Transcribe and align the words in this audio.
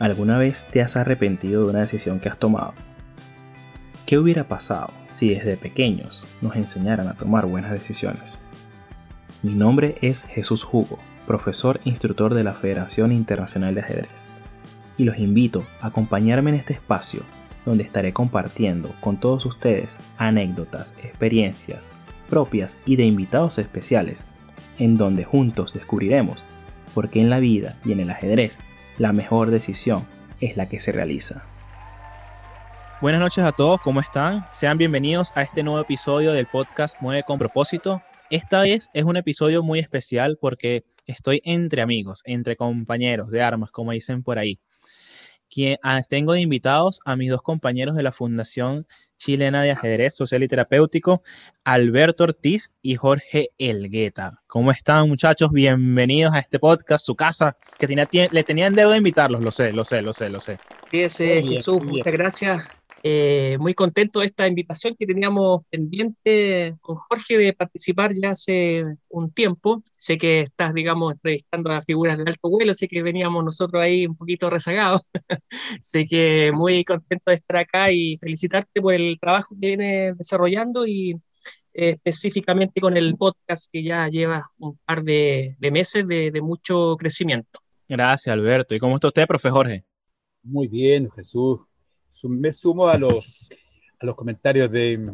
¿Alguna 0.00 0.38
vez 0.38 0.66
te 0.70 0.80
has 0.80 0.96
arrepentido 0.96 1.62
de 1.62 1.70
una 1.72 1.80
decisión 1.80 2.20
que 2.20 2.30
has 2.30 2.38
tomado? 2.38 2.72
¿Qué 4.06 4.16
hubiera 4.16 4.48
pasado 4.48 4.90
si 5.10 5.34
desde 5.34 5.58
pequeños 5.58 6.26
nos 6.40 6.56
enseñaran 6.56 7.06
a 7.06 7.12
tomar 7.12 7.44
buenas 7.44 7.70
decisiones? 7.70 8.40
Mi 9.42 9.54
nombre 9.54 9.96
es 10.00 10.22
Jesús 10.22 10.64
Hugo, 10.64 10.98
profesor 11.26 11.80
instructor 11.84 12.32
de 12.32 12.44
la 12.44 12.54
Federación 12.54 13.12
Internacional 13.12 13.74
de 13.74 13.82
Ajedrez, 13.82 14.24
y 14.96 15.04
los 15.04 15.18
invito 15.18 15.66
a 15.82 15.88
acompañarme 15.88 16.48
en 16.48 16.56
este 16.56 16.72
espacio 16.72 17.22
donde 17.66 17.84
estaré 17.84 18.14
compartiendo 18.14 18.94
con 19.02 19.20
todos 19.20 19.44
ustedes 19.44 19.98
anécdotas, 20.16 20.94
experiencias 21.02 21.92
propias 22.30 22.78
y 22.86 22.96
de 22.96 23.04
invitados 23.04 23.58
especiales, 23.58 24.24
en 24.78 24.96
donde 24.96 25.24
juntos 25.24 25.74
descubriremos 25.74 26.42
por 26.94 27.10
qué 27.10 27.20
en 27.20 27.28
la 27.28 27.38
vida 27.38 27.76
y 27.84 27.92
en 27.92 28.00
el 28.00 28.08
ajedrez 28.08 28.58
la 29.00 29.14
mejor 29.14 29.50
decisión 29.50 30.06
es 30.42 30.58
la 30.58 30.68
que 30.68 30.78
se 30.78 30.92
realiza. 30.92 31.46
Buenas 33.00 33.18
noches 33.18 33.42
a 33.42 33.52
todos, 33.52 33.80
¿cómo 33.80 33.98
están? 33.98 34.46
Sean 34.52 34.76
bienvenidos 34.76 35.32
a 35.34 35.40
este 35.40 35.62
nuevo 35.62 35.80
episodio 35.80 36.34
del 36.34 36.46
podcast 36.46 37.00
Mueve 37.00 37.22
con 37.22 37.38
propósito. 37.38 38.02
Esta 38.28 38.60
vez 38.60 38.90
es 38.92 39.04
un 39.04 39.16
episodio 39.16 39.62
muy 39.62 39.78
especial 39.78 40.36
porque 40.38 40.84
estoy 41.06 41.40
entre 41.46 41.80
amigos, 41.80 42.20
entre 42.26 42.56
compañeros 42.56 43.30
de 43.30 43.40
armas, 43.40 43.70
como 43.70 43.92
dicen 43.92 44.22
por 44.22 44.38
ahí. 44.38 44.60
Quien, 45.50 45.78
ah, 45.82 46.00
tengo 46.08 46.32
de 46.32 46.40
invitados 46.40 47.00
a 47.04 47.16
mis 47.16 47.28
dos 47.28 47.42
compañeros 47.42 47.96
de 47.96 48.04
la 48.04 48.12
Fundación 48.12 48.86
Chilena 49.16 49.62
de 49.62 49.72
Ajedrez 49.72 50.14
Social 50.14 50.44
y 50.44 50.48
Terapéutico, 50.48 51.22
Alberto 51.64 52.22
Ortiz 52.22 52.72
y 52.82 52.94
Jorge 52.94 53.50
Elgueta. 53.58 54.40
¿Cómo 54.46 54.70
están 54.70 55.08
muchachos? 55.08 55.50
Bienvenidos 55.50 56.32
a 56.32 56.38
este 56.38 56.60
podcast, 56.60 57.04
su 57.04 57.16
casa, 57.16 57.56
que 57.78 57.88
tenía, 57.88 58.08
le 58.30 58.44
tenían 58.44 58.76
deuda 58.76 58.92
de 58.92 58.98
invitarlos, 58.98 59.42
lo 59.42 59.50
sé, 59.50 59.72
lo 59.72 59.84
sé, 59.84 60.02
lo 60.02 60.12
sé, 60.12 60.30
lo 60.30 60.40
sé. 60.40 60.58
Sí, 60.88 61.02
ese 61.02 61.42
Jesús, 61.42 61.82
muchas 61.82 62.12
gracias 62.12 62.79
eh, 63.02 63.56
muy 63.58 63.72
contento 63.72 64.20
de 64.20 64.26
esta 64.26 64.46
invitación 64.46 64.94
que 64.98 65.06
teníamos 65.06 65.62
pendiente 65.70 66.76
con 66.80 66.96
Jorge 66.96 67.38
de 67.38 67.52
participar 67.54 68.14
ya 68.14 68.30
hace 68.30 68.84
un 69.08 69.32
tiempo. 69.32 69.82
Sé 69.94 70.18
que 70.18 70.42
estás, 70.42 70.74
digamos, 70.74 71.14
entrevistando 71.14 71.70
a 71.70 71.80
figuras 71.80 72.18
de 72.18 72.24
alto 72.26 72.50
vuelo, 72.50 72.74
sé 72.74 72.88
que 72.88 73.02
veníamos 73.02 73.42
nosotros 73.42 73.82
ahí 73.82 74.06
un 74.06 74.16
poquito 74.16 74.50
rezagados. 74.50 75.02
sé 75.82 76.06
que 76.06 76.52
muy 76.52 76.84
contento 76.84 77.30
de 77.30 77.36
estar 77.36 77.56
acá 77.58 77.90
y 77.90 78.18
felicitarte 78.18 78.82
por 78.82 78.92
el 78.92 79.18
trabajo 79.18 79.54
que 79.58 79.68
vienes 79.68 80.18
desarrollando 80.18 80.86
y 80.86 81.12
eh, 81.72 81.90
específicamente 81.90 82.80
con 82.82 82.96
el 82.96 83.16
podcast 83.16 83.70
que 83.72 83.82
ya 83.82 84.08
lleva 84.08 84.50
un 84.58 84.78
par 84.84 85.02
de, 85.02 85.56
meses 85.60 86.06
de, 86.06 86.30
de 86.30 86.40
mucho 86.42 86.96
crecimiento. 86.98 87.60
Gracias, 87.88 88.32
Alberto. 88.32 88.74
¿Y 88.74 88.78
cómo 88.78 88.96
está 88.96 89.08
usted, 89.08 89.26
profe 89.26 89.48
Jorge? 89.48 89.84
Muy 90.42 90.68
bien, 90.68 91.10
Jesús 91.10 91.60
me 92.28 92.52
sumo 92.52 92.88
a 92.88 92.98
los, 92.98 93.48
a 93.98 94.06
los 94.06 94.14
comentarios 94.14 94.70
de, 94.70 95.12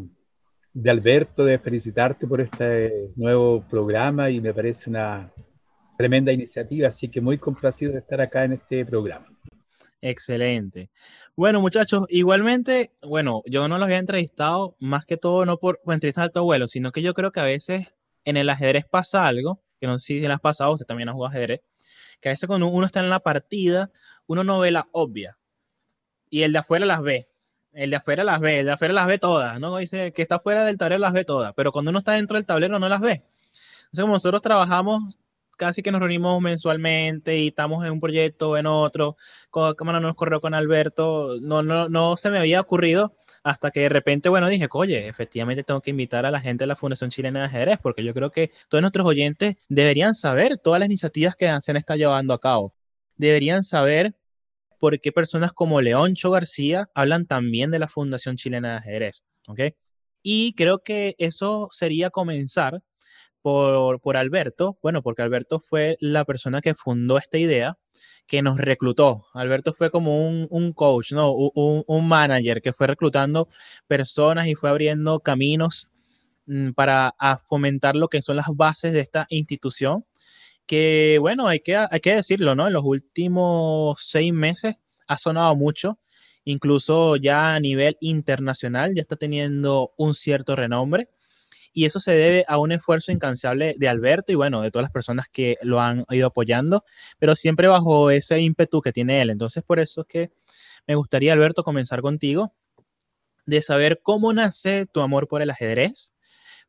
de 0.72 0.90
Alberto, 0.90 1.44
de 1.44 1.58
felicitarte 1.58 2.26
por 2.26 2.40
este 2.40 3.10
nuevo 3.16 3.64
programa 3.68 4.28
y 4.28 4.40
me 4.40 4.52
parece 4.52 4.90
una 4.90 5.32
tremenda 5.96 6.32
iniciativa, 6.32 6.88
así 6.88 7.08
que 7.08 7.20
muy 7.20 7.38
complacido 7.38 7.92
de 7.92 7.98
estar 7.98 8.20
acá 8.20 8.44
en 8.44 8.52
este 8.52 8.84
programa. 8.84 9.26
Excelente. 10.02 10.90
Bueno, 11.34 11.62
muchachos, 11.62 12.06
igualmente, 12.10 12.92
bueno, 13.02 13.42
yo 13.46 13.66
no 13.68 13.78
los 13.78 13.84
había 13.84 13.98
entrevistado 13.98 14.76
más 14.78 15.06
que 15.06 15.16
todo 15.16 15.46
no 15.46 15.58
por, 15.58 15.80
entrevistar 15.86 16.24
a 16.24 16.28
tu 16.28 16.40
abuelo, 16.40 16.68
sino 16.68 16.92
que 16.92 17.00
yo 17.00 17.14
creo 17.14 17.32
que 17.32 17.40
a 17.40 17.44
veces 17.44 17.94
en 18.24 18.36
el 18.36 18.50
ajedrez 18.50 18.84
pasa 18.84 19.26
algo, 19.26 19.62
que 19.80 19.86
no 19.86 19.98
sé 19.98 20.06
si 20.06 20.22
en 20.22 20.28
las 20.28 20.40
pasado, 20.40 20.72
usted 20.72 20.86
también 20.86 21.08
ha 21.08 21.12
jugado 21.12 21.30
ajedrez, 21.32 21.62
que 22.20 22.28
a 22.28 22.32
veces 22.32 22.46
cuando 22.46 22.68
uno 22.68 22.84
está 22.84 23.00
en 23.00 23.08
la 23.08 23.20
partida, 23.20 23.90
uno 24.26 24.44
no 24.44 24.60
ve 24.60 24.70
la 24.70 24.88
obvia 24.92 25.38
y 26.30 26.42
el 26.42 26.52
de 26.52 26.58
afuera 26.58 26.86
las 26.86 27.02
ve. 27.02 27.26
El 27.72 27.90
de 27.90 27.96
afuera 27.96 28.24
las 28.24 28.40
ve, 28.40 28.60
el 28.60 28.66
de 28.66 28.72
afuera 28.72 28.94
las 28.94 29.06
ve 29.06 29.18
todas, 29.18 29.60
¿no? 29.60 29.76
Dice 29.76 30.12
que 30.12 30.22
está 30.22 30.38
fuera 30.38 30.64
del 30.64 30.78
tablero 30.78 31.00
las 31.00 31.12
ve 31.12 31.24
todas, 31.24 31.52
pero 31.54 31.72
cuando 31.72 31.90
uno 31.90 31.98
está 31.98 32.12
dentro 32.12 32.36
del 32.36 32.46
tablero 32.46 32.78
no 32.78 32.88
las 32.88 33.00
ve. 33.00 33.22
Entonces, 33.86 34.00
como 34.00 34.14
nosotros 34.14 34.40
trabajamos, 34.42 35.18
casi 35.56 35.82
que 35.82 35.90
nos 35.90 36.00
reunimos 36.00 36.40
mensualmente 36.40 37.36
y 37.36 37.48
estamos 37.48 37.84
en 37.84 37.92
un 37.92 38.00
proyecto, 38.00 38.56
en 38.56 38.66
otro, 38.66 39.16
con 39.50 39.74
cámara 39.74 40.00
nos 40.00 40.14
corrió 40.14 40.40
con 40.40 40.54
Alberto, 40.54 41.36
no, 41.40 41.62
no, 41.62 41.88
no 41.88 42.16
se 42.16 42.30
me 42.30 42.38
había 42.38 42.60
ocurrido 42.60 43.14
hasta 43.42 43.70
que 43.70 43.80
de 43.80 43.88
repente, 43.88 44.28
bueno, 44.28 44.48
dije, 44.48 44.68
oye, 44.72 45.08
efectivamente 45.08 45.62
tengo 45.62 45.80
que 45.80 45.90
invitar 45.90 46.26
a 46.26 46.30
la 46.30 46.40
gente 46.40 46.64
de 46.64 46.68
la 46.68 46.76
Fundación 46.76 47.10
Chilena 47.10 47.40
de 47.40 47.46
Ajedrez, 47.46 47.78
porque 47.82 48.04
yo 48.04 48.12
creo 48.12 48.30
que 48.30 48.50
todos 48.68 48.82
nuestros 48.82 49.06
oyentes 49.06 49.56
deberían 49.68 50.14
saber 50.14 50.58
todas 50.58 50.80
las 50.80 50.86
iniciativas 50.86 51.36
que 51.36 51.46
se 51.60 51.70
han 51.70 51.76
estado 51.76 51.98
llevando 51.98 52.34
a 52.34 52.40
cabo. 52.40 52.74
Deberían 53.16 53.62
saber 53.62 54.14
por 54.78 55.00
qué 55.00 55.12
personas 55.12 55.52
como 55.52 55.80
Leoncho 55.80 56.30
García 56.30 56.88
hablan 56.94 57.26
también 57.26 57.70
de 57.70 57.78
la 57.78 57.88
Fundación 57.88 58.36
Chilena 58.36 58.72
de 58.72 58.76
Ajedrez. 58.78 59.24
¿ok? 59.46 59.60
Y 60.22 60.54
creo 60.54 60.80
que 60.80 61.14
eso 61.18 61.68
sería 61.72 62.10
comenzar 62.10 62.82
por, 63.42 64.00
por, 64.00 64.16
Alberto, 64.16 64.76
bueno, 64.82 65.02
porque 65.02 65.22
Alberto 65.22 65.60
fue 65.60 65.96
la 66.00 66.24
persona 66.24 66.60
que 66.60 66.74
fundó 66.74 67.16
esta 67.16 67.38
idea, 67.38 67.78
que 68.26 68.42
nos 68.42 68.58
reclutó. 68.58 69.26
Alberto 69.34 69.72
fue 69.72 69.90
como 69.90 70.26
un, 70.26 70.48
un 70.50 70.72
coach, 70.72 71.12
¿no? 71.12 71.30
Un, 71.32 71.84
un, 71.86 72.08
manager 72.08 72.60
que 72.60 72.72
fue 72.72 72.88
reclutando 72.88 73.48
personas 73.86 74.48
y 74.48 74.56
fue 74.56 74.68
abriendo 74.68 75.20
caminos 75.20 75.92
mm, 76.46 76.72
para 76.72 77.14
fomentar 77.48 77.94
lo 77.94 78.08
que 78.08 78.20
son 78.20 78.34
las 78.36 78.48
bases 78.52 78.92
de 78.92 79.00
esta 79.00 79.26
institución 79.30 80.04
que 80.66 81.18
bueno, 81.20 81.48
hay 81.48 81.60
que, 81.60 81.76
hay 81.76 82.00
que 82.00 82.16
decirlo, 82.16 82.54
¿no? 82.54 82.66
En 82.66 82.72
los 82.72 82.84
últimos 82.84 83.98
seis 84.02 84.32
meses 84.32 84.76
ha 85.06 85.16
sonado 85.18 85.54
mucho, 85.56 85.98
incluso 86.44 87.16
ya 87.16 87.54
a 87.54 87.60
nivel 87.60 87.96
internacional, 88.00 88.94
ya 88.94 89.02
está 89.02 89.16
teniendo 89.16 89.94
un 89.96 90.14
cierto 90.14 90.56
renombre. 90.56 91.10
Y 91.72 91.84
eso 91.84 92.00
se 92.00 92.12
debe 92.12 92.44
a 92.48 92.58
un 92.58 92.72
esfuerzo 92.72 93.12
incansable 93.12 93.74
de 93.76 93.88
Alberto 93.88 94.32
y 94.32 94.34
bueno, 94.34 94.62
de 94.62 94.70
todas 94.70 94.84
las 94.84 94.92
personas 94.92 95.26
que 95.30 95.56
lo 95.60 95.78
han 95.80 96.06
ido 96.08 96.28
apoyando, 96.28 96.84
pero 97.18 97.34
siempre 97.34 97.68
bajo 97.68 98.10
ese 98.10 98.40
ímpetu 98.40 98.80
que 98.80 98.92
tiene 98.92 99.20
él. 99.20 99.28
Entonces, 99.28 99.62
por 99.62 99.78
eso 99.78 100.00
es 100.00 100.06
que 100.06 100.30
me 100.86 100.94
gustaría, 100.94 101.34
Alberto, 101.34 101.62
comenzar 101.62 102.00
contigo, 102.00 102.54
de 103.44 103.60
saber 103.60 104.00
cómo 104.02 104.32
nace 104.32 104.86
tu 104.86 105.00
amor 105.02 105.28
por 105.28 105.42
el 105.42 105.50
ajedrez, 105.50 106.12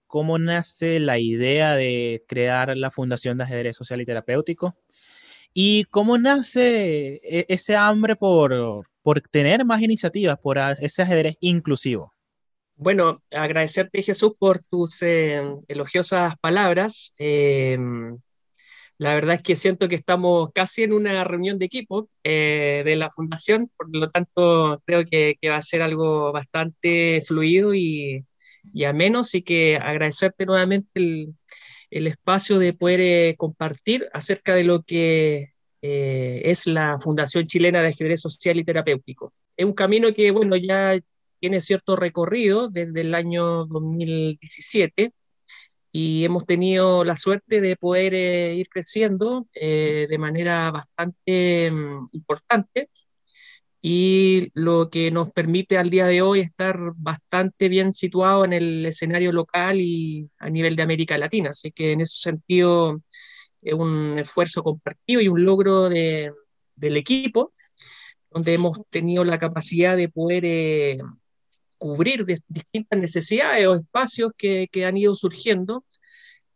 cómo 0.08 0.40
nace 0.40 1.00
la 1.00 1.20
idea 1.20 1.76
de 1.76 2.24
crear 2.28 2.76
la 2.76 2.92
Fundación 2.92 3.38
de 3.38 3.44
Ajedrez 3.44 3.78
Social 3.78 4.02
y 4.02 4.06
Terapéutico 4.06 4.76
y 5.54 5.86
cómo 5.86 6.18
nace 6.18 7.16
e-, 7.24 7.46
ese 7.50 7.76
hambre 7.76 8.16
por, 8.16 8.88
por 9.02 9.22
tener 9.22 9.66
más 9.66 9.82
iniciativas, 9.82 10.38
por 10.40 10.58
ese 10.80 11.02
ajedrez 11.02 11.38
inclusivo. 11.42 12.14
Bueno, 12.76 13.24
agradecerte 13.32 14.04
Jesús 14.04 14.34
por 14.38 14.64
tus 14.64 15.02
eh, 15.02 15.42
elogiosas 15.68 16.36
palabras. 16.40 17.14
Em, 17.18 18.20
la 19.00 19.16
verdad 19.16 19.36
es 19.36 19.42
que 19.42 19.56
siento 19.56 19.90
que 19.90 19.96
estamos 19.96 20.52
casi 20.54 20.84
en 20.84 20.94
una 20.94 21.24
reunión 21.24 21.58
de 21.58 21.66
equipo 21.66 22.08
eh, 22.24 22.84
de 22.86 22.96
la 22.96 23.10
fundación, 23.10 23.72
por 23.76 23.88
lo 23.96 24.10
tanto 24.10 24.82
creo 24.86 25.06
que, 25.06 25.38
que, 25.42 25.50
va 25.50 25.56
a 25.58 25.62
ser 25.64 25.82
algo 25.82 26.32
bastante 26.32 27.24
fluido 27.26 27.74
y, 27.74 28.27
y 28.74 28.84
a 28.86 28.94
menos 28.94 29.36
y 29.36 29.42
que 29.42 29.78
agradecerte 29.78 30.46
nuevamente 30.46 30.90
el, 30.96 31.34
el 31.90 32.08
espacio 32.08 32.60
de 32.60 32.74
poder 32.74 33.02
eh, 33.02 33.36
compartir 33.38 34.08
acerca 34.14 34.54
de 34.56 34.64
lo 34.64 34.84
que 34.84 35.54
eh, 35.82 36.42
es 36.46 36.68
la 36.68 36.98
Fundación 37.00 37.46
Chilena 37.46 37.82
de 37.82 37.90
Ajedrez 37.90 38.22
Social 38.22 38.58
y 38.58 38.64
Terapéutico. 38.64 39.34
Es 39.56 39.66
un 39.66 39.74
camino 39.74 40.14
que, 40.14 40.32
bueno, 40.32 40.56
ya 40.56 41.00
tiene 41.40 41.62
cierto 41.62 41.96
recorrido 41.96 42.68
desde 42.70 43.02
el 43.02 43.14
año 43.16 43.66
2017 43.66 45.14
y 45.92 46.26
hemos 46.26 46.46
tenido 46.46 47.04
la 47.04 47.16
suerte 47.16 47.62
de 47.62 47.76
poder 47.78 48.14
eh, 48.14 48.56
ir 48.56 48.68
creciendo 48.70 49.48
de 49.54 50.18
manera 50.20 50.72
bastante 50.72 51.72
mm, 51.72 52.08
importante 52.14 52.90
y 53.90 54.52
lo 54.54 54.90
que 54.90 55.12
nos 55.12 55.32
permite 55.32 55.78
al 55.78 55.90
día 55.90 56.08
de 56.08 56.22
hoy 56.22 56.42
estar 56.42 56.78
bastante 56.98 57.70
bien 57.70 57.94
situado 57.94 58.44
en 58.44 58.52
el 58.52 58.86
escenario 58.86 59.32
local 59.32 59.80
y 59.80 60.30
a 60.40 60.50
nivel 60.50 60.76
de 60.76 60.84
América 60.84 61.18
Latina. 61.18 61.52
Así 61.52 61.72
que 61.72 61.94
en 61.94 62.02
ese 62.02 62.18
sentido 62.18 63.02
es 63.62 63.74
un 63.74 64.20
esfuerzo 64.20 64.62
compartido 64.62 65.22
y 65.22 65.30
un 65.30 65.46
logro 65.46 65.88
de, 65.88 66.34
del 66.76 66.98
equipo, 66.98 67.54
donde 68.30 68.56
hemos 68.56 68.78
tenido 68.90 69.24
la 69.24 69.40
capacidad 69.40 69.96
de 69.96 70.10
poder 70.10 70.44
eh, 70.44 70.98
cubrir 71.78 72.26
distintas 72.26 73.00
necesidades 73.00 73.68
o 73.68 73.76
espacios 73.76 74.34
que, 74.38 74.68
que 74.70 74.86
han 74.86 74.98
ido 74.98 75.16
surgiendo. 75.16 75.86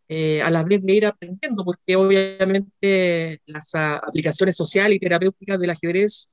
Eh, 0.10 0.42
a 0.42 0.50
la 0.50 0.64
vez 0.66 0.86
de 0.86 0.94
ir 0.94 1.06
aprendiendo, 1.06 1.64
porque 1.64 1.96
obviamente 1.96 3.42
las 3.46 3.74
aplicaciones 3.74 4.58
sociales 4.58 4.98
y 4.98 5.00
terapéuticas 5.00 5.58
del 5.58 5.70
ajedrez 5.70 6.30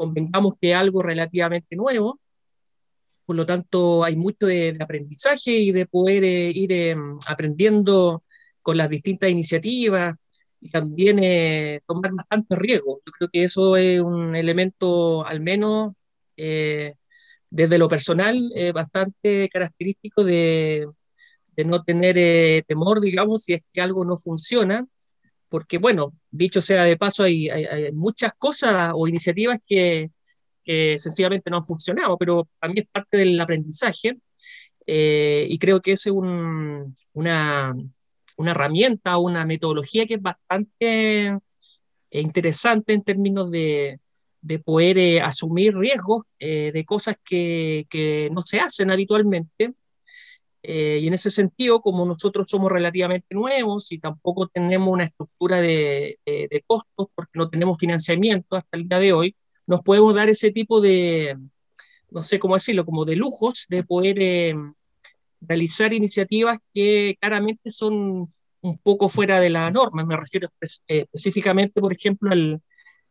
convengamos 0.00 0.54
que 0.58 0.70
es 0.70 0.76
algo 0.76 1.02
relativamente 1.02 1.76
nuevo, 1.76 2.18
por 3.26 3.36
lo 3.36 3.44
tanto 3.44 4.02
hay 4.02 4.16
mucho 4.16 4.46
de, 4.46 4.74
aprendizaje 4.80 5.50
y 5.52 5.72
de 5.72 5.84
poder 5.84 6.24
eh, 6.24 6.50
ir 6.54 6.72
em, 6.72 7.18
aprendiendo 7.26 8.24
con 8.62 8.78
las 8.78 8.88
distintas 8.88 9.28
iniciativas, 9.28 10.16
y 10.62 10.70
también 10.70 11.18
eh, 11.22 11.80
tomar 11.86 12.12
bastante 12.14 12.56
riesgo. 12.56 13.02
Yo 13.04 13.12
creo 13.12 13.28
que 13.30 13.44
eso 13.44 13.76
es 13.76 14.00
un 14.00 14.34
elemento, 14.34 15.26
al 15.26 15.40
menos 15.40 15.92
eh, 16.36 16.94
desde 17.50 17.76
lo 17.78 17.88
personal, 17.88 18.36
bastante 18.72 19.50
característico 19.50 20.24
de, 20.24 20.88
de 21.56 21.64
no 21.64 21.82
tener 21.82 22.64
temor, 22.64 23.00
digamos, 23.02 23.44
si 23.44 23.54
es 23.54 23.62
que 23.72 23.82
algo 23.82 24.04
no 24.06 24.16
funciona, 24.16 24.86
porque 25.50 25.78
bueno, 25.78 26.14
dicho 26.30 26.62
sea 26.62 26.84
de 26.84 26.96
paso, 26.96 27.24
hay, 27.24 27.48
muchas 27.92 28.32
cosas 28.38 28.92
o 28.94 29.06
iniciativas 29.08 29.58
que, 29.66 30.10
sencillamente 30.64 31.50
no 31.50 31.56
han 31.56 31.64
funcionado, 31.64 32.16
pero 32.16 32.48
también 32.60 32.84
es 32.84 32.90
parte 32.92 33.16
del 33.16 33.40
aprendizaje 33.40 34.16
eh, 34.86 35.46
y 35.48 35.58
creo 35.58 35.80
que 35.80 35.92
es 35.92 36.06
un, 36.06 36.96
una, 37.12 37.74
herramienta, 38.38 39.18
una 39.18 39.44
metodología 39.44 40.06
que 40.06 40.14
es 40.14 40.22
bastante 40.22 41.28
eh, 41.28 42.20
interesante 42.20 42.92
en 42.92 43.02
términos 43.02 43.50
de, 43.50 44.00
de 44.40 44.58
poder 44.58 44.98
eh, 44.98 45.20
asumir 45.20 45.76
riesgos 45.76 46.26
de 46.38 46.84
cosas 46.86 47.16
que, 47.24 48.28
no 48.32 48.42
se 48.44 48.60
hacen 48.60 48.90
habitualmente 48.90 49.74
eh, 50.62 50.98
y 51.02 51.08
en 51.08 51.14
ese 51.14 51.30
sentido, 51.30 51.80
como 51.80 52.04
nosotros 52.04 52.46
somos 52.48 52.70
relativamente 52.70 53.34
nuevos 53.34 53.90
y 53.92 53.98
tampoco 53.98 54.48
tenemos 54.48 54.92
una 54.92 55.04
estructura 55.04 55.60
de, 55.60 56.18
costos 56.66 57.08
porque 57.14 57.32
no 57.34 57.48
tenemos 57.48 57.78
financiamiento 57.78 58.56
hasta 58.56 58.76
el 58.76 58.88
día 58.88 58.98
de 58.98 59.12
hoy, 59.12 59.36
nos 59.66 59.82
podemos 59.82 60.14
dar 60.14 60.28
ese 60.28 60.50
tipo 60.50 60.80
de, 60.80 61.38
no 62.10 62.22
sé 62.22 62.38
cómo 62.38 62.54
decirlo, 62.54 62.84
como 62.84 63.04
de 63.04 63.16
lujos 63.16 63.66
de 63.68 63.84
poder 63.84 64.18
eh, 64.20 64.54
realizar 65.40 65.92
iniciativas 65.94 66.58
que 66.74 67.16
claramente 67.20 67.70
son 67.70 68.28
un 68.62 68.78
poco 68.78 69.08
fuera 69.08 69.40
de 69.40 69.50
la 69.50 69.70
norma. 69.70 70.04
Me 70.04 70.16
refiero 70.16 70.48
eh, 70.60 71.06
específicamente, 71.12 71.80
por 71.80 71.92
ejemplo, 71.92 72.30
al, 72.32 72.60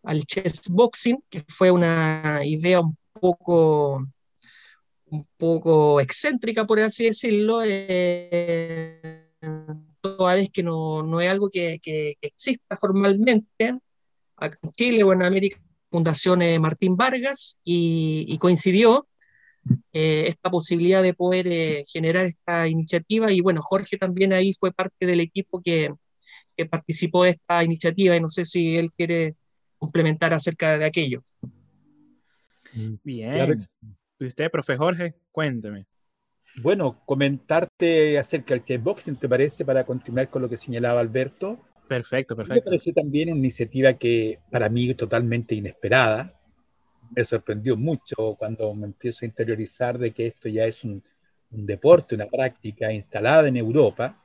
al 0.04 0.24
chess 0.26 0.70
boxing, 0.70 1.24
que 1.30 1.44
fue 1.48 1.72
una 1.72 2.42
idea 2.46 2.82
un 2.82 2.98
poco 3.14 4.06
un 5.12 5.28
poco 5.38 6.00
excéntrica, 6.00 6.66
por 6.66 6.80
así 6.80 7.06
decirlo, 7.06 7.62
eh, 7.64 9.26
toda 10.02 10.36
vez 10.36 10.50
que 10.50 10.64
no, 10.64 11.04
no 11.04 11.22
es 11.22 11.30
algo 11.30 11.50
que, 11.50 11.80
que, 11.82 12.18
exista 12.22 12.78
formalmente. 12.78 13.78
Acá 14.38 14.58
en 14.64 14.72
Chile 14.72 15.04
o 15.04 15.12
en 15.14 15.24
América, 15.24 15.60
Fundación 15.90 16.40
Martín 16.62 16.96
Vargas, 16.96 17.60
y, 17.64 18.38
coincidió 18.38 19.08
eh, 19.92 20.26
esta 20.28 20.50
posibilidad 20.50 21.04
de 21.04 21.14
poder 21.14 21.48
eh, 21.48 21.84
generar 21.92 22.26
esta 22.26 22.68
iniciativa. 22.68 23.32
Y 23.32 23.42
bueno, 23.42 23.62
Jorge 23.62 23.98
también 23.98 24.34
ahí 24.34 24.54
fue 24.54 24.72
parte 24.72 25.06
del 25.06 25.20
equipo 25.20 25.62
que, 25.62 25.94
que 26.56 26.66
participó 26.66 27.24
de 27.24 27.32
esta 27.32 27.64
iniciativa, 27.64 28.16
y 28.16 28.22
no 28.22 28.30
sé 28.30 28.46
si 28.46 28.78
él 28.78 28.92
quiere 28.94 29.36
complementar 29.78 30.34
acerca 30.34 30.78
de 30.78 30.86
aquello. 30.86 31.22
Bien. 33.04 33.62
¿Y 34.20 34.28
usted, 34.28 34.52
profe 34.52 34.76
Jorge? 34.76 35.14
Cuénteme. 35.32 35.86
Bueno, 36.58 37.02
comentarte 37.06 38.18
acerca 38.18 38.54
del 38.54 38.64
chessboxing, 38.64 39.16
¿te 39.16 39.30
parece? 39.30 39.64
Para 39.64 39.86
continuar 39.86 40.30
con 40.30 40.42
lo 40.42 40.50
que 40.50 40.58
señalaba 40.58 41.00
Alberto. 41.00 41.60
Perfecto, 41.88 42.36
perfecto. 42.36 42.56
Me 42.56 42.62
parece 42.62 42.92
también 42.92 43.30
una 43.30 43.38
iniciativa 43.38 43.94
que 43.94 44.40
para 44.52 44.68
mí 44.68 44.90
es 44.90 44.98
totalmente 44.98 45.56
inesperada. 45.56 46.38
Me 47.16 47.24
sorprendió 47.24 47.78
mucho 47.78 48.36
cuando 48.38 48.74
me 48.74 48.88
empiezo 48.88 49.20
a 49.24 49.28
interiorizar 49.28 49.98
de 49.98 50.12
que 50.12 50.28
esto 50.28 50.50
ya 50.50 50.66
es 50.66 50.84
un, 50.84 51.02
un 51.52 51.66
deporte, 51.66 52.16
una 52.16 52.28
práctica 52.28 52.92
instalada 52.92 53.48
en 53.48 53.56
Europa. 53.56 54.22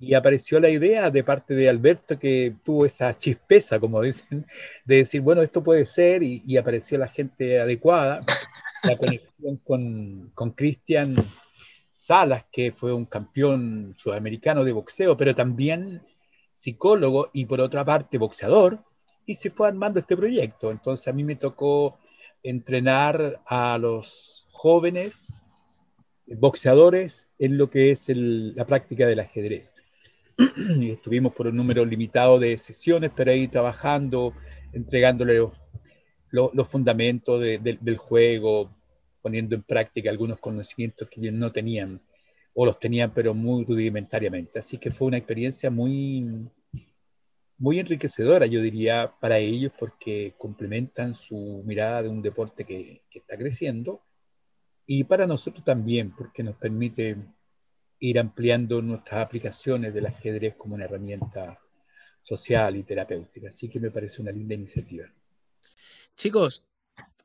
Y 0.00 0.14
apareció 0.14 0.58
la 0.58 0.70
idea 0.70 1.08
de 1.08 1.22
parte 1.22 1.54
de 1.54 1.68
Alberto 1.68 2.18
que 2.18 2.56
tuvo 2.64 2.84
esa 2.84 3.16
chispeza, 3.16 3.78
como 3.78 4.02
dicen, 4.02 4.44
de 4.84 4.96
decir, 4.96 5.20
bueno, 5.20 5.40
esto 5.40 5.62
puede 5.62 5.86
ser, 5.86 6.22
y, 6.24 6.42
y 6.44 6.56
apareció 6.56 6.98
la 6.98 7.08
gente 7.08 7.60
adecuada 7.60 8.20
la 8.84 8.96
conexión 8.96 9.56
con 10.34 10.50
Cristian 10.52 11.16
Salas, 11.94 12.44
que 12.50 12.72
fue 12.72 12.92
un 12.92 13.06
campeón 13.06 13.94
sudamericano 13.96 14.64
de 14.64 14.72
boxeo, 14.72 15.16
pero 15.16 15.34
también 15.34 16.02
psicólogo 16.52 17.30
y 17.32 17.46
por 17.46 17.60
otra 17.60 17.84
parte 17.84 18.18
boxeador, 18.18 18.80
y 19.26 19.36
se 19.36 19.50
fue 19.50 19.68
armando 19.68 20.00
este 20.00 20.16
proyecto. 20.16 20.70
Entonces 20.70 21.06
a 21.08 21.12
mí 21.12 21.22
me 21.22 21.36
tocó 21.36 21.98
entrenar 22.42 23.40
a 23.46 23.78
los 23.78 24.44
jóvenes 24.50 25.24
boxeadores 26.26 27.28
en 27.38 27.58
lo 27.58 27.70
que 27.70 27.90
es 27.90 28.08
la 28.08 28.66
práctica 28.66 29.06
del 29.06 29.20
ajedrez. 29.20 29.72
y 30.78 30.90
estuvimos 30.92 31.32
por 31.32 31.46
un 31.46 31.56
número 31.56 31.84
limitado 31.84 32.38
de 32.38 32.58
sesiones, 32.58 33.12
pero 33.14 33.30
ahí 33.30 33.46
trabajando, 33.46 34.34
entregándole 36.34 36.56
los 36.56 36.68
fundamentos 36.68 37.40
del 37.40 37.96
juego, 37.96 38.70
poniendo 39.22 39.54
en 39.54 39.62
práctica 39.62 40.10
algunos 40.10 40.38
conocimientos 40.38 41.08
que 41.08 41.20
ellos 41.20 41.34
no 41.34 41.52
tenían 41.52 42.00
o 42.54 42.66
los 42.66 42.78
tenían 42.78 43.12
pero 43.12 43.34
muy 43.34 43.64
rudimentariamente. 43.64 44.58
Así 44.58 44.78
que 44.78 44.90
fue 44.90 45.08
una 45.08 45.16
experiencia 45.16 45.70
muy, 45.70 46.48
muy 47.58 47.78
enriquecedora, 47.78 48.46
yo 48.46 48.60
diría, 48.60 49.12
para 49.20 49.38
ellos 49.38 49.72
porque 49.78 50.34
complementan 50.38 51.14
su 51.14 51.62
mirada 51.64 52.02
de 52.02 52.08
un 52.08 52.22
deporte 52.22 52.64
que, 52.64 53.02
que 53.10 53.18
está 53.20 53.36
creciendo 53.36 54.02
y 54.86 55.04
para 55.04 55.26
nosotros 55.26 55.64
también 55.64 56.14
porque 56.14 56.42
nos 56.42 56.56
permite 56.56 57.16
ir 58.00 58.18
ampliando 58.18 58.82
nuestras 58.82 59.24
aplicaciones 59.24 59.94
del 59.94 60.06
ajedrez 60.06 60.54
como 60.56 60.74
una 60.74 60.84
herramienta 60.84 61.58
social 62.22 62.76
y 62.76 62.82
terapéutica. 62.82 63.48
Así 63.48 63.68
que 63.68 63.80
me 63.80 63.90
parece 63.90 64.20
una 64.20 64.30
linda 64.30 64.54
iniciativa. 64.54 65.06
Chicos, 66.16 66.64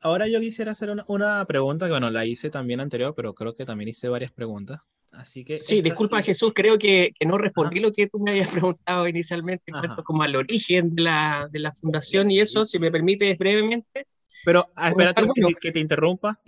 ahora 0.00 0.26
yo 0.28 0.40
quisiera 0.40 0.72
hacer 0.72 0.90
una, 1.06 1.44
pregunta 1.46 1.86
que, 1.86 1.92
bueno, 1.92 2.10
la 2.10 2.24
hice 2.24 2.50
también 2.50 2.80
anterior, 2.80 3.14
pero 3.14 3.34
creo 3.34 3.54
que 3.54 3.64
también 3.64 3.88
hice 3.88 4.08
varias 4.08 4.32
preguntas. 4.32 4.80
Así 5.12 5.44
que 5.44 5.60
sí, 5.62 5.82
disculpa 5.82 6.22
Jesús, 6.22 6.52
creo 6.54 6.78
que, 6.78 7.12
que 7.18 7.26
no 7.26 7.36
respondí 7.36 7.80
lo 7.80 7.92
que 7.92 8.06
tú 8.06 8.20
me 8.20 8.30
habías 8.30 8.50
preguntado 8.74 9.08
inicialmente 9.08 9.64
en 9.66 9.78
cuanto 9.78 10.04
como 10.04 10.22
al 10.22 10.36
origen 10.36 10.94
de 10.94 11.02
la, 11.02 11.48
de 11.50 11.58
la, 11.58 11.72
fundación 11.72 12.30
y 12.30 12.40
eso, 12.40 12.64
si 12.64 12.78
me 12.78 12.90
permites 12.90 13.36
brevemente. 13.36 14.06
Pero 14.44 14.70
ah, 14.76 14.88
espérate 14.88 15.26
que, 15.34 15.54
que, 15.60 15.72
te 15.72 15.80
interrumpa. 15.80 16.40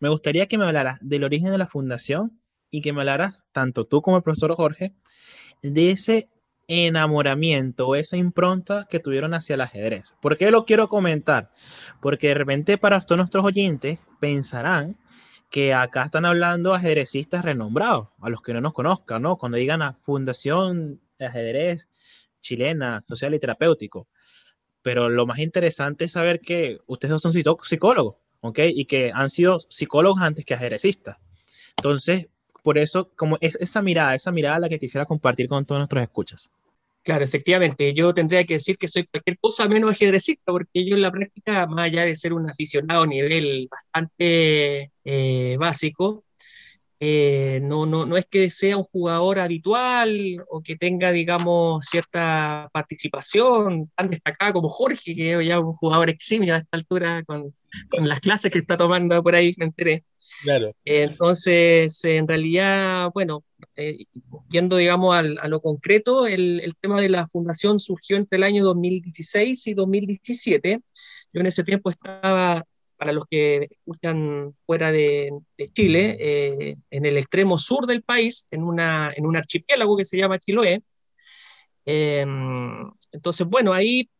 Me 0.00 0.08
gustaría 0.08 0.46
que 0.46 0.56
me 0.56 0.64
hablaras 0.64 0.98
del 1.02 1.24
origen 1.24 1.50
de 1.50 1.58
la 1.58 1.66
fundación 1.66 2.40
y 2.70 2.80
que 2.80 2.92
me 2.92 3.00
hablaras, 3.00 3.46
tanto 3.52 3.84
tú 3.84 4.00
como 4.00 4.16
el 4.16 4.22
profesor 4.22 4.54
Jorge, 4.54 4.94
de 5.62 5.90
ese 5.90 6.28
enamoramiento 6.68 7.88
o 7.88 7.96
esa 7.96 8.16
impronta 8.16 8.86
que 8.88 9.00
tuvieron 9.00 9.34
hacia 9.34 9.54
el 9.54 9.62
ajedrez. 9.62 10.12
¿Por 10.20 10.36
qué 10.36 10.50
lo 10.50 10.66
quiero 10.66 10.88
comentar? 10.88 11.50
Porque 12.00 12.28
de 12.28 12.34
repente 12.34 12.78
para 12.78 13.00
todos 13.00 13.16
nuestros 13.16 13.44
oyentes 13.44 14.00
pensarán 14.20 14.98
que 15.50 15.72
acá 15.72 16.04
están 16.04 16.26
hablando 16.26 16.74
ajedrecistas 16.74 17.42
renombrados, 17.42 18.08
a 18.20 18.28
los 18.28 18.42
que 18.42 18.52
no 18.52 18.60
nos 18.60 18.74
conozcan, 18.74 19.22
¿no? 19.22 19.36
Cuando 19.38 19.56
digan 19.56 19.80
a 19.80 19.94
Fundación 19.94 21.00
de 21.18 21.26
Ajedrez 21.26 21.88
Chilena, 22.40 23.02
Social 23.06 23.34
y 23.34 23.38
Terapéutico. 23.38 24.08
Pero 24.82 25.08
lo 25.08 25.26
más 25.26 25.38
interesante 25.38 26.04
es 26.04 26.12
saber 26.12 26.40
que 26.40 26.78
ustedes 26.86 27.12
dos 27.12 27.22
son 27.22 27.32
psicólogos, 27.32 28.16
¿ok? 28.40 28.60
Y 28.74 28.84
que 28.84 29.10
han 29.12 29.30
sido 29.30 29.58
psicólogos 29.58 30.20
antes 30.20 30.44
que 30.44 30.54
ajedrecistas. 30.54 31.16
Entonces, 31.78 32.28
por 32.62 32.78
eso, 32.78 33.10
como 33.16 33.38
es 33.40 33.56
esa 33.56 33.82
mirada, 33.82 34.14
esa 34.14 34.32
mirada 34.32 34.58
la 34.58 34.68
que 34.68 34.78
quisiera 34.78 35.06
compartir 35.06 35.48
con 35.48 35.64
todos 35.64 35.78
nuestros 35.78 36.02
escuchas. 36.02 36.50
Claro, 37.02 37.24
efectivamente, 37.24 37.94
yo 37.94 38.12
tendría 38.12 38.44
que 38.44 38.54
decir 38.54 38.76
que 38.76 38.86
soy 38.86 39.06
cualquier 39.06 39.38
cosa 39.38 39.66
menos 39.66 39.90
ajedrecista, 39.92 40.52
porque 40.52 40.84
yo 40.84 40.94
en 40.94 41.02
la 41.02 41.10
práctica, 41.10 41.66
más 41.66 41.86
allá 41.86 42.04
de 42.04 42.14
ser 42.16 42.34
un 42.34 42.50
aficionado 42.50 43.04
a 43.04 43.06
nivel 43.06 43.66
bastante 43.70 44.92
eh, 45.04 45.56
básico, 45.58 46.24
eh, 47.00 47.60
no, 47.62 47.86
no, 47.86 48.06
no 48.06 48.16
es 48.16 48.26
que 48.26 48.50
sea 48.50 48.76
un 48.76 48.84
jugador 48.84 49.38
habitual 49.38 50.44
o 50.48 50.60
que 50.62 50.76
tenga, 50.76 51.12
digamos, 51.12 51.84
cierta 51.86 52.68
participación 52.72 53.90
tan 53.94 54.10
destacada 54.10 54.52
como 54.52 54.68
Jorge, 54.68 55.14
que 55.14 55.34
es 55.34 55.46
ya 55.46 55.60
un 55.60 55.74
jugador 55.74 56.10
eximio 56.10 56.54
a 56.54 56.58
esta 56.58 56.76
altura 56.76 57.22
con, 57.24 57.54
con 57.88 58.08
las 58.08 58.20
clases 58.20 58.50
que 58.50 58.58
está 58.58 58.76
tomando 58.76 59.22
por 59.22 59.34
ahí, 59.34 59.54
me 59.58 59.66
enteré. 59.66 60.04
Claro. 60.42 60.72
Entonces, 60.84 62.04
en 62.04 62.28
realidad, 62.28 63.10
bueno, 63.14 63.44
eh, 63.76 64.04
yendo, 64.50 64.76
digamos, 64.76 65.16
al, 65.16 65.38
a 65.40 65.48
lo 65.48 65.60
concreto, 65.60 66.26
el, 66.26 66.60
el, 66.60 66.76
tema 66.76 67.00
de 67.00 67.08
la 67.08 67.26
fundación 67.26 67.80
surgió 67.80 68.16
entre 68.16 68.36
el 68.38 68.44
año 68.44 68.64
2016 68.64 69.66
y 69.66 69.74
2017. 69.74 70.80
Yo 71.32 71.40
en 71.40 71.46
ese 71.46 71.64
tiempo 71.64 71.90
estaba, 71.90 72.64
para 72.98 73.12
los 73.12 73.24
que 73.30 73.68
escuchan 73.70 74.54
fuera 74.64 74.92
de, 74.92 75.30
Chile, 75.72 76.16
eh, 76.20 76.76
en 76.90 77.06
el 77.06 77.16
extremo 77.16 77.56
sur 77.56 77.86
del 77.86 78.02
país, 78.02 78.48
en, 78.50 78.64
una, 78.64 79.12
en 79.16 79.24
un 79.24 79.36
archipiélago 79.36 79.96
que 79.96 80.04
se 80.04 80.18
llama 80.18 80.38
Chiloé. 80.38 80.82
Em, 81.86 82.90
entonces, 83.12 83.46
bueno, 83.46 83.72
ahí 83.72 84.10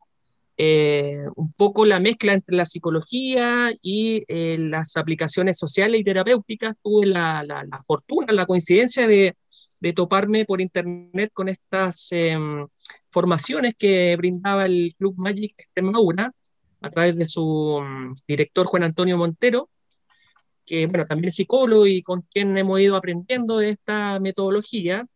eh, 0.56 1.25
un 1.37 1.52
poco 1.52 1.85
la 1.85 2.00
mezcla 2.00 2.32
entre 2.32 2.56
la 2.56 2.64
psicología 2.64 3.73
y 3.82 4.25
eh, 4.28 4.56
las 4.58 4.97
aplicaciones 4.97 5.58
sociales 5.58 6.00
y 6.00 6.04
terapéuticas. 6.04 6.76
Tuve 6.82 7.06
la, 7.06 7.44
la, 7.44 7.80
fortuna, 7.85 8.32
la 8.32 8.47
coincidencia 8.47 9.08
de, 9.08 9.37
de 9.80 9.92
toparme 9.92 10.44
por 10.44 10.61
internet 10.61 11.30
con 11.32 11.49
estas 11.49 12.08
em, 12.12 12.66
formaciones 13.11 13.75
que 13.76 14.16
brindaba 14.16 14.66
el 14.66 14.94
Club 14.97 15.14
Magic 15.18 15.54
Extremadura 15.58 16.32
a 16.80 16.90
través 16.90 17.16
de 17.16 17.28
su 17.28 17.80
mm, 17.82 18.16
director 18.26 18.66
Juan 18.66 18.85
Antonio 18.85 19.16
Montero, 19.16 19.68
que 20.64 20.87
bueno, 20.87 21.06
también 21.06 21.28
es 21.28 21.37
psicólogo 21.37 21.87
y 21.87 22.02
con 22.02 22.23
quien 22.23 22.56
hemos 22.58 22.80
ido 22.80 22.97
aprendiendo 22.97 23.58
de 23.58 23.70
esta 23.70 24.20
metodología. 24.20 25.06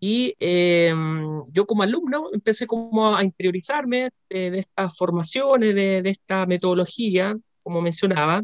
Y 0.00 0.34
em, 0.40 1.44
yo 1.52 1.66
como 1.66 1.82
alumno 1.82 2.30
empecé 2.32 2.66
como 2.66 3.14
a 3.14 3.22
interiorizarme 3.22 4.10
de, 4.30 4.58
estas 4.58 4.96
formaciones, 4.96 5.74
de, 5.74 6.00
de, 6.02 6.10
esta 6.10 6.46
metodología, 6.46 7.36
como 7.62 7.82
mencionaba. 7.82 8.42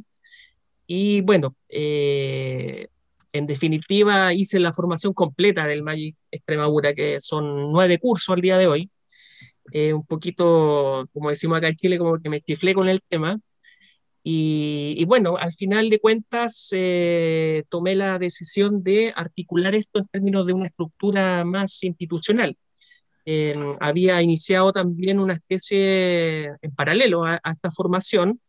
Y 0.86 1.22
bueno, 1.22 1.56
eh, 1.68 2.88
en 3.32 3.46
definitiva 3.46 4.32
hice 4.32 4.58
la 4.60 4.72
formación 4.72 5.12
completa 5.12 5.66
del 5.66 5.82
Magic 5.82 6.16
Extremadura, 6.30 6.94
que 6.94 7.20
son 7.20 7.72
nueve 7.72 7.98
cursos 7.98 8.34
al 8.34 8.40
día 8.40 8.58
de 8.58 8.66
hoy. 8.66 8.90
Eh, 9.72 9.92
un 9.92 10.04
poquito, 10.06 11.08
como 11.12 11.30
decimos 11.30 11.58
acá 11.58 11.68
en 11.68 11.76
Chile, 11.76 11.98
como 11.98 12.18
que 12.18 12.28
me 12.28 12.40
chiflé 12.40 12.74
con 12.74 12.88
el 12.88 13.02
tema. 13.08 13.38
Y, 14.28 15.04
bueno, 15.06 15.36
al 15.36 15.52
final 15.52 15.88
de 15.88 16.00
cuentas 16.00 16.68
eh, 16.72 17.62
tomé 17.68 17.94
la 17.94 18.18
decisión 18.18 18.82
de 18.82 19.12
articular 19.14 19.74
esto 19.76 20.00
en 20.00 20.08
términos 20.08 20.46
de 20.46 20.52
una 20.52 20.66
estructura 20.66 21.44
más 21.44 21.82
institucional. 21.84 22.56
había 23.80 24.22
iniciado 24.22 24.72
también 24.72 25.20
una 25.20 25.34
especie, 25.34 26.46
en 26.60 26.74
paralelo 26.76 27.24
a, 27.24 27.40
esta 27.52 27.70
formación, 27.70 28.40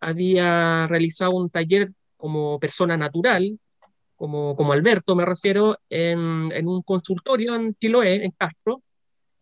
había 0.00 0.86
realizado 0.88 1.32
un 1.32 1.50
taller 1.50 1.92
como 2.16 2.58
persona 2.58 2.96
natural, 2.96 3.58
como, 4.16 4.56
como 4.56 4.72
Alberto 4.72 5.16
me 5.16 5.24
refiero, 5.24 5.78
en, 5.88 6.50
en 6.52 6.68
un 6.68 6.82
consultorio 6.82 7.54
en 7.54 7.74
Chiloé, 7.74 8.24
en 8.24 8.32
Castro, 8.32 8.82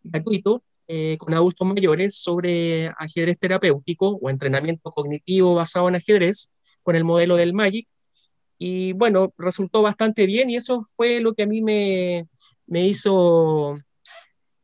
gratuito, 0.02 0.62
eh, 0.90 1.18
con 1.18 1.34
adultos 1.34 1.68
mayores 1.68 2.18
sobre 2.18 2.88
ajedrez 2.98 3.38
terapéutico 3.38 4.18
o 4.22 4.30
entrenamiento 4.30 4.90
cognitivo 4.90 5.54
basado 5.54 5.86
en 5.90 5.96
ajedrez 5.96 6.50
con 6.82 6.96
el 6.96 7.04
modelo 7.04 7.36
del 7.36 7.52
Magic. 7.52 7.86
Y 8.58 8.94
bueno, 8.94 9.34
resultó 9.36 9.82
bastante 9.82 10.24
bien 10.24 10.48
y 10.48 10.56
eso 10.56 10.80
fue 10.80 11.20
lo 11.20 11.34
que 11.34 11.42
a 11.42 11.46
mí 11.46 11.60
me, 11.60 12.26
me 12.66 12.86
hizo, 12.86 13.78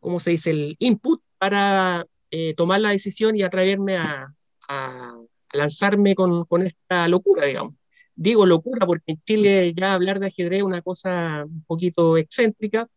¿cómo 0.00 0.18
se 0.18 0.30
dice?, 0.30 0.50
el 0.50 0.76
input 0.78 1.20
para 1.36 2.06
eh, 2.30 2.54
tomar 2.54 2.80
la 2.80 2.90
decisión 2.90 3.36
y 3.36 3.42
atraerme 3.42 3.98
a, 3.98 4.34
a, 4.66 5.14
lanzarme 5.52 6.14
con, 6.14 6.46
con, 6.46 6.62
esta 6.62 7.06
locura, 7.06 7.44
digamos. 7.46 7.74
Digo 8.14 8.46
locura 8.46 8.86
porque 8.86 9.12
en 9.12 9.22
Chile 9.24 9.74
ya 9.76 9.92
hablar 9.92 10.20
de 10.20 10.28
ajedrez 10.28 10.60
es 10.60 10.64
una 10.64 10.80
cosa 10.80 11.44
un 11.46 11.64
poquito 11.64 12.16
excéntrica 12.16 12.88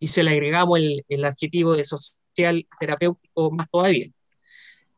y 0.00 0.08
se 0.08 0.24
le 0.24 0.32
agregamos 0.32 0.78
el, 0.80 1.04
el 1.08 1.24
adjetivo 1.24 1.76
de 1.76 1.84
social 1.84 2.23
terapéutico 2.34 3.50
más 3.50 3.68
todavía. 3.70 4.10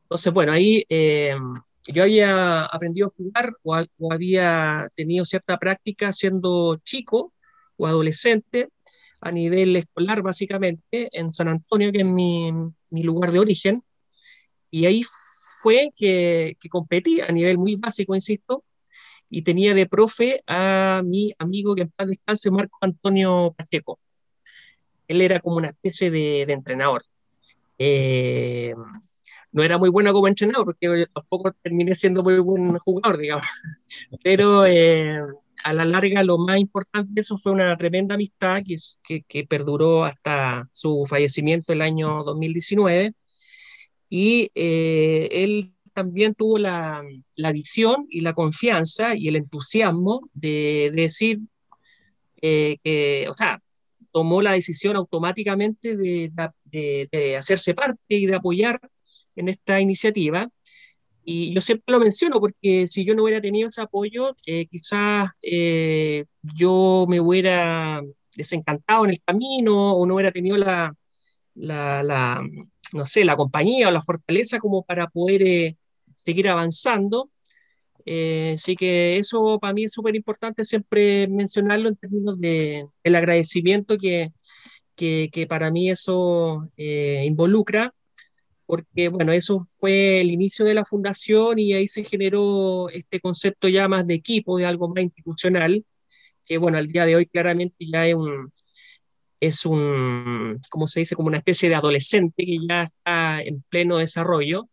Entonces, 0.03 0.33
bueno, 0.33 0.53
ahí 0.53 0.85
eh, 0.89 1.35
yo 1.89 2.03
había 2.03 2.65
aprendido 2.65 3.09
a 3.09 3.11
jugar 3.11 3.55
o, 3.63 3.77
había 4.11 4.91
tenido 4.95 5.25
cierta 5.25 5.59
práctica 5.59 6.13
siendo 6.13 6.77
chico 6.85 7.33
o 7.77 7.87
adolescente 7.87 8.69
a 9.21 9.31
nivel 9.33 9.77
escolar, 9.77 10.23
básicamente, 10.23 11.09
en 11.13 11.33
San 11.33 11.49
Antonio, 11.49 11.91
que 11.93 12.01
es 12.01 12.07
mi, 12.07 12.53
mi 12.91 13.03
lugar 13.03 13.33
de 13.33 13.39
origen. 13.41 13.83
Y 14.71 14.87
ahí 14.87 15.05
fue 15.63 15.91
que, 15.97 16.57
que, 16.61 16.69
competí 16.69 17.21
a 17.21 17.29
nivel 17.29 17.59
muy 17.59 17.77
básico, 17.77 18.15
insisto, 18.15 18.65
y 19.31 19.43
tenía 19.43 19.75
de 19.75 19.87
profe 19.87 20.43
a 20.47 21.03
mi 21.05 21.35
amigo 21.39 21.75
que 21.75 21.83
en 21.83 21.91
paz 21.91 22.09
descanse, 22.09 22.51
Marco 22.51 22.79
Antonio 22.81 23.55
Pacheco. 23.57 23.99
Él 25.09 25.23
era 25.23 25.41
como 25.41 25.57
una 25.57 25.69
especie 25.69 26.11
de, 26.11 26.45
de 26.47 26.53
entrenador. 26.53 27.03
Eh, 27.79 28.75
no 29.53 29.63
era 29.63 29.79
muy 29.79 29.91
bueno 29.91 30.13
como 30.13 30.29
entrenador, 30.29 30.67
porque 30.67 31.07
tampoco 31.13 31.53
terminé 31.63 31.95
siendo 31.95 32.23
muy 32.23 32.39
buen 32.39 32.79
jugador, 32.79 33.19
digamos. 33.19 33.47
Pero 34.25 34.67
eh, 34.67 35.19
a 35.65 35.73
la 35.73 35.85
larga 35.85 36.23
lo 36.23 36.39
más 36.39 36.59
importante 36.59 37.13
de 37.15 37.21
eso 37.21 37.39
fue 37.39 37.53
una 37.53 37.77
tremenda 37.77 38.15
amistad 38.15 38.63
que, 38.65 39.23
que, 39.23 39.47
perduró 39.47 40.05
hasta 40.05 40.69
su 40.73 41.05
fallecimiento 41.09 41.73
el 41.73 41.83
año 41.83 42.23
2019. 42.25 43.15
Y 44.09 44.51
eh, 44.55 45.29
él 45.33 45.73
también 45.93 46.35
tuvo 46.35 46.59
la, 46.59 47.03
la, 47.37 47.53
visión 47.53 48.07
y 48.11 48.21
la 48.21 48.35
confianza 48.35 49.17
y 49.17 49.29
el 49.29 49.37
entusiasmo 49.37 50.21
de 50.35 50.93
decir 50.95 51.41
que, 52.41 53.27
o 53.31 53.37
sea, 53.37 53.61
tomó 54.17 54.41
la 54.41 54.53
decisión 54.53 54.97
automáticamente 54.97 55.95
de, 55.95 57.37
hacerse 57.37 57.75
parte 57.75 58.01
y 58.09 58.25
de 58.25 58.35
apoyar 58.35 58.81
en 59.37 59.51
esta 59.51 59.79
iniciativa. 59.79 60.49
Y 61.23 61.53
yo 61.55 61.61
siempre 61.61 61.93
lo 61.93 62.01
menciono 62.01 62.41
porque 62.41 62.87
si 62.87 63.05
yo 63.05 63.15
no 63.15 63.25
hubiera 63.25 63.43
tenido 63.43 63.69
ese 63.69 63.83
apoyo, 63.83 64.35
eh, 64.47 64.67
quizás 64.69 65.29
eh, 65.43 66.25
yo 66.41 67.05
me 67.07 67.21
hubiera 67.21 68.01
desencantado 68.35 69.05
en 69.05 69.11
el 69.11 69.21
camino 69.23 69.93
o 69.93 70.07
no 70.07 70.15
hubiera 70.15 70.33
tenido 70.33 70.57
la, 70.57 70.95
la, 71.55 72.03
la 72.03 72.43
no 72.95 73.05
sé, 73.05 73.23
la 73.23 73.37
compañía 73.37 73.89
o 73.89 73.91
la 73.91 74.01
fortaleza 74.01 74.59
como 74.59 74.83
para 74.83 75.09
poder 75.09 75.43
eh, 75.43 75.77
seguir 76.15 76.49
avanzando. 76.49 77.29
Eh, 78.07 78.53
así 78.55 78.77
que 78.77 79.19
eso 79.19 79.59
para 79.61 79.75
mí 79.75 79.85
es 79.85 79.93
súper 79.93 80.15
importante 80.17 80.65
siempre 80.65 81.27
mencionarlo 81.29 81.89
en 81.89 81.97
términos 81.97 82.39
de 82.39 82.87
el 83.03 83.17
agradecimiento 83.17 83.99
que, 83.99 84.33
que, 84.95 85.29
que 85.33 85.47
para 85.49 85.71
mí 85.73 85.91
eso 85.91 86.71
eh, 86.77 87.25
involucra, 87.27 87.95
porque 88.67 89.09
bueno, 89.09 89.33
eso 89.33 89.63
fue 89.81 90.21
el 90.21 90.31
inicio 90.31 90.65
de 90.65 90.75
la 90.75 90.85
fundación 90.85 91.59
y 91.59 91.75
ahí 91.75 91.89
se 91.89 92.05
generó 92.05 92.89
este 92.91 93.21
concepto 93.21 93.69
ya 93.69 93.89
más 93.89 94.07
de 94.07 94.15
equipo, 94.15 94.59
de 94.59 94.67
algo 94.67 94.89
más 94.89 95.05
institucional, 95.05 95.85
que 96.45 96.59
bueno, 96.59 96.79
al 96.79 96.89
día 96.89 97.07
de 97.07 97.17
hoy 97.17 97.27
claramente 97.27 97.77
ya 97.81 98.07
es 98.07 98.15
un, 98.15 98.53
es 99.41 99.67
un, 99.67 100.61
¿cómo 100.71 100.87
se 100.87 101.01
dice? 101.01 101.17
Como 101.17 101.29
una 101.29 101.39
especie 101.39 101.69
de 101.69 101.75
adolescente 101.77 102.45
que 102.45 102.59
ya 102.69 102.85
está 102.85 103.43
en 103.43 103.63
pleno 103.69 103.99
desarrollo 103.99 104.69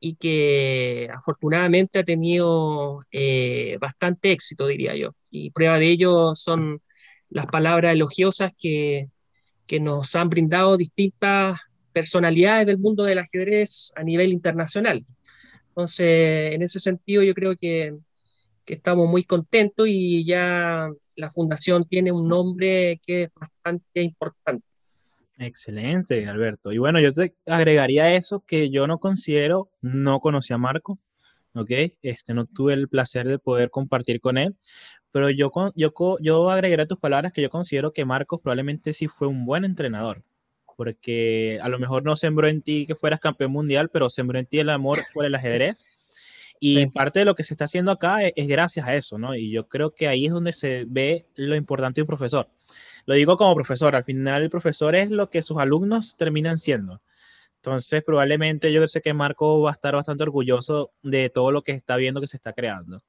y 0.00 0.16
que 0.16 1.08
afortunadamente 1.12 1.98
ha 2.00 2.04
tenido 2.04 3.04
eh, 3.12 3.76
bastante 3.80 4.32
éxito, 4.32 4.66
diría 4.66 4.96
yo. 4.96 5.14
Y 5.30 5.50
prueba 5.50 5.78
de 5.78 5.88
ello 5.88 6.34
son 6.34 6.82
las 7.30 7.46
palabras 7.46 7.94
elogiosas 7.94 8.52
que, 8.58 9.08
que 9.66 9.80
nos 9.80 10.14
han 10.14 10.30
brindado 10.30 10.76
distintas 10.76 11.60
personalidades 11.92 12.66
del 12.66 12.78
mundo 12.78 13.04
del 13.04 13.18
ajedrez 13.18 13.92
a 13.96 14.02
nivel 14.02 14.32
internacional. 14.32 15.04
Entonces, 15.68 16.54
en 16.54 16.62
ese 16.62 16.78
sentido, 16.80 17.22
yo 17.22 17.34
creo 17.34 17.56
que, 17.56 17.96
que 18.64 18.74
estamos 18.74 19.08
muy 19.08 19.24
contentos 19.24 19.86
y 19.88 20.24
ya 20.24 20.88
la 21.16 21.30
fundación 21.30 21.84
tiene 21.84 22.12
un 22.12 22.28
nombre 22.28 23.00
que 23.04 23.24
es 23.24 23.30
bastante 23.34 24.02
importante. 24.02 24.67
Excelente, 25.38 26.26
Alberto. 26.26 26.72
Y 26.72 26.78
bueno, 26.78 26.98
yo 26.98 27.14
te 27.14 27.36
agregaría 27.46 28.14
eso 28.14 28.40
que 28.44 28.70
yo 28.70 28.88
no 28.88 28.98
considero, 28.98 29.70
no 29.80 30.18
conocí 30.18 30.52
a 30.52 30.58
Marco, 30.58 30.98
¿ok? 31.54 31.70
Este, 32.02 32.34
no 32.34 32.46
tuve 32.46 32.74
el 32.74 32.88
placer 32.88 33.28
de 33.28 33.38
poder 33.38 33.70
compartir 33.70 34.20
con 34.20 34.36
él, 34.36 34.56
pero 35.12 35.30
yo, 35.30 35.52
yo, 35.76 35.92
yo 36.20 36.50
agregaré 36.50 36.86
tus 36.86 36.98
palabras 36.98 37.32
que 37.32 37.40
yo 37.42 37.50
considero 37.50 37.92
que 37.92 38.04
Marcos 38.04 38.40
probablemente 38.42 38.92
sí 38.92 39.06
fue 39.06 39.28
un 39.28 39.46
buen 39.46 39.64
entrenador, 39.64 40.22
porque 40.76 41.60
a 41.62 41.68
lo 41.68 41.78
mejor 41.78 42.02
no 42.02 42.16
sembró 42.16 42.48
en 42.48 42.60
ti 42.60 42.84
que 42.84 42.96
fueras 42.96 43.20
campeón 43.20 43.52
mundial, 43.52 43.90
pero 43.90 44.10
sembró 44.10 44.40
en 44.40 44.46
ti 44.46 44.58
el 44.58 44.70
amor 44.70 44.98
por 45.14 45.24
el 45.24 45.36
ajedrez. 45.36 45.84
Y 46.60 46.86
parte 46.86 47.20
de 47.20 47.24
lo 47.24 47.36
que 47.36 47.44
se 47.44 47.54
está 47.54 47.66
haciendo 47.66 47.92
acá 47.92 48.24
es, 48.24 48.32
es 48.34 48.48
gracias 48.48 48.84
a 48.88 48.96
eso, 48.96 49.16
¿no? 49.16 49.36
Y 49.36 49.52
yo 49.52 49.68
creo 49.68 49.94
que 49.94 50.08
ahí 50.08 50.26
es 50.26 50.32
donde 50.32 50.52
se 50.52 50.84
ve 50.88 51.26
lo 51.36 51.54
importante 51.54 52.00
de 52.00 52.02
un 52.02 52.08
profesor 52.08 52.48
lo 53.08 53.14
digo 53.14 53.38
como 53.38 53.54
profesor, 53.54 53.96
al 53.96 54.04
final 54.04 54.42
el 54.42 54.50
profesor 54.50 54.94
es 54.94 55.10
lo 55.10 55.30
que 55.30 55.40
sus 55.40 55.56
alumnos 55.56 56.14
terminan 56.18 56.58
siendo. 56.58 57.00
Entonces, 57.54 58.02
probablemente 58.04 58.70
yo 58.70 58.86
sé 58.86 59.00
que 59.00 59.14
Marco 59.14 59.62
va 59.62 59.70
a 59.70 59.72
estar 59.72 59.94
bastante 59.94 60.24
orgulloso 60.24 60.92
de 61.02 61.30
todo 61.30 61.50
lo 61.50 61.62
que 61.62 61.72
está 61.72 61.96
viendo 61.96 62.20
que 62.20 62.26
se 62.26 62.36
está 62.36 62.52
creando. 62.52 63.02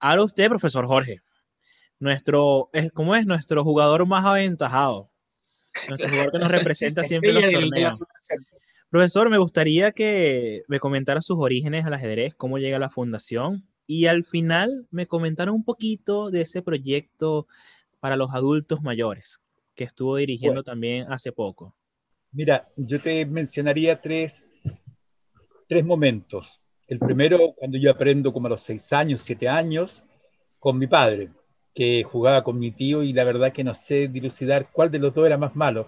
Ahora 0.00 0.22
usted, 0.22 0.48
profesor 0.48 0.86
Jorge, 0.86 1.20
nuestro, 1.98 2.70
¿cómo 2.94 3.14
es? 3.14 3.26
Nuestro 3.26 3.62
jugador 3.62 4.06
más 4.06 4.24
aventajado. 4.24 5.10
Nuestro 5.88 6.08
jugador 6.08 6.32
que 6.32 6.38
nos 6.38 6.50
representa 6.50 7.04
siempre 7.04 7.32
en 7.32 7.34
los 7.34 7.52
torneos. 7.52 8.00
Profesor, 8.88 9.28
me 9.28 9.36
gustaría 9.36 9.92
que 9.92 10.62
me 10.68 10.80
comentara 10.80 11.20
sus 11.20 11.36
orígenes 11.38 11.84
al 11.84 11.92
ajedrez, 11.92 12.34
cómo 12.34 12.56
llega 12.56 12.78
a 12.78 12.80
la 12.80 12.88
fundación 12.88 13.68
y 13.86 14.06
al 14.06 14.24
final 14.24 14.86
me 14.90 15.06
comentara 15.06 15.52
un 15.52 15.64
poquito 15.64 16.30
de 16.30 16.40
ese 16.40 16.62
proyecto 16.62 17.46
para 18.02 18.16
los 18.16 18.34
adultos 18.34 18.82
mayores, 18.82 19.40
que 19.76 19.84
estuvo 19.84 20.16
dirigiendo 20.16 20.64
también 20.64 21.06
hace 21.12 21.30
poco. 21.30 21.76
Mira, 22.32 22.68
yo 22.76 22.98
te 22.98 23.24
mencionaría 23.24 24.00
tres, 24.00 24.44
tres 25.68 25.84
momentos. 25.84 26.60
El 26.88 26.98
primero, 26.98 27.54
cuando 27.54 27.78
yo 27.78 27.92
aprendo 27.92 28.32
como 28.32 28.48
a 28.48 28.50
los 28.50 28.62
seis 28.62 28.92
años, 28.92 29.20
siete 29.20 29.48
años, 29.48 30.02
con 30.58 30.78
mi 30.78 30.88
padre. 30.88 31.30
que 31.72 32.02
jugaba 32.02 32.42
con 32.42 32.58
mi 32.58 32.72
tío 32.72 33.04
y 33.04 33.12
la 33.12 33.22
verdad 33.22 33.52
que 33.52 33.64
no 33.64 33.72
sé 33.72 34.08
dilucidar 34.08 34.70
cuál 34.72 34.90
de 34.90 34.98
los 34.98 35.14
dos 35.14 35.24
era 35.24 35.38
más 35.38 35.54
malo, 35.54 35.86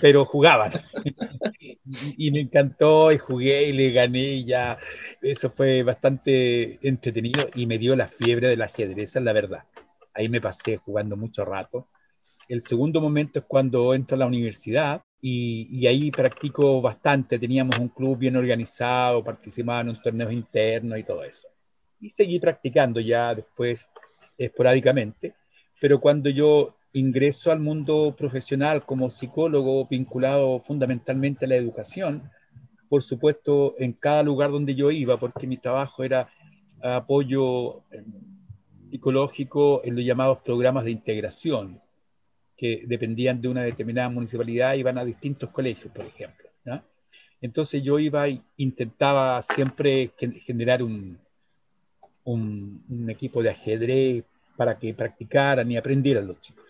pero 0.00 0.24
jugaban. 0.24 0.72
y, 2.16 2.30
me 2.32 2.40
encantó 2.40 3.12
y 3.12 3.18
jugué 3.18 3.68
y 3.68 3.72
le 3.74 3.92
gané 3.92 4.24
y 4.34 4.44
ya. 4.44 4.76
Eso 5.22 5.50
fue 5.50 5.84
bastante 5.84 6.80
entretenido 6.86 7.48
y 7.54 7.66
me 7.66 7.78
dio 7.78 7.94
la 7.94 8.08
fiebre 8.08 8.48
del 8.48 8.62
ajedrez, 8.62 9.14
la 9.14 9.32
verdad. 9.32 9.64
Ahí 10.18 10.28
me 10.28 10.40
pasé 10.40 10.78
jugando 10.78 11.16
mucho 11.16 11.44
rato. 11.44 11.86
El 12.48 12.62
segundo 12.62 13.00
momento 13.00 13.38
es 13.38 13.44
cuando 13.44 13.94
entro 13.94 14.16
a 14.16 14.18
la 14.18 14.26
universidad 14.26 15.00
y, 15.20 15.68
y, 15.70 15.86
ahí 15.86 16.10
practico 16.10 16.82
bastante. 16.82 17.38
Teníamos 17.38 17.78
un 17.78 17.88
club 17.88 18.18
bien 18.18 18.34
organizado, 18.34 19.22
participaba 19.22 19.82
en 19.82 19.90
un 19.90 20.02
torneos 20.02 20.32
internos 20.32 20.98
y 20.98 21.04
todo 21.04 21.22
eso. 21.22 21.46
Y 22.00 22.10
seguí 22.10 22.40
practicando 22.40 22.98
ya 22.98 23.32
después 23.32 23.88
esporádicamente, 24.36 25.34
pero 25.80 26.00
cuando 26.00 26.30
yo 26.30 26.76
ingreso 26.92 27.52
al 27.52 27.60
mundo 27.60 28.14
profesional 28.18 28.84
como 28.84 29.10
psicólogo 29.10 29.86
vinculado 29.86 30.58
fundamentalmente 30.60 31.44
a 31.44 31.48
la 31.48 31.56
educación, 31.56 32.28
por 32.88 33.04
supuesto 33.04 33.76
en 33.78 33.92
cada 33.92 34.24
lugar 34.24 34.50
donde 34.50 34.74
yo 34.74 34.90
iba, 34.90 35.16
porque 35.16 35.46
mi 35.46 35.58
trabajo 35.58 36.02
era 36.02 36.28
apoyo 36.82 37.84
eh, 37.92 38.02
psicológico 38.90 39.82
en 39.84 39.96
los 39.96 40.04
llamados 40.04 40.38
programas 40.38 40.84
de 40.84 40.90
integración, 40.90 41.80
que 42.56 42.84
dependían 42.86 43.40
de 43.40 43.48
una 43.48 43.62
determinada 43.62 44.08
municipalidad, 44.08 44.74
iban 44.74 44.98
a 44.98 45.04
distintos 45.04 45.50
colegios, 45.50 45.92
por 45.92 46.04
ejemplo. 46.04 46.48
Entonces 47.40 47.82
yo 47.84 48.00
iba 48.00 48.26
e 48.26 48.40
intentaba 48.56 49.40
siempre 49.42 50.10
generar 50.44 50.82
un, 50.82 51.18
un, 52.24 53.06
equipo 53.08 53.42
de 53.42 53.50
ajedrez 53.50 54.24
para 54.56 54.78
que 54.78 54.92
practicaran 54.92 55.70
y 55.70 55.76
aprendieran 55.76 56.26
los 56.26 56.40
chicos. 56.40 56.64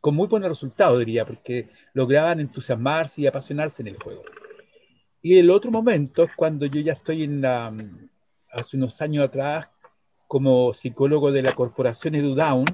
Con 0.00 0.14
muy 0.14 0.28
buenos 0.28 0.48
resultados, 0.48 0.98
diría, 0.98 1.24
porque 1.24 1.68
lograban 1.92 2.40
entusiasmarse 2.40 3.22
y 3.22 3.26
apasionarse 3.26 3.82
en 3.82 3.88
el 3.88 3.96
juego. 3.96 4.22
Y 5.20 5.38
el 5.38 5.50
otro 5.50 5.70
momento 5.70 6.22
es 6.24 6.30
cuando 6.34 6.66
yo 6.66 6.80
ya 6.80 6.92
estoy 6.92 7.24
en 7.24 7.40
la, 7.40 7.72
hace 8.52 8.76
unos 8.76 9.00
años 9.00 9.24
atrás 9.24 9.68
como 10.32 10.72
psicólogo 10.72 11.30
de 11.30 11.42
la 11.42 11.54
corporación 11.54 12.14
EduDown, 12.14 12.64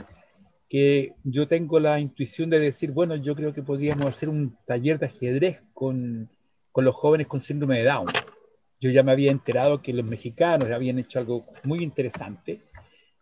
que 0.68 1.14
yo 1.24 1.48
tengo 1.48 1.80
la 1.80 1.98
intuición 1.98 2.50
de 2.50 2.60
decir, 2.60 2.92
bueno, 2.92 3.16
yo 3.16 3.34
creo 3.34 3.52
que 3.52 3.64
podríamos 3.64 4.06
hacer 4.06 4.28
un 4.28 4.56
taller 4.64 5.00
de 5.00 5.06
ajedrez 5.06 5.64
con, 5.74 6.30
con 6.70 6.84
los 6.84 6.94
jóvenes 6.94 7.26
con 7.26 7.40
síndrome 7.40 7.78
de 7.78 7.84
Down. 7.86 8.06
Yo 8.80 8.92
ya 8.92 9.02
me 9.02 9.10
había 9.10 9.32
enterado 9.32 9.82
que 9.82 9.92
los 9.92 10.06
mexicanos 10.06 10.70
habían 10.70 11.00
hecho 11.00 11.18
algo 11.18 11.46
muy 11.64 11.82
interesante 11.82 12.60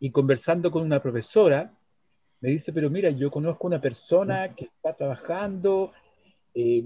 y 0.01 0.11
conversando 0.11 0.71
con 0.71 0.83
una 0.83 1.01
profesora, 1.01 1.73
me 2.43 2.51
dice, 2.51 2.75
pero 2.75 2.91
mira, 2.91 3.09
yo 3.09 3.31
conozco 3.31 3.67
una 3.67 3.81
persona 3.81 4.55
que 4.55 4.67
está 4.67 4.95
trabajando 4.95 5.93
eh, 6.53 6.85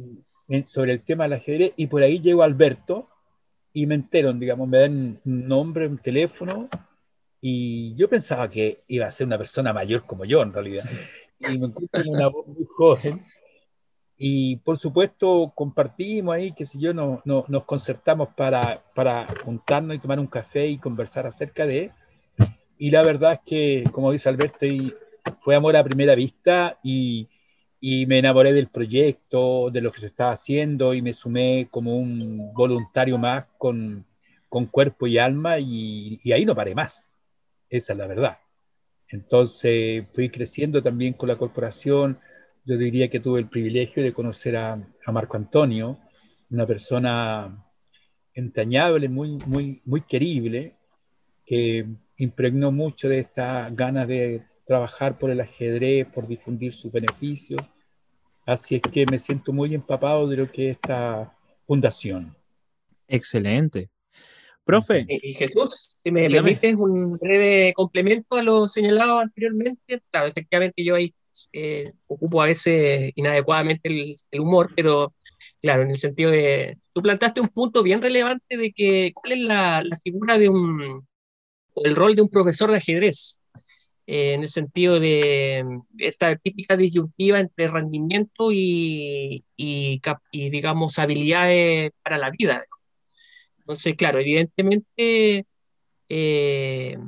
sobre 0.66 0.92
el 0.92 1.02
tema 1.02 1.24
del 1.24 1.32
ajedrez 1.32 1.72
y 1.76 1.88
por 1.88 2.00
ahí 2.02 2.20
llego 2.20 2.44
Alberto 2.44 3.08
y 3.72 3.86
me 3.86 3.96
entero, 3.96 4.32
digamos, 4.34 4.68
me 4.68 4.78
dan 4.78 5.20
un 5.24 5.48
nombre, 5.48 5.88
un 5.88 5.98
teléfono 5.98 6.68
y 7.40 7.94
yo 7.94 8.08
pensaba 8.08 8.48
que 8.50 8.82
iba 8.88 9.06
a 9.06 9.10
ser 9.10 9.26
una 9.26 9.38
persona 9.38 9.72
mayor 9.72 10.04
como 10.06 10.24
yo 10.24 10.42
en 10.42 10.52
realidad. 10.52 10.84
Y 11.38 11.58
me 11.58 11.66
encuentro 11.66 12.02
en 12.02 12.08
una 12.08 12.28
voz 12.28 12.46
muy 12.46 12.66
joven 12.66 13.24
y 14.22 14.56
por 14.56 14.76
supuesto 14.76 15.50
compartimos 15.54 16.34
ahí, 16.34 16.52
que 16.52 16.66
si 16.66 16.78
yo, 16.78 16.92
no, 16.92 17.22
no, 17.24 17.46
nos 17.48 17.64
concertamos 17.64 18.28
para, 18.36 18.84
para 18.94 19.26
juntarnos 19.42 19.96
y 19.96 19.98
tomar 19.98 20.20
un 20.20 20.26
café 20.26 20.66
y 20.66 20.76
conversar 20.76 21.26
acerca 21.26 21.64
de. 21.64 21.90
Y 22.76 22.90
la 22.90 23.02
verdad 23.02 23.32
es 23.32 23.40
que, 23.46 23.84
como 23.92 24.12
dice 24.12 24.28
Alberto, 24.28 24.66
fue 25.40 25.56
amor 25.56 25.74
a 25.74 25.84
primera 25.84 26.14
vista 26.14 26.78
y, 26.82 27.28
y 27.80 28.04
me 28.04 28.18
enamoré 28.18 28.52
del 28.52 28.68
proyecto, 28.68 29.70
de 29.70 29.80
lo 29.80 29.90
que 29.90 30.00
se 30.00 30.08
estaba 30.08 30.32
haciendo 30.32 30.92
y 30.92 31.00
me 31.00 31.14
sumé 31.14 31.68
como 31.70 31.96
un 31.96 32.52
voluntario 32.52 33.16
más 33.16 33.46
con, 33.56 34.04
con 34.50 34.66
cuerpo 34.66 35.06
y 35.06 35.16
alma 35.16 35.58
y, 35.58 36.20
y, 36.22 36.32
ahí 36.32 36.44
no 36.44 36.54
paré 36.54 36.74
más. 36.74 37.09
Esa 37.70 37.92
es 37.92 37.98
la 37.98 38.06
verdad. 38.06 38.38
Entonces 39.08 40.04
fui 40.12 40.28
creciendo 40.28 40.82
también 40.82 41.14
con 41.14 41.28
la 41.28 41.38
corporación, 41.38 42.18
yo 42.64 42.76
diría 42.76 43.08
que 43.08 43.20
tuve 43.20 43.40
el 43.40 43.48
privilegio 43.48 44.02
de 44.02 44.12
conocer 44.12 44.56
a, 44.56 44.86
Marco 45.06 45.36
Antonio, 45.36 45.98
una 46.50 46.66
persona 46.66 47.66
entrañable, 48.32 49.08
muy, 49.08 49.38
muy, 49.46 49.82
muy 49.84 50.02
querible, 50.02 50.76
que 51.44 51.84
impregnó 52.16 52.70
mucho 52.70 53.08
de 53.08 53.18
esta 53.18 53.68
ganas 53.70 54.06
de 54.06 54.44
trabajar 54.64 55.18
por 55.18 55.30
el 55.30 55.40
ajedrez, 55.40 56.06
por 56.06 56.28
difundir 56.28 56.72
sus 56.72 56.92
beneficios. 56.92 57.60
Así 58.46 58.76
es 58.76 58.82
que 58.82 59.04
me 59.06 59.18
siento 59.18 59.52
muy 59.52 59.74
empapado 59.74 60.28
de 60.28 60.36
lo 60.36 60.52
que 60.52 60.70
es 60.70 60.76
esta 60.76 61.36
fundación. 61.66 62.36
Excelente. 63.08 63.90
Profe. 64.64 65.04
Y 65.08 65.34
Jesús, 65.34 65.96
si 65.98 66.10
me 66.10 66.28
permites 66.28 66.74
un 66.74 67.16
breve 67.18 67.72
complemento 67.74 68.36
a 68.36 68.42
lo 68.42 68.68
señalado 68.68 69.18
anteriormente, 69.18 70.00
claro, 70.10 70.28
efectivamente 70.28 70.84
yo 70.84 70.94
ahí 70.94 71.12
eh, 71.52 71.92
ocupo 72.06 72.42
a 72.42 72.46
veces 72.46 73.12
inadecuadamente 73.14 73.88
el, 74.30 74.40
humor, 74.40 74.72
pero 74.76 75.14
claro, 75.60 75.82
en 75.82 75.90
el 75.90 75.96
sentido 75.96 76.30
de, 76.30 76.78
tú 76.92 77.02
plantaste 77.02 77.40
un 77.40 77.48
punto 77.48 77.82
bien 77.82 78.02
relevante 78.02 78.56
de 78.56 78.72
que 78.72 79.12
cuál 79.14 79.32
es 79.32 79.38
la, 79.40 79.84
figura 80.02 80.38
de 80.38 80.48
un, 80.48 81.06
o 81.74 81.84
el 81.84 81.96
rol 81.96 82.14
de 82.14 82.22
un 82.22 82.28
profesor 82.28 82.70
de 82.70 82.78
ajedrez, 82.78 83.40
eh, 84.06 84.34
en 84.34 84.42
el 84.42 84.48
sentido 84.48 84.98
de 84.98 85.64
esta 85.98 86.34
típica 86.36 86.76
disyuntiva 86.76 87.40
entre 87.40 87.68
rendimiento 87.68 88.50
y, 88.52 89.44
y, 89.56 90.00
digamos, 90.32 90.98
habilidades 90.98 91.92
para 92.02 92.18
la 92.18 92.30
vida. 92.30 92.64
Entonces, 93.70 93.94
claro, 93.94 94.18
evidentemente, 94.18 95.46
eh, 96.08 96.98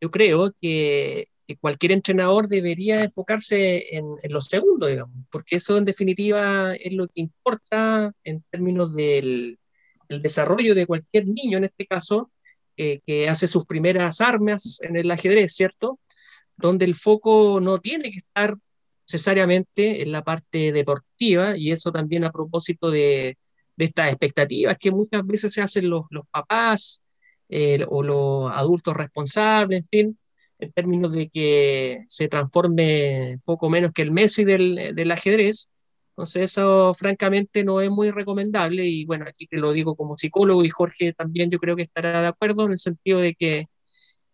yo 0.00 0.10
creo 0.10 0.54
que 0.58 1.28
cualquier 1.60 1.92
entrenador 1.92 2.48
debería 2.48 3.04
enfocarse 3.04 3.94
en, 3.94 4.06
lo 4.30 4.40
segundo, 4.40 4.86
digamos, 4.86 5.26
porque 5.30 5.56
eso 5.56 5.76
en 5.76 5.84
definitiva 5.84 6.74
es 6.76 6.94
lo 6.94 7.08
que 7.08 7.20
importa 7.20 8.10
en 8.24 8.42
términos 8.50 8.94
del, 8.94 9.58
desarrollo 10.08 10.74
de 10.74 10.86
cualquier 10.86 11.26
niño, 11.28 11.58
en 11.58 11.64
este 11.64 11.86
caso, 11.86 12.30
eh, 12.78 13.00
que 13.04 13.28
hace 13.28 13.46
sus 13.46 13.66
primeras 13.66 14.22
armas 14.22 14.80
en 14.80 14.96
el 14.96 15.10
ajedrez, 15.10 15.52
¿cierto? 15.54 15.98
Donde 16.56 16.86
el 16.86 16.94
foco 16.94 17.60
no 17.60 17.80
tiene 17.80 18.10
que 18.10 18.20
estar 18.20 18.56
necesariamente 19.06 20.00
en 20.02 20.10
la 20.10 20.24
parte 20.24 20.72
deportiva, 20.72 21.54
y 21.58 21.70
eso 21.70 21.92
también 21.92 22.24
a 22.24 22.32
propósito 22.32 22.90
de, 22.90 23.36
estas 23.84 24.08
expectativas 24.10 24.76
que 24.78 24.90
muchas 24.90 25.26
veces 25.26 25.52
se 25.52 25.62
hacen 25.62 25.88
los, 25.90 26.04
papás 26.30 27.02
eh, 27.48 27.84
o 27.88 28.02
los 28.02 28.52
adultos 28.52 28.96
responsables, 28.96 29.80
en 29.80 29.86
fin, 29.86 30.18
en 30.58 30.72
términos 30.72 31.12
de 31.12 31.28
que 31.28 32.04
se 32.08 32.28
transforme 32.28 33.38
poco 33.44 33.70
menos 33.70 33.92
que 33.92 34.02
el 34.02 34.12
Messi 34.12 34.44
del, 34.44 34.94
del, 34.94 35.10
ajedrez. 35.10 35.70
Entonces 36.10 36.52
eso 36.52 36.92
francamente 36.94 37.64
no 37.64 37.80
es 37.80 37.90
muy 37.90 38.10
recomendable 38.10 38.84
y 38.86 39.04
bueno, 39.06 39.24
aquí 39.28 39.46
te 39.46 39.56
lo 39.56 39.72
digo 39.72 39.96
como 39.96 40.18
psicólogo 40.18 40.64
y 40.64 40.68
Jorge 40.70 41.14
también 41.14 41.50
yo 41.50 41.58
creo 41.58 41.76
que 41.76 41.82
estará 41.82 42.20
de 42.20 42.28
acuerdo 42.28 42.66
en 42.66 42.72
el 42.72 42.78
sentido 42.78 43.20
de 43.20 43.34
que 43.34 43.66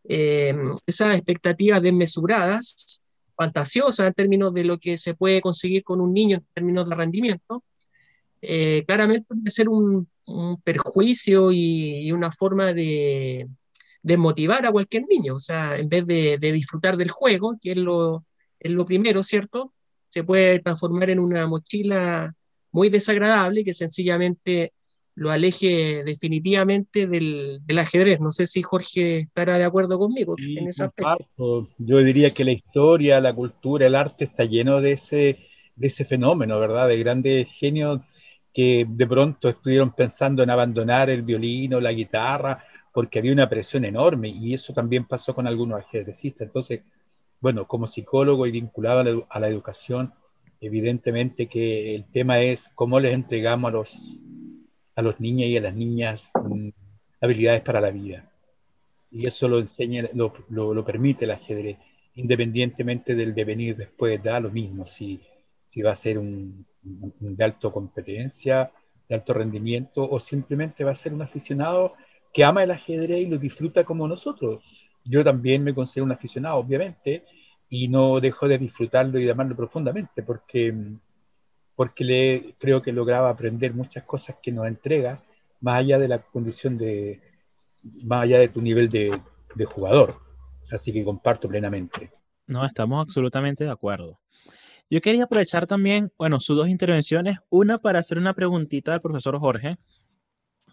eh, 0.09 0.55
esas 0.87 1.17
expectativas 1.17 1.83
desmesuradas, 1.83 3.03
fantasiosas 3.37 4.07
en 4.07 4.15
términos 4.15 4.55
de 4.55 4.65
lo 4.65 4.79
que 4.79 4.97
se 4.97 5.15
puede 5.15 5.41
conseguir 5.41 5.85
con 5.85 6.01
un 6.01 6.13
niño 6.15 6.39
en 6.39 6.47
términos 6.55 6.89
de 6.89 6.95
rendimiento, 6.95 7.65
eh, 8.43 8.85
claramente 8.87 9.27
puede 9.29 9.51
ser 9.51 9.69
un, 9.69 10.09
un 10.27 10.61
perjuicio 10.61 11.53
y, 11.53 12.07
y, 12.07 12.13
una 12.13 12.31
forma 12.31 12.73
de, 12.73 13.49
de 14.07 14.17
motivar 14.17 14.65
a 14.65 14.71
cualquier 14.71 15.05
niño. 15.09 15.35
O 15.35 15.41
sea, 15.41 15.77
en 15.77 15.89
vez 15.89 16.07
de, 16.07 16.39
disfrutar 16.39 16.97
del 16.97 17.11
juego, 17.11 17.59
que 17.61 17.73
es 17.73 17.77
lo, 17.77 18.25
es 18.61 18.71
lo 18.71 18.87
primero, 18.87 19.25
¿cierto? 19.25 19.73
Se 20.09 20.23
puede 20.23 20.61
transformar 20.61 21.11
en 21.11 21.19
una 21.19 21.49
mochila 21.49 22.33
muy 22.71 22.89
desagradable 22.89 23.65
que 23.65 23.75
sencillamente 23.75 24.73
lo 25.17 25.33
aleje 25.33 26.05
definitivamente 26.05 27.09
del, 27.09 27.61
ajedrez. 27.77 28.21
No 28.21 28.31
sé 28.31 28.47
si 28.47 28.63
Jorge 28.63 29.21
estará 29.21 29.59
de 29.59 29.65
acuerdo 29.65 29.99
conmigo 29.99 30.37
en 30.39 30.69
ese 30.69 30.85
aspecto. 30.85 31.69
Yo 31.77 31.99
diría 31.99 32.33
que 32.33 32.45
la 32.45 32.53
historia, 32.53 33.21
la 33.21 33.35
cultura, 33.35 33.89
el 33.89 33.97
arte 33.97 34.25
está 34.25 34.45
lleno 34.45 34.81
de 34.81 34.93
ese, 34.93 35.39
de 35.75 35.87
ese 35.89 36.05
fenómeno, 36.05 36.61
¿verdad? 36.61 36.87
De 36.87 36.99
grandes 36.99 37.49
genios 37.59 38.03
que 38.57 38.87
de 38.89 39.07
pronto 39.07 39.51
estuvieron 39.51 39.93
pensando 39.93 40.43
en 40.43 40.49
abandonar 40.49 41.11
el 41.11 41.21
violín 41.21 41.75
o 41.75 41.81
la 41.81 41.93
guitarra 41.93 42.65
porque 42.91 43.19
había 43.19 43.35
una 43.35 43.51
presión 43.51 43.85
enorme 43.85 44.31
y 44.31 44.55
eso 44.55 44.73
también 44.73 45.05
pasó 45.05 45.35
con 45.35 45.47
algunos 45.47 45.79
ajedrecistas. 45.79 46.47
Entonces, 46.47 46.83
bueno, 47.39 47.69
como 47.69 47.87
psicólogo 47.87 48.47
y 48.47 48.53
vinculado 48.53 49.27
a 49.29 49.41
la, 49.41 49.49
educación, 49.49 50.15
evidentemente 50.59 51.49
que 51.49 51.95
el 51.95 52.07
tema 52.07 52.41
es 52.41 52.71
cómo 52.75 52.99
les 52.99 53.13
entregamos 53.13 53.69
a 53.69 53.73
los, 53.73 54.19
a 54.97 55.03
niños 55.21 55.51
y 55.51 55.59
a 55.59 55.61
las 55.61 55.75
niñas 55.75 56.31
mm, 56.43 56.71
habilidades 57.21 57.61
para 57.61 57.83
la 57.83 57.91
vida. 57.91 58.33
Y 59.11 59.27
eso 59.27 59.49
lo 59.49 59.59
enseña, 59.59 60.09
lo, 60.15 60.33
lo, 60.49 60.83
permite 60.83 61.27
el 61.27 61.33
ajedrez. 61.33 61.77
independientemente 62.15 63.15
del 63.15 63.35
devenir 63.35 63.77
después, 63.77 64.23
da 64.23 64.41
lo 64.41 64.51
mismo 64.51 64.87
si, 64.87 65.21
si 65.67 65.83
va 65.83 65.93
a 65.93 65.97
ser 65.97 66.19
un, 66.19 66.65
de 67.21 67.45
alta 67.45 67.71
competencia, 67.71 68.73
de 69.09 69.15
alto 69.15 69.33
rendimiento, 69.33 70.09
o 70.09 70.21
simplemente 70.21 70.85
va 70.85 70.93
a 70.93 70.95
ser 70.95 71.13
un 71.13 71.23
aficionado 71.23 71.95
que 72.33 72.45
ama 72.45 72.63
el 72.63 72.71
ajedrez 72.71 73.21
y 73.21 73.27
lo 73.27 73.39
disfruta 73.39 73.85
como 73.85 74.07
nosotros. 74.07 74.63
Yo 75.05 75.25
también 75.25 75.63
me 75.63 75.75
considero 75.75 76.05
un 76.05 76.13
aficionado, 76.13 76.57
obviamente, 76.57 77.25
y 77.69 77.89
no 77.89 78.21
dejo 78.21 78.49
de 78.49 78.59
disfrutarlo 78.59 79.19
y 79.19 79.25
de 79.25 79.31
amarlo 79.31 79.57
profundamente, 79.57 80.23
porque, 80.23 80.75
porque 81.75 82.55
creo 82.59 82.83
que 82.83 82.93
lograba 82.93 83.31
aprender 83.31 83.75
muchas 83.75 84.05
cosas 84.05 84.37
que 84.43 84.53
nos 84.53 84.67
entrega, 84.67 85.23
más 85.61 85.79
allá 85.79 85.99
de 85.99 86.09
la 86.09 86.19
condición 86.19 86.77
de, 86.77 87.21
más 88.05 88.25
allá 88.25 88.39
de 88.39 88.49
tu 88.49 88.61
nivel 88.61 88.89
de 88.89 89.65
jugador. 89.65 90.27
Así 90.71 90.93
que 90.93 91.05
comparto 91.05 91.49
plenamente. 91.49 92.11
No, 92.47 92.65
estamos 92.65 93.01
absolutamente 93.01 93.65
de 93.65 93.71
acuerdo. 93.71 94.19
Yo 94.89 95.01
quería 95.01 95.25
aprovechar 95.25 95.67
también, 95.67 96.13
bueno, 96.17 96.39
sus 96.39 96.57
dos 96.57 96.69
intervenciones. 96.69 97.39
Una 97.49 97.79
para 97.79 97.99
hacer 97.99 98.19
una 98.19 98.35
preguntita 98.35 98.95
al 98.95 99.01
profesor 99.01 99.39
Jorge, 99.39 99.79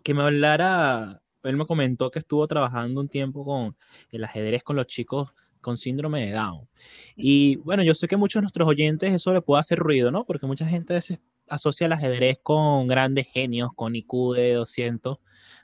que 0.04 0.14
me 0.14 0.22
hablara, 0.24 1.22
él 1.44 1.58
me 1.58 1.66
comentó 1.66 2.12
que 2.12 2.20
estuvo 2.20 2.48
trabajando 2.48 3.02
un 3.02 3.10
tiempo 3.10 3.44
con 3.44 3.76
el 4.12 4.24
ajedrez 4.24 4.64
con 4.64 4.76
los 4.76 4.88
chicos 4.88 5.34
con 5.62 5.78
síndrome 5.78 6.28
de 6.28 6.34
Down. 6.34 6.68
Y 7.16 7.56
bueno, 7.58 7.84
yo 7.84 7.96
sé 7.96 8.08
que 8.08 8.18
muchos 8.18 8.42
de 8.42 8.44
nuestros 8.44 8.68
oyentes 8.68 9.14
eso 9.14 9.34
le 9.34 9.42
puede 9.42 9.62
hacer 9.62 9.80
ruido, 9.80 10.12
¿no? 10.12 10.26
Porque 10.26 10.46
mucha 10.46 10.68
gente 10.68 11.00
asocia 11.48 11.86
el 11.86 11.94
ajedrez 11.94 12.38
con 12.44 12.86
grandes 12.86 13.28
genios, 13.28 13.72
con 13.76 13.96
IQ 13.96 14.34
de 14.36 14.54
200, 14.54 15.18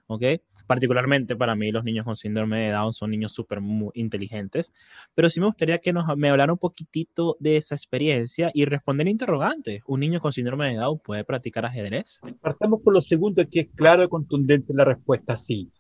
¿ok? 0.10 0.24
Particularmente 0.66 1.36
para 1.36 1.56
mí 1.56 1.72
los 1.72 1.84
niños 1.84 2.04
con 2.04 2.16
síndrome 2.16 2.60
de 2.60 2.72
Down 2.72 2.94
son 2.94 3.12
niños 3.12 3.32
súper 3.32 3.60
inteligentes, 3.94 4.72
pero 5.14 5.30
sí 5.30 5.40
me 5.40 5.46
gustaría 5.46 5.78
que 5.78 5.94
nos, 5.94 6.06
me 6.18 6.30
hablara 6.30 6.52
un 6.52 6.58
poquitito 6.60 7.38
de 7.40 7.58
esa 7.58 7.76
experiencia 7.76 8.52
y 8.54 8.66
responder 8.66 9.08
interrogantes. 9.08 9.82
¿Un 9.86 10.00
niño 10.00 10.20
con 10.20 10.34
síndrome 10.34 10.70
de 10.70 10.76
Down 10.76 11.00
puede 11.00 11.24
practicar 11.24 11.66
ajedrez? 11.66 12.20
Partamos 12.42 12.82
por 12.82 12.94
lo 12.94 13.02
segundo, 13.02 13.44
que 13.50 13.62
es 13.62 13.68
claro 13.76 14.04
y 14.04 14.10
contundente 14.10 14.74
la 14.74 14.84
respuesta, 14.84 15.38
sí. 15.38 15.72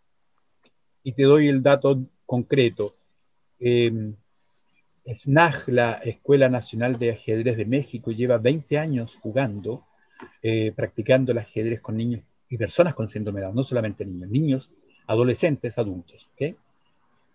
Y 1.04 1.14
te 1.14 1.24
doy 1.24 1.48
el 1.48 1.64
dato 1.64 2.00
concreto. 2.26 2.96
Eh, 3.60 4.14
SNAG, 5.12 5.70
la 5.70 5.94
Escuela 5.94 6.50
Nacional 6.50 7.00
de 7.00 7.12
Ajedrez 7.12 7.58
de 7.58 7.66
México, 7.66 8.12
lleva 8.12 8.38
20 8.38 8.78
años 8.78 9.18
jugando, 9.20 9.86
eh, 10.44 10.72
practicando 10.76 11.32
el 11.32 11.40
ajedrez 11.40 11.82
con 11.82 11.98
niños 11.98 12.22
y 12.50 12.58
personas 12.58 12.96
con 12.96 13.08
síndrome 13.08 13.40
de 13.40 13.46
Down, 13.46 13.56
no 13.56 13.64
solamente 13.64 14.06
niños, 14.06 14.30
niños, 14.30 14.72
adolescentes, 15.08 15.78
adultos, 15.78 16.28
¿ok? 16.34 16.56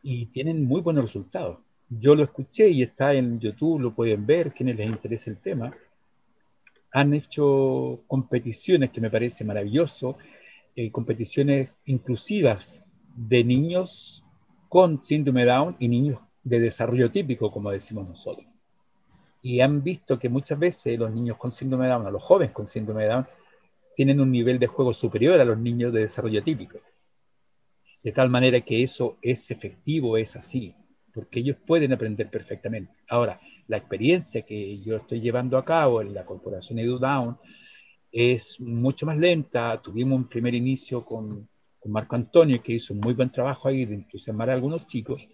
Y 0.03 0.27
tienen 0.27 0.65
muy 0.65 0.81
buenos 0.81 1.05
resultados. 1.05 1.59
Yo 1.89 2.15
lo 2.15 2.25
escuché 2.25 2.69
y 2.69 2.83
está 2.83 3.15
en 3.15 3.39
YouTube, 3.39 3.81
lo 3.81 3.95
pueden 3.95 4.27
ver, 4.27 4.53
quienes 4.53 4.77
les 4.77 4.87
interese 4.87 5.31
el 5.31 5.39
tema. 5.39 5.73
Han 6.93 7.15
hecho 7.15 8.01
competiciones 8.07 8.91
que 8.91 9.01
me 9.01 9.11
parece 9.11 9.45
maravilloso, 9.45 10.17
eh, 10.77 10.91
competiciones 10.91 11.73
inclusivas 11.87 12.85
de 13.15 13.45
niños 13.45 14.25
con 14.69 15.05
síndrome 15.05 15.45
Down 15.45 15.77
y 15.79 15.89
niños 15.89 16.19
de 16.43 16.59
desarrollo 16.59 17.11
típico, 17.11 17.51
como 17.51 17.71
decimos 17.71 18.09
nosotros. 18.09 18.47
Y 19.43 19.61
han 19.61 19.83
visto 19.83 20.19
que 20.19 20.29
muchas 20.29 20.59
veces 20.59 20.99
los 20.99 21.13
niños 21.13 21.37
con 21.37 21.53
síndrome 21.53 21.87
Down, 21.87 22.07
o 22.07 22.11
los 22.11 22.23
jóvenes 22.23 22.53
con 22.53 22.67
síndrome 22.67 23.07
Down, 23.07 23.27
tienen 23.95 24.21
un 24.21 24.31
nivel 24.31 24.59
de 24.59 24.67
juego 24.67 24.93
superior 24.93 25.41
a 25.41 25.45
los 25.45 25.59
niños 25.59 25.93
de 25.93 26.01
desarrollo 26.01 26.43
típico. 26.43 26.79
De 28.03 28.13
tal 28.13 28.29
manera 28.29 28.61
que 28.61 28.83
eso 28.83 29.17
es 29.23 29.51
efectivo, 29.51 30.17
es 30.17 30.37
así, 30.37 30.75
porque 31.13 31.41
ellos 31.41 31.57
pueden 31.67 31.93
aprender 31.93 32.29
perfectamente. 32.29 32.93
Ahora, 33.09 33.41
la 33.67 33.79
experiencia 33.79 34.43
que 34.43 34.81
yo 34.81 34.97
estoy 34.97 35.21
llevando 35.21 35.57
a 35.57 35.65
cabo 35.65 36.03
en 36.03 36.13
la 36.13 36.25
corporación 36.27 36.79
EduDown 36.79 37.39
es 38.13 38.61
mucho 38.61 39.07
más 39.07 39.17
lenta. 39.17 39.81
Tuvimos 39.81 40.19
un 40.19 40.29
primer 40.29 40.55
inicio 40.55 41.05
con, 41.05 41.49
Marco 41.87 42.17
Antonio, 42.17 42.63
que 42.63 42.73
hizo 42.73 42.95
un 42.95 43.01
muy 43.01 43.13
buen 43.13 43.31
trabajo 43.31 43.69
ahí 43.69 43.85
de 43.85 43.95
entusiasmar 43.95 44.49
a 44.49 44.55
algunos 44.55 44.87
chicos 44.87 45.29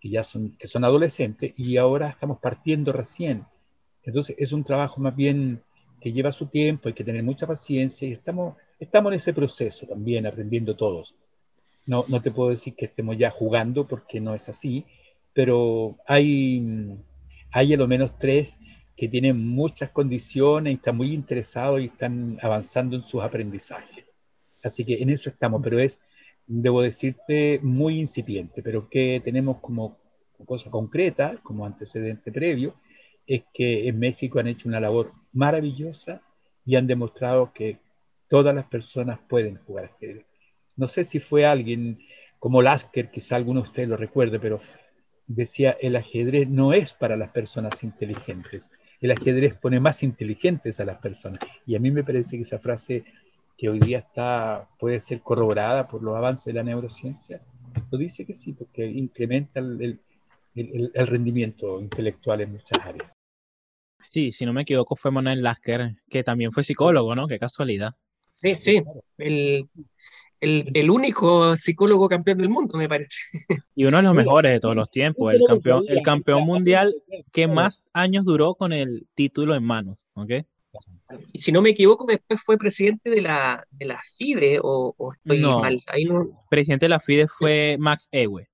que 0.00 0.08
ya 0.08 0.22
son, 0.22 0.56
que 0.56 0.68
son 0.68 0.84
adolescentes, 0.84 1.52
y 1.56 1.76
ahora 1.78 2.10
estamos 2.10 2.38
partiendo 2.38 2.92
recién. 2.92 3.44
Entonces, 4.04 4.36
es 4.38 4.52
un 4.52 4.62
trabajo 4.62 5.00
más 5.00 5.16
bien 5.16 5.62
que 6.04 6.12
lleva 6.12 6.32
su 6.32 6.44
tiempo, 6.44 6.86
hay 6.88 6.92
que 6.92 7.02
tener 7.02 7.22
mucha 7.22 7.46
paciencia 7.46 8.06
y 8.06 8.12
estamos, 8.12 8.58
estamos 8.78 9.10
en 9.10 9.16
ese 9.16 9.32
proceso 9.32 9.86
también, 9.86 10.26
aprendiendo 10.26 10.76
todos. 10.76 11.14
No, 11.86 12.04
no 12.08 12.20
te 12.20 12.30
puedo 12.30 12.50
decir 12.50 12.74
que 12.74 12.84
estemos 12.84 13.16
ya 13.16 13.30
jugando 13.30 13.88
porque 13.88 14.20
no 14.20 14.34
es 14.34 14.46
así, 14.50 14.84
pero 15.32 15.96
hay, 16.06 16.62
hay 17.50 17.72
a 17.72 17.76
lo 17.78 17.88
menos 17.88 18.18
tres 18.18 18.58
que 18.94 19.08
tienen 19.08 19.48
muchas 19.48 19.88
condiciones 19.92 20.72
y 20.72 20.76
están 20.76 20.98
muy 20.98 21.14
interesados 21.14 21.80
y 21.80 21.86
están 21.86 22.38
avanzando 22.42 22.96
en 22.96 23.02
sus 23.02 23.22
aprendizajes. 23.22 24.04
Así 24.62 24.84
que 24.84 25.00
en 25.02 25.08
eso 25.08 25.30
estamos, 25.30 25.62
pero 25.64 25.78
es, 25.78 26.00
debo 26.46 26.82
decirte, 26.82 27.60
muy 27.62 27.98
incipiente, 27.98 28.62
pero 28.62 28.90
que 28.90 29.22
tenemos 29.24 29.56
como 29.56 29.96
cosa 30.44 30.70
concreta, 30.70 31.38
como 31.42 31.64
antecedente 31.64 32.30
previo, 32.30 32.74
es 33.26 33.42
que 33.52 33.88
en 33.88 33.98
México 33.98 34.38
han 34.38 34.48
hecho 34.48 34.68
una 34.68 34.80
labor 34.80 35.12
maravillosa 35.32 36.22
y 36.64 36.76
han 36.76 36.86
demostrado 36.86 37.52
que 37.52 37.78
todas 38.28 38.54
las 38.54 38.66
personas 38.66 39.18
pueden 39.28 39.56
jugar 39.66 39.86
ajedrez. 39.86 40.26
No 40.76 40.88
sé 40.88 41.04
si 41.04 41.20
fue 41.20 41.46
alguien 41.46 41.98
como 42.38 42.62
Lasker, 42.62 43.10
quizá 43.10 43.36
alguno 43.36 43.62
de 43.62 43.68
ustedes 43.68 43.88
lo 43.88 43.96
recuerde, 43.96 44.38
pero 44.38 44.60
decía, 45.26 45.76
el 45.80 45.96
ajedrez 45.96 46.48
no 46.48 46.72
es 46.72 46.92
para 46.92 47.16
las 47.16 47.30
personas 47.30 47.82
inteligentes, 47.82 48.70
el 49.00 49.10
ajedrez 49.12 49.54
pone 49.54 49.80
más 49.80 50.02
inteligentes 50.02 50.80
a 50.80 50.84
las 50.84 50.98
personas. 50.98 51.40
Y 51.66 51.76
a 51.76 51.80
mí 51.80 51.90
me 51.90 52.04
parece 52.04 52.36
que 52.36 52.42
esa 52.42 52.58
frase 52.58 53.04
que 53.56 53.68
hoy 53.68 53.78
día 53.78 53.98
está, 53.98 54.68
puede 54.78 55.00
ser 55.00 55.20
corroborada 55.20 55.88
por 55.88 56.02
los 56.02 56.16
avances 56.16 56.46
de 56.46 56.54
la 56.54 56.62
neurociencia, 56.62 57.40
lo 57.90 57.98
dice 57.98 58.24
que 58.24 58.34
sí, 58.34 58.52
porque 58.52 58.86
incrementa 58.86 59.60
el, 59.60 60.00
rendimiento 60.54 61.80
intelectual 61.80 62.40
en 62.42 62.52
muchas 62.52 62.78
áreas. 62.80 63.13
Sí, 64.08 64.32
si 64.32 64.46
no 64.46 64.52
me 64.52 64.62
equivoco, 64.62 64.96
fue 64.96 65.10
Manuel 65.10 65.42
Lasker, 65.42 65.96
que 66.08 66.22
también 66.22 66.52
fue 66.52 66.62
psicólogo, 66.62 67.14
¿no? 67.14 67.26
Qué 67.26 67.38
casualidad. 67.38 67.94
Sí, 68.34 68.54
sí, 68.56 68.82
el, 69.18 69.68
el, 70.40 70.70
el, 70.74 70.90
único 70.90 71.56
psicólogo 71.56 72.08
campeón 72.08 72.38
del 72.38 72.48
mundo, 72.50 72.76
me 72.76 72.88
parece. 72.88 73.18
Y 73.74 73.86
uno 73.86 73.96
de 73.96 74.02
los 74.02 74.14
mejores 74.14 74.52
de 74.52 74.60
todos 74.60 74.76
los 74.76 74.90
tiempos, 74.90 75.32
el 75.32 75.40
campeón, 75.46 75.84
el 75.88 76.02
campeón 76.02 76.44
mundial 76.44 76.94
que 77.32 77.48
más 77.48 77.84
años 77.92 78.24
duró 78.24 78.54
con 78.54 78.72
el 78.72 79.06
título 79.14 79.54
en 79.54 79.64
manos, 79.64 80.06
¿ok? 80.14 80.32
Y 81.32 81.40
si 81.40 81.52
no 81.52 81.62
me 81.62 81.70
equivoco, 81.70 82.04
después 82.04 82.40
fue 82.42 82.58
presidente 82.58 83.08
de 83.08 83.20
la, 83.22 83.64
de 83.70 83.86
la 83.86 84.00
FIDE, 84.16 84.58
o, 84.62 84.94
o 84.96 85.12
estoy 85.12 85.38
No. 85.40 85.60
mal. 85.60 85.80
Ahí 85.86 86.04
no. 86.04 86.44
Presidente 86.50 86.86
de 86.86 86.90
la 86.90 87.00
FIDE 87.00 87.28
fue 87.28 87.76
Max 87.78 88.08
Ewe. 88.12 88.48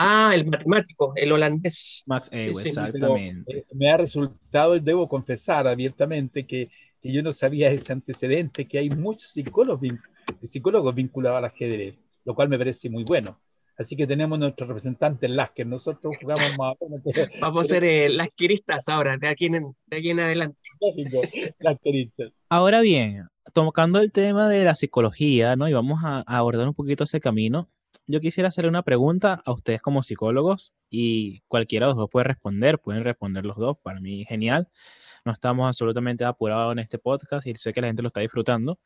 Ah, 0.00 0.30
el 0.32 0.46
matemático, 0.46 1.12
el 1.16 1.32
holandés. 1.32 2.04
Max 2.06 2.30
Ewe, 2.32 2.54
sí, 2.54 2.70
Pero, 2.92 3.16
exactamente. 3.16 3.58
eh, 3.58 3.64
me 3.72 3.90
ha 3.90 3.96
resultado, 3.96 4.78
debo 4.78 5.08
confesar 5.08 5.66
abiertamente, 5.66 6.46
que, 6.46 6.70
que 7.02 7.12
yo 7.12 7.20
no 7.22 7.32
sabía 7.32 7.68
ese 7.72 7.92
antecedente, 7.92 8.66
que 8.68 8.78
hay 8.78 8.90
muchos 8.90 9.30
psicólogos, 9.32 9.80
vin- 9.80 10.00
psicólogos 10.44 10.94
vinculados 10.94 11.38
al 11.38 11.46
ajedrez, 11.46 11.96
lo 12.24 12.34
cual 12.36 12.48
me 12.48 12.56
parece 12.58 12.88
muy 12.88 13.02
bueno. 13.02 13.40
Así 13.76 13.96
que 13.96 14.06
tenemos 14.06 14.38
nuestro 14.38 14.66
representante 14.66 15.26
en 15.26 15.34
Lasker. 15.36 15.66
Nosotros 15.66 16.16
jugamos 16.20 16.56
más 16.58 16.74
Vamos 17.40 17.66
a 17.66 17.74
ser 17.74 17.82
eh, 17.84 18.08
las 18.08 18.28
quiristas 18.34 18.88
ahora, 18.88 19.16
de 19.16 19.28
aquí 19.28 19.46
en, 19.46 19.74
de 19.86 19.96
aquí 19.96 20.10
en 20.10 20.20
adelante. 20.20 20.58
Lógico, 20.80 21.22
Laskeristas. 21.58 22.30
Ahora 22.48 22.80
bien, 22.82 23.26
tocando 23.52 24.00
el 24.00 24.12
tema 24.12 24.48
de 24.48 24.64
la 24.64 24.74
psicología, 24.76 25.56
¿no? 25.56 25.68
Y 25.68 25.72
vamos 25.72 26.00
a, 26.04 26.18
a 26.26 26.38
abordar 26.38 26.68
un 26.68 26.74
poquito 26.74 27.02
ese 27.04 27.20
camino. 27.20 27.68
Yo 28.10 28.20
quisiera 28.20 28.48
hacerle 28.48 28.70
una 28.70 28.82
pregunta 28.82 29.42
a 29.44 29.52
ustedes 29.52 29.82
como 29.82 30.02
psicólogos 30.02 30.74
y 30.88 31.40
cualquiera 31.46 31.84
de 31.86 31.90
los 31.90 31.98
dos 31.98 32.08
puede 32.10 32.24
responder, 32.24 32.78
pueden 32.78 33.04
responder 33.04 33.44
los 33.44 33.58
dos, 33.58 33.76
para 33.82 34.00
mí 34.00 34.24
genial. 34.24 34.66
No 35.26 35.32
estamos 35.32 35.66
absolutamente 35.66 36.24
apurados 36.24 36.72
en 36.72 36.78
este 36.78 36.98
podcast 36.98 37.46
y 37.46 37.54
sé 37.56 37.74
que 37.74 37.82
la 37.82 37.88
gente 37.88 38.00
lo 38.00 38.06
está 38.06 38.20
disfrutando. 38.20 38.78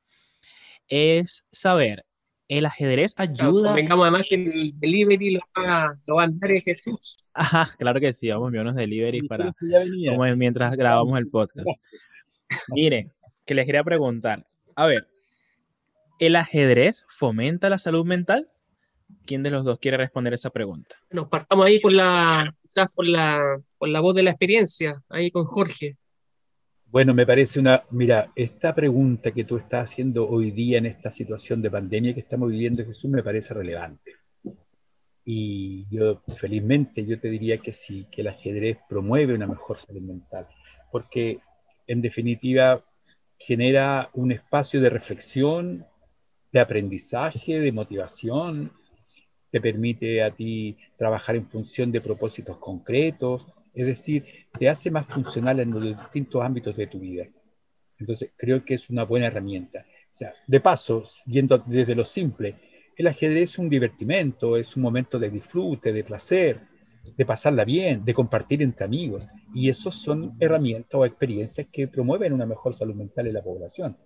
Es 0.89 1.47
saber, 1.53 2.05
¿el 2.49 2.67
ajedrez 2.67 3.15
Claro, 3.15 3.31
ayuda? 3.33 3.69
convengamos 3.69 4.03
además 4.03 4.27
que 4.29 4.35
el 4.35 4.73
delivery 4.81 5.31
lo 5.35 5.41
va, 5.57 5.97
lo 6.05 6.17
va 6.17 6.25
a 6.25 6.29
dar 6.29 6.51
Jesús. 6.61 7.17
Ajá, 7.33 7.69
claro 7.79 8.01
que 8.01 8.13
sí, 8.13 8.29
vamos 8.29 8.47
a 8.47 8.49
enviar 8.49 8.65
unos 8.65 8.75
deliveries 8.75 9.23
para, 9.29 9.55
como 10.09 10.37
mientras 10.37 10.75
grabamos 10.75 11.17
el 11.17 11.29
podcast. 11.29 11.69
Miren, 12.71 13.13
que 13.47 13.55
les 13.55 13.67
quería 13.67 13.85
preguntar, 13.85 14.45
a 14.75 14.87
ver, 14.87 15.07
¿el 16.19 16.35
ajedrez 16.35 17.07
fomenta 17.09 17.71
la 17.71 17.79
salud 17.79 18.05
mental? 18.05 18.49
¿Quién 19.25 19.42
de 19.42 19.51
los 19.51 19.64
dos 19.64 19.79
quiere 19.79 19.96
responder 19.96 20.35
esa 20.35 20.51
pregunta? 20.51 20.96
Nos 21.11 21.29
partamos 21.29 21.66
ahí 21.66 21.81
por 21.81 21.92
la, 21.92 22.55
quizás 22.62 22.92
por 22.92 23.07
la, 23.07 23.61
por 23.79 23.88
la 23.88 24.01
voz 24.01 24.14
de 24.14 24.22
la 24.22 24.31
experiencia, 24.31 25.03
ahí 25.09 25.31
con 25.31 25.44
Jorge. 25.44 25.96
Bueno, 26.87 27.14
me 27.14 27.25
parece 27.25 27.59
una, 27.59 27.85
mira, 27.90 28.31
esta 28.37 28.75
pregunta 28.75 29.33
que 29.33 29.44
tú 29.44 29.57
estás 29.57 29.90
haciendo 29.90 30.29
hoy 30.29 30.51
día 30.51 30.77
en 30.77 30.87
esta 30.87 31.11
situación 31.11 31.62
de 31.62 31.70
pandemia 31.70 32.12
que 32.12 32.20
estamos 32.20 32.51
viviendo, 32.51 32.85
Jesús, 32.85 33.11
me 33.11 33.22
parece 33.22 33.55
relevante. 33.55 34.16
Y 35.25 35.87
yo 35.88 36.22
felizmente 36.37 37.07
yo 37.07 37.18
te 37.18 37.31
diría 37.31 37.57
que 37.59 37.72
sí, 37.72 38.07
que 38.11 38.20
el 38.20 38.29
ajedrez 38.29 38.79
promueve 38.88 39.35
una 39.35 39.46
mejor 39.46 39.79
salud 39.79 40.03
mental, 40.03 40.46
porque 40.90 41.38
en 41.87 42.03
definitiva 42.03 42.85
genera 43.38 44.11
un 44.12 44.33
espacio 44.33 44.81
de 44.81 44.90
reflexión, 44.90 45.87
de 46.53 46.61
aprendizaje, 46.61 47.59
de 47.59 47.72
motivación, 47.72 48.72
te 49.53 49.61
permite 49.61 50.23
a 50.23 50.35
ti 50.35 50.79
trabajar 50.97 51.37
en 51.37 51.47
función 51.47 51.93
de 51.93 52.01
propósitos 52.01 52.57
concretos, 52.57 53.47
es 53.75 53.87
decir, 53.87 54.25
te 54.59 54.69
hace 54.69 54.91
más 54.91 55.07
funcional 55.07 55.61
en 55.61 55.71
los 55.71 55.83
distintos 55.85 56.43
ámbitos 56.43 56.75
de 56.75 56.87
tu 56.87 56.99
vida. 56.99 57.27
Entonces, 57.99 58.33
creo 58.35 58.65
que 58.65 58.75
es 58.75 58.88
una 58.88 59.05
buena 59.05 59.27
herramienta. 59.27 59.81
O 59.81 60.15
sea, 60.15 60.33
de 60.47 60.61
paso, 60.61 61.05
yendo 61.27 61.59
desde 61.59 61.95
lo 61.95 62.05
simple, 62.05 62.57
el 62.97 63.07
ajedrez 63.07 63.51
es 63.51 63.59
un 63.59 63.69
divertimento, 63.69 64.57
es 64.57 64.75
un 64.75 64.83
momento 64.83 65.19
de 65.19 65.29
disfrute, 65.29 65.93
de 65.93 66.03
placer, 66.03 66.61
de 67.15 67.27
pasarla 67.27 67.65
bien, 67.67 68.03
de 68.07 68.15
compartir 68.15 68.62
entre 68.62 68.87
amigos. 68.87 69.29
Y 69.55 69.69
esos 69.69 69.95
son 69.95 70.35
herramientas 70.41 70.95
o 70.95 71.05
experiencias 71.05 71.67
que 71.71 71.88
promueven 71.88 72.33
una 72.33 72.47
mejor 72.47 72.75
salud 72.75 72.95
mental 72.95 73.27
en 73.27 73.35
la 73.35 73.43
población. 73.43 73.99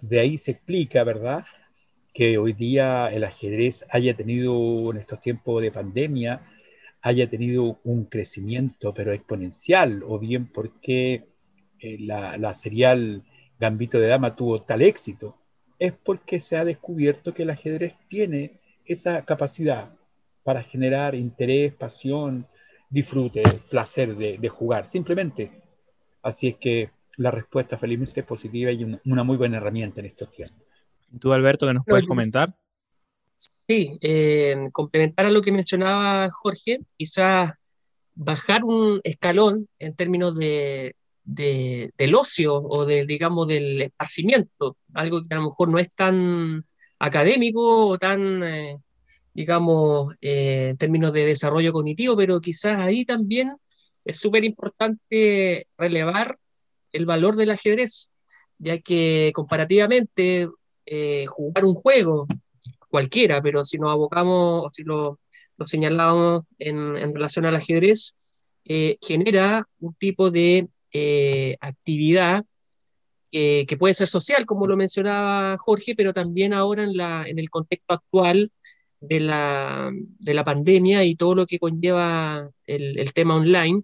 de 0.00 0.20
ahí 0.20 0.38
se 0.38 0.52
explica, 0.52 1.02
¿verdad?, 1.02 1.44
que 2.12 2.38
hoy 2.38 2.52
día 2.52 3.08
el 3.08 3.24
ajedrez 3.24 3.84
haya 3.90 4.14
tenido 4.14 4.90
en 4.90 4.98
estos 4.98 5.20
tiempos 5.20 5.62
de 5.62 5.72
pandemia, 5.72 6.42
haya 7.00 7.28
tenido 7.28 7.80
un 7.84 8.04
crecimiento, 8.04 8.94
pero 8.94 9.12
exponencial, 9.12 10.02
o 10.06 10.18
bien 10.18 10.46
porque 10.46 11.26
eh, 11.80 11.96
la, 12.00 12.36
la 12.36 12.54
serial 12.54 13.24
Gambito 13.58 13.98
de 13.98 14.08
Dama 14.08 14.36
tuvo 14.36 14.62
tal 14.62 14.82
éxito, 14.82 15.36
es 15.78 15.92
porque 15.92 16.40
se 16.40 16.56
ha 16.56 16.64
descubierto 16.64 17.34
que 17.34 17.42
el 17.42 17.50
ajedrez 17.50 17.96
tiene 18.08 18.60
esa 18.84 19.24
capacidad 19.24 19.90
para 20.44 20.62
generar 20.62 21.14
interés, 21.14 21.72
pasión, 21.74 22.46
disfrute, 22.90 23.42
placer 23.70 24.14
de, 24.16 24.48
jugar, 24.48 24.86
simplemente. 24.86 25.50
Así 26.22 26.48
es 26.48 26.56
que 26.56 26.90
la 27.16 27.30
respuesta 27.30 27.78
felizmente 27.78 28.20
es 28.20 28.26
positiva 28.26 28.70
y 28.70 28.84
una, 28.84 29.24
muy 29.24 29.36
buena 29.36 29.56
herramienta 29.56 30.00
en 30.00 30.06
estos 30.06 30.30
tiempos. 30.30 30.61
¿Tú, 31.20 31.32
Alberto, 31.32 31.66
qué 31.66 31.74
nos 31.74 31.84
puedes 31.84 32.06
comentar? 32.06 32.56
Sí, 33.66 33.98
eh, 34.00 34.68
complementar 34.72 35.26
a 35.26 35.30
lo 35.30 35.42
que 35.42 35.52
mencionaba 35.52 36.30
Jorge, 36.30 36.80
quizás 36.96 37.52
bajar 38.14 38.64
un 38.64 39.00
escalón 39.04 39.68
en 39.78 39.94
términos 39.94 40.36
de, 40.36 40.94
del 41.24 42.14
ocio 42.14 42.54
o 42.54 42.84
del, 42.84 43.06
digamos, 43.06 43.46
del 43.48 43.82
esparcimiento, 43.82 44.76
algo 44.94 45.22
que 45.22 45.34
a 45.34 45.38
lo 45.38 45.48
mejor 45.48 45.68
no 45.68 45.78
es 45.78 45.94
tan 45.94 46.64
académico 46.98 47.88
o 47.88 47.98
tan, 47.98 48.42
eh, 48.42 48.78
digamos, 49.34 50.14
eh, 50.20 50.68
en 50.70 50.76
términos 50.76 51.12
de 51.12 51.26
desarrollo 51.26 51.72
cognitivo, 51.72 52.16
pero 52.16 52.40
quizás 52.40 52.78
ahí 52.78 53.04
también 53.04 53.56
es 54.04 54.18
súper 54.18 54.44
importante 54.44 55.66
relevar 55.78 56.38
el 56.92 57.06
valor 57.06 57.36
del 57.36 57.50
ajedrez, 57.50 58.12
ya 58.58 58.78
que 58.78 59.32
comparativamente 59.34 60.48
eh, 60.86 61.26
jugar 61.26 61.64
un 61.64 61.74
juego 61.74 62.26
cualquiera, 62.88 63.40
pero 63.40 63.64
si 63.64 63.78
nos 63.78 63.90
abocamos, 63.92 64.66
o 64.66 64.70
si 64.72 64.82
lo, 64.84 65.20
lo 65.56 65.66
señalamos 65.66 66.44
en, 66.58 66.96
en, 66.96 67.14
relación 67.14 67.46
al 67.46 67.56
ajedrez, 67.56 68.16
genera 69.00 69.66
un 69.80 69.94
tipo 69.94 70.30
de 70.30 70.68
eh, 70.92 71.56
actividad 71.60 72.44
eh, 73.30 73.64
que 73.66 73.78
puede 73.78 73.94
ser 73.94 74.08
social, 74.08 74.44
como 74.44 74.66
lo 74.66 74.76
mencionaba 74.76 75.56
Jorge, 75.56 75.94
pero 75.96 76.12
también 76.12 76.52
ahora 76.52 76.84
en, 76.84 76.94
la, 76.96 77.24
en 77.26 77.38
el 77.38 77.48
contexto 77.48 77.94
actual 77.94 78.50
de 79.00 79.20
la, 79.20 79.90
de 79.92 80.34
la 80.34 80.44
pandemia 80.44 81.02
y 81.04 81.16
todo 81.16 81.34
lo 81.34 81.46
que 81.46 81.58
conlleva 81.58 82.50
el, 82.66 82.98
el 82.98 83.12
tema 83.14 83.36
online, 83.36 83.82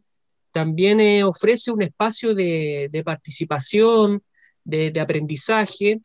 también 0.52 1.00
eh, 1.00 1.24
ofrece 1.24 1.70
un 1.70 1.82
espacio 1.82 2.34
de, 2.34 2.88
de 2.92 3.02
participación, 3.02 4.22
de 4.64 5.00
aprendizaje, 5.00 5.98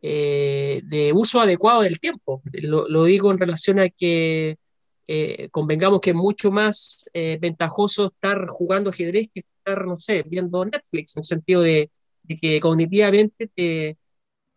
de 0.00 1.12
uso 1.14 1.40
adecuado 1.40 1.82
del 1.82 2.00
tiempo. 2.00 2.42
Lo, 2.52 3.04
digo 3.04 3.30
en 3.32 3.38
relación 3.38 3.80
a 3.80 3.88
que 3.88 4.56
convengamos 5.50 6.00
que 6.00 6.10
es 6.10 6.16
mucho 6.16 6.50
más 6.50 7.10
ventajoso 7.12 8.06
estar 8.06 8.46
jugando 8.48 8.90
ajedrez 8.90 9.28
que 9.34 9.44
no 9.76 9.96
sé, 9.96 10.22
viendo 10.22 10.64
Netflix, 10.64 11.16
en 11.16 11.20
el 11.20 11.24
sentido 11.24 11.60
de, 11.62 11.90
que 12.40 12.60
cognitivamente 12.60 13.50
te, 13.54 13.98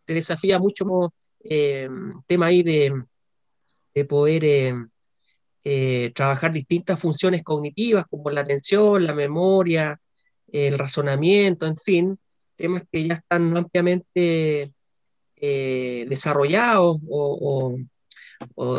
desafía 0.08 0.60
mucho 0.60 0.86
más 0.86 1.12
eh, 1.44 1.90
tema 2.28 2.48
ahí 2.48 2.64
de, 2.64 3.04
de 3.94 4.06
poder 4.06 4.44
eh, 4.44 4.76
eh, 5.64 6.12
trabajar 6.14 6.52
distintas 6.52 7.00
funciones 7.00 7.44
cognitivas 7.44 8.06
como 8.10 8.30
la 8.30 8.42
atención, 8.42 9.06
la 9.06 9.14
memoria, 9.14 10.00
el 10.52 10.78
razonamiento, 10.78 11.66
en 11.66 11.78
fin, 11.78 12.20
temas 12.58 12.84
que 12.92 13.08
ya 13.08 13.16
están 13.16 13.56
ampliamente 13.56 14.74
desarrollados 15.42 16.98
o, 17.10 17.78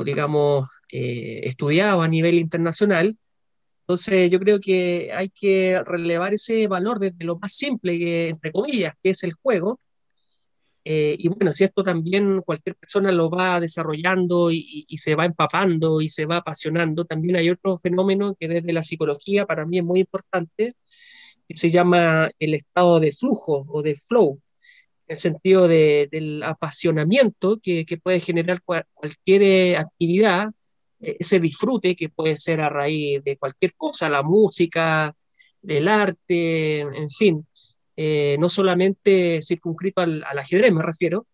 digamos, 0.05 0.69
estudiados 0.89 2.05
a 2.05 2.09
nivel 2.09 2.39
internacional 2.39 3.17
entonces 3.83 4.31
yo 4.31 4.39
creo 4.39 4.61
que 4.61 5.11
hay 5.13 5.29
que 5.29 5.81
relevar 5.85 6.33
ese 6.35 6.67
valor 6.69 6.99
desde 6.99 7.25
lo 7.25 7.39
más 7.39 7.53
simple, 7.53 7.99
que, 7.99 8.29
entre 8.31 8.53
comillas, 8.53 8.95
que 9.03 9.11
es 9.11 9.23
el 9.25 9.33
juego. 9.35 9.81
Eh, 10.85 11.17
y 11.19 11.29
bueno, 11.29 11.53
si 11.53 11.65
esto 11.65 11.83
también 11.83 12.43
cualquier 12.43 12.75
persona 12.77 13.13
lo 13.13 13.31
va 13.31 13.61
desarrollando 13.61 14.51
y, 14.51 14.87
y, 14.89 14.99
se 14.99 15.15
va 15.15 15.27
empapando 15.27 16.01
y 16.01 16.09
se 16.09 16.27
va 16.27 16.39
apasionando, 16.39 17.05
también 17.05 17.37
hay 17.37 17.51
otro 17.51 17.77
fenómeno 17.79 18.35
que 18.39 18.49
desde 18.49 18.73
la 18.73 18.83
psicología 18.83 19.47
para 19.47 19.67
mí 19.67 19.79
es 19.79 19.85
muy 19.85 20.01
importante, 20.01 20.75
que 21.49 21.57
se 21.57 21.71
llama 21.71 22.31
el 22.39 22.55
estado 22.55 22.99
de 23.01 23.13
flujo 23.13 23.67
o 23.69 23.83
de 23.83 23.95
flow, 23.95 24.41
el 25.13 25.19
sentido 25.19 25.69
de, 25.69 26.09
del 26.11 26.43
apasionamiento 26.43 27.61
que, 27.63 27.85
que 27.87 27.99
puede 27.99 28.21
generar 28.21 28.63
cualquier 28.63 29.77
actividad 29.77 30.51
ese 31.03 31.41
disfrute 31.41 31.97
que 31.97 32.09
puede 32.09 32.37
ser 32.37 32.61
a 32.61 32.69
raíz 32.69 33.23
de 33.25 33.37
cualquier 33.37 33.75
cosa, 33.75 34.09
la 34.09 34.23
música, 34.23 35.15
del 35.61 35.89
arte, 35.89 36.81
en 36.81 37.11
fin, 37.11 37.47
eh, 37.97 38.37
no 38.39 38.49
solamente 38.49 39.41
circunscrito 39.43 40.01
al, 40.01 40.25
ajedrez, 40.39 40.73
me 40.73 40.83
refiero, 40.83 41.27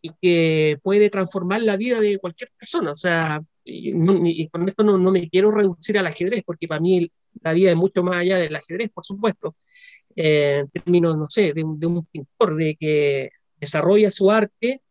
y 0.00 0.10
que 0.20 0.78
puede 0.82 1.10
transformar 1.10 1.62
la 1.62 1.76
vida 1.76 2.00
de 2.00 2.18
cualquier 2.18 2.50
persona. 2.58 2.90
O 2.90 2.94
sea, 2.94 3.40
y, 3.64 4.48
con 4.48 4.68
esto 4.68 4.82
no, 4.82 4.98
no, 4.98 5.10
me 5.12 5.28
quiero 5.30 5.50
reducir 5.50 5.98
al 5.98 6.06
ajedrez, 6.06 6.42
porque 6.44 6.66
para 6.66 6.80
mí 6.80 7.10
la 7.42 7.52
vida 7.52 7.70
es 7.70 7.76
mucho 7.76 8.02
más 8.02 8.16
allá 8.16 8.36
del 8.36 8.54
ajedrez, 8.56 8.90
por 8.92 9.04
supuesto, 9.04 9.54
eh, 10.16 10.60
en 10.60 10.68
términos, 10.68 11.16
no 11.16 11.26
sé, 11.28 11.52
de, 11.52 11.64
de, 11.66 11.86
un 11.86 12.04
pintor, 12.06 12.56
de 12.56 12.76
que 12.76 13.30
desarrolla 13.60 14.10
su 14.10 14.30
arte 14.30 14.82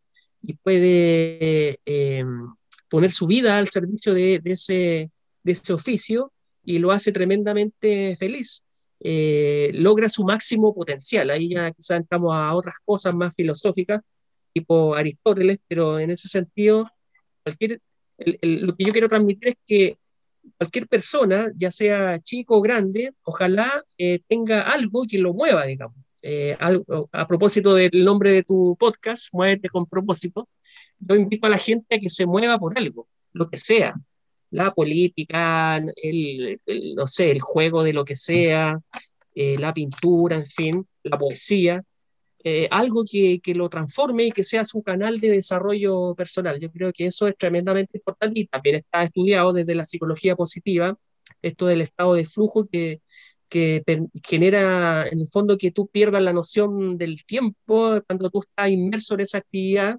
y 0.42 0.54
puede... 0.54 1.80
Eh, 1.86 2.24
poner 2.92 3.10
su 3.10 3.26
vida 3.26 3.56
al 3.56 3.68
servicio 3.68 4.12
de, 4.12 4.38
ese, 4.44 5.10
de 5.42 5.52
ese 5.52 5.72
oficio 5.72 6.30
y 6.62 6.78
lo 6.78 6.92
hace 6.92 7.10
tremendamente 7.10 8.14
feliz. 8.16 8.66
Eh, 9.00 9.70
logra 9.72 10.10
su 10.10 10.24
máximo 10.24 10.74
potencial. 10.74 11.30
Ahí 11.30 11.48
ya 11.48 11.72
quizás 11.72 11.96
entramos 11.96 12.34
a 12.34 12.54
otras 12.54 12.74
cosas 12.84 13.14
más 13.14 13.34
filosóficas, 13.34 14.02
tipo 14.52 14.94
Aristóteles, 14.94 15.58
pero 15.66 15.98
en 15.98 16.10
ese 16.10 16.28
sentido, 16.28 16.86
cualquier, 17.42 17.80
lo 18.42 18.76
que 18.76 18.84
yo 18.84 18.92
quiero 18.92 19.08
transmitir 19.08 19.48
es 19.48 19.54
que 19.66 19.96
cualquier 20.58 20.88
persona, 20.88 21.52
ya 21.56 21.70
sea 21.70 22.20
chico 22.20 22.56
o 22.56 22.60
grande, 22.60 23.14
ojalá 23.24 23.84
eh, 23.98 24.20
tenga 24.28 24.62
algo 24.62 25.04
que 25.08 25.18
lo 25.18 25.32
mueva, 25.32 25.66
digamos. 25.66 25.96
Eh, 26.22 26.56
a 27.12 27.26
propósito 27.26 27.74
del 27.74 28.04
nombre 28.04 28.30
de 28.30 28.44
tu 28.44 28.76
podcast, 28.78 29.28
Muévete 29.32 29.68
con 29.68 29.86
propósito, 29.86 30.48
yo 31.00 31.16
invito 31.16 31.46
a 31.46 31.50
la 31.50 31.58
gente 31.58 31.96
a 31.96 31.98
que 31.98 32.08
se 32.08 32.26
mueva 32.26 32.58
por 32.58 32.78
algo, 32.78 33.08
lo 33.32 33.50
que 33.50 33.56
sea, 33.56 33.94
la 34.50 34.72
política, 34.72 35.82
el, 35.96 36.60
no 36.94 37.06
sé, 37.06 37.30
el 37.30 37.40
juego 37.40 37.82
de 37.82 37.92
lo 37.92 38.04
que 38.04 38.14
sea, 38.14 38.78
eh, 39.34 39.58
la 39.58 39.74
pintura, 39.74 40.36
en 40.36 40.46
fin, 40.46 40.86
la 41.02 41.18
poesía, 41.18 41.82
eh, 42.44 42.68
algo 42.70 43.04
que, 43.08 43.40
que, 43.40 43.54
lo 43.54 43.68
transforme 43.68 44.24
y 44.24 44.32
que 44.32 44.42
sea 44.42 44.64
su 44.64 44.82
canal 44.82 45.20
de 45.20 45.30
desarrollo 45.30 46.14
personal. 46.14 46.58
Yo 46.58 46.70
creo 46.72 46.92
que 46.92 47.06
eso 47.06 47.28
es 47.28 47.36
tremendamente 47.36 47.98
importante 47.98 48.40
y 48.40 48.46
también 48.46 48.76
está 48.76 49.04
estudiado 49.04 49.52
desde 49.52 49.74
la 49.74 49.84
psicología 49.84 50.34
positiva, 50.34 50.96
esto 51.40 51.66
del 51.66 51.82
estado 51.82 52.14
de 52.14 52.24
flujo 52.24 52.66
que, 52.66 53.00
que 53.48 53.82
genera 54.24 55.06
en 55.08 55.20
el 55.20 55.28
fondo 55.28 55.58
que 55.58 55.70
tú 55.70 55.86
pierdas 55.86 56.22
la 56.22 56.32
noción 56.32 56.96
del 56.98 57.24
tiempo 57.24 58.00
cuando 58.06 58.30
tú 58.30 58.40
estás 58.40 58.70
inmerso 58.70 59.14
en 59.14 59.20
esa 59.20 59.38
actividad 59.38 59.98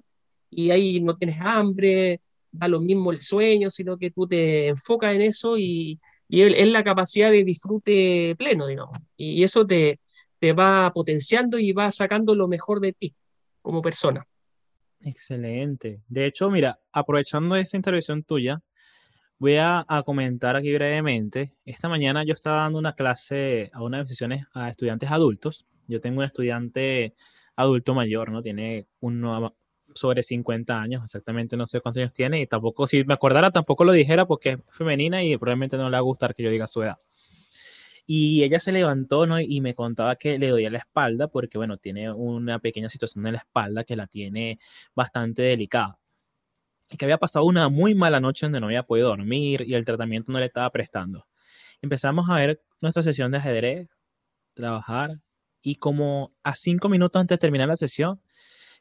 y 0.50 0.70
ahí 0.70 1.00
no 1.00 1.16
tienes 1.16 1.38
hambre, 1.40 2.20
da 2.50 2.68
lo 2.68 2.80
mismo 2.80 3.12
el 3.12 3.20
sueño, 3.22 3.70
sino 3.70 3.96
que 3.96 4.10
tú 4.10 4.26
te 4.26 4.68
enfocas 4.68 5.14
en 5.14 5.22
eso 5.22 5.56
y, 5.56 6.00
y 6.28 6.42
es 6.42 6.68
la 6.68 6.84
capacidad 6.84 7.30
de 7.30 7.44
disfrute 7.44 8.34
pleno, 8.36 8.66
digamos. 8.66 8.98
Y 9.16 9.42
eso 9.42 9.66
te, 9.66 10.00
te 10.44 10.52
va 10.52 10.92
potenciando 10.92 11.58
y 11.58 11.72
va 11.72 11.90
sacando 11.90 12.34
lo 12.34 12.46
mejor 12.48 12.78
de 12.78 12.92
ti 12.92 13.14
como 13.62 13.80
persona. 13.80 14.26
Excelente. 15.00 16.02
De 16.06 16.26
hecho, 16.26 16.50
mira, 16.50 16.78
aprovechando 16.92 17.56
esa 17.56 17.78
intervención 17.78 18.22
tuya, 18.24 18.60
Voy 19.38 19.56
a, 19.56 19.84
comentar 20.04 20.54
aquí 20.54 20.72
brevemente. 20.72 21.54
Esta 21.64 21.88
mañana 21.88 22.24
yo 22.24 22.34
estaba 22.34 22.58
dando 22.58 22.78
una 22.78 22.94
clase 22.94 23.70
a 23.72 23.82
unas 23.82 24.06
sesiones 24.08 24.46
a 24.52 24.68
estudiantes 24.68 25.10
adultos. 25.10 25.66
Yo 25.88 26.00
tengo 26.00 26.18
un 26.18 26.24
estudiante 26.24 27.14
adulto 27.56 27.94
mayor, 27.94 28.30
¿no? 28.30 28.42
Tiene 28.42 28.86
uno 29.00 29.54
sobre 29.94 30.22
50 30.22 30.80
años, 30.80 31.04
exactamente 31.04 31.56
no 31.56 31.66
sé 31.66 31.80
cuántos 31.80 32.00
años 32.00 32.12
tiene 32.12 32.40
y 32.40 32.46
tampoco, 32.46 32.86
si 32.86 33.04
me 33.04 33.14
acordara, 33.14 33.50
tampoco 33.50 33.84
lo 33.84 33.92
dijera 33.92 34.26
porque 34.26 34.50
es 34.50 34.58
femenina 34.68 35.22
y 35.24 35.36
probablemente 35.36 35.76
no 35.76 35.84
le 35.84 35.92
va 35.92 35.98
a 35.98 36.02
gustar 36.02 36.34
que 36.34 36.42
yo 36.42 36.50
diga 36.50 36.66
su 36.66 36.82
edad. 36.82 36.98
Y 38.06 38.42
ella 38.42 38.60
se 38.60 38.72
levantó 38.72 39.26
y 39.40 39.60
me 39.60 39.74
contaba 39.74 40.16
que 40.16 40.38
le 40.38 40.50
dolía 40.50 40.70
la 40.70 40.78
espalda 40.78 41.28
porque, 41.28 41.56
bueno, 41.56 41.78
tiene 41.78 42.12
una 42.12 42.58
pequeña 42.58 42.90
situación 42.90 43.26
en 43.26 43.34
la 43.34 43.38
espalda 43.38 43.84
que 43.84 43.96
la 43.96 44.06
tiene 44.06 44.58
bastante 44.94 45.42
delicada. 45.42 45.98
Y 46.90 46.96
que 46.98 47.06
había 47.06 47.18
pasado 47.18 47.46
una 47.46 47.68
muy 47.70 47.94
mala 47.94 48.20
noche 48.20 48.46
donde 48.46 48.60
no 48.60 48.66
había 48.66 48.82
podido 48.82 49.08
dormir 49.08 49.64
y 49.66 49.74
el 49.74 49.84
tratamiento 49.86 50.32
no 50.32 50.38
le 50.38 50.46
estaba 50.46 50.70
prestando. 50.70 51.26
Empezamos 51.80 52.28
a 52.28 52.36
ver 52.36 52.62
nuestra 52.80 53.02
sesión 53.02 53.32
de 53.32 53.38
ajedrez, 53.38 53.88
trabajar, 54.52 55.20
y 55.62 55.76
como 55.76 56.34
a 56.42 56.54
cinco 56.54 56.90
minutos 56.90 57.18
antes 57.18 57.36
de 57.36 57.40
terminar 57.40 57.68
la 57.68 57.78
sesión, 57.78 58.20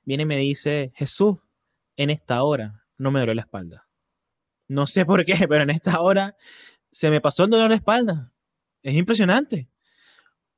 viene 0.04 0.24
y 0.24 0.26
me 0.26 0.38
dice, 0.38 0.92
Jesús, 0.96 1.38
en 1.96 2.10
esta 2.10 2.44
hora 2.44 2.84
no 2.98 3.10
me 3.10 3.22
duele 3.22 3.36
la 3.36 3.42
espalda. 3.42 3.88
No 4.68 4.86
sé 4.86 5.06
por 5.06 5.24
qué, 5.24 5.36
pero 5.48 5.64
en 5.64 5.70
esta 5.70 6.02
hora 6.02 6.36
se 6.92 7.10
me 7.10 7.22
pasó 7.22 7.46
el 7.46 7.52
dolor 7.52 7.70
de 7.70 7.76
espalda. 7.76 8.33
Es 8.84 8.96
impresionante. 8.96 9.70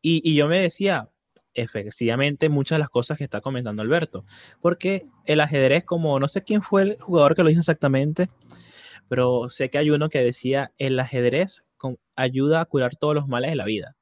Y, 0.02 0.36
yo 0.36 0.48
me 0.48 0.60
decía, 0.60 1.10
efectivamente, 1.54 2.50
muchas 2.50 2.76
de 2.76 2.80
las 2.82 2.90
cosas 2.90 3.18
que 3.18 3.24
está 3.24 3.42
comentando 3.42 3.82
Alberto, 3.82 4.26
porque 4.62 5.08
el 5.26 5.42
ajedrez, 5.42 5.84
como 5.84 6.20
no 6.20 6.28
sé 6.28 6.44
quién 6.44 6.62
fue 6.62 6.84
el 6.84 7.02
jugador 7.02 7.36
que 7.36 7.44
lo 7.44 7.50
dijo 7.50 7.62
exactamente, 7.62 8.30
pero 9.08 9.50
sé 9.50 9.70
que 9.70 9.80
hay 9.80 9.90
uno 9.90 10.10
que 10.10 10.24
decía, 10.24 10.74
el 10.78 11.00
ajedrez 11.00 11.64
ayuda 12.16 12.62
a 12.62 12.66
curar 12.66 12.96
todos 12.96 13.16
los 13.16 13.28
males 13.28 13.52
de 13.52 13.56
la 13.56 13.66
vida, 13.66 13.96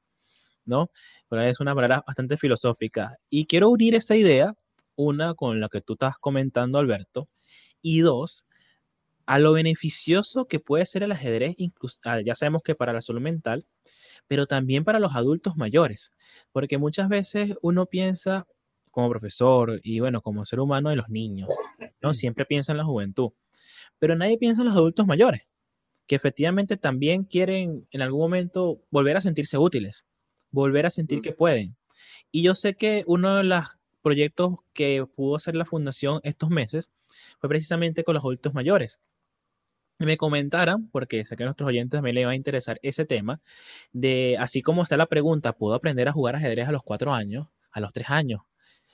¿no? 0.66 0.90
Pero 1.30 1.42
es 1.44 1.60
una 1.60 1.76
manera 1.76 2.04
bastante 2.06 2.38
filosófica. 2.38 3.18
Y 3.30 3.46
quiero 3.46 3.70
unir 3.70 3.96
esa 3.96 4.16
idea 4.16 4.56
una, 4.96 5.34
con 5.34 5.60
lo 5.60 5.70
que 5.70 5.82
tú 5.82 5.94
estás 5.94 6.18
comentando, 6.18 6.80
Alberto, 6.80 7.30
y 7.82 8.00
dos, 8.00 8.46
a 9.26 9.40
lo 9.40 9.54
beneficioso 9.54 10.46
que 10.48 10.60
puede 10.60 10.86
ser 10.86 11.04
el 11.04 11.12
ajedrez, 11.12 11.56
incluso, 11.58 12.00
ah, 12.06 12.22
ya 12.22 12.36
sabemos 12.36 12.62
que 12.64 12.76
para 12.76 12.94
la 12.94 13.02
salud 13.02 13.22
mental, 13.22 13.66
pero 14.28 14.48
también 14.48 14.84
para 14.84 15.00
los 15.00 15.16
adultos 15.16 15.56
mayores, 15.58 16.12
porque 16.52 16.78
muchas 16.78 17.10
veces 17.10 17.56
uno 17.62 17.86
piensa 17.86 18.48
como 18.92 19.10
profesor 19.10 19.80
y 19.84 20.00
bueno, 20.00 20.22
como 20.22 20.46
ser 20.46 20.60
humano 20.60 20.90
de 20.90 20.96
los 20.96 21.10
niños, 21.10 21.50
¿no? 22.02 22.14
Siempre 22.14 22.46
piensa 22.46 22.74
en 22.74 22.78
la 22.80 22.86
juventud, 22.86 23.32
pero 24.00 24.16
nadie 24.16 24.38
piensa 24.38 24.62
en 24.62 24.68
los 24.68 24.78
adultos 24.78 25.08
mayores, 25.08 25.44
que 26.08 26.16
efectivamente 26.16 26.78
también 26.78 27.24
quieren 27.24 27.88
en 27.92 28.02
algún 28.02 28.22
momento 28.22 28.82
volver 28.92 29.18
a 29.18 29.22
sentirse 29.22 29.58
útiles, 29.58 30.06
volver 30.52 30.86
a 30.86 30.92
sentir 30.92 31.22
que 31.22 31.34
pueden. 31.34 31.76
Y 32.32 32.44
yo 32.44 32.56
sé 32.56 32.76
que 32.76 33.04
uno 33.08 33.38
de 33.38 33.44
los 33.46 33.78
proyectos 34.02 34.58
que 34.74 35.06
pudo 35.16 35.38
hacer 35.38 35.56
la 35.56 35.66
fundación 35.66 36.20
estos 36.24 36.50
meses 36.50 36.92
fue 37.40 37.50
precisamente 37.50 38.04
con 38.04 38.16
los 38.16 38.24
adultos 38.24 38.54
mayores. 38.54 39.00
Me 40.06 40.18
comentaran, 40.18 40.89
porque 40.89 41.26
sé 41.26 41.36
que 41.36 41.44
a 41.44 41.46
nuestros 41.46 41.68
oyentes 41.68 41.98
también 41.98 42.16
les 42.16 42.26
va 42.28 42.32
a 42.32 42.36
interesar 42.36 42.80
ese 42.82 43.06
tema, 43.06 43.42
de 43.92 44.36
así 44.39 44.62
como 44.62 44.84
está 44.84 44.98
la 44.98 45.06
pregunta, 45.06 45.54
¿puedo 45.54 45.76
aprender 45.76 46.08
a 46.08 46.12
jugar 46.12 46.36
ajedrez 46.36 46.68
a 46.68 46.72
los 46.72 46.84
cuatro 46.84 47.13
años, 47.13 47.48
a 47.72 47.80
los 47.80 47.94
tres 47.94 48.10
años? 48.10 48.42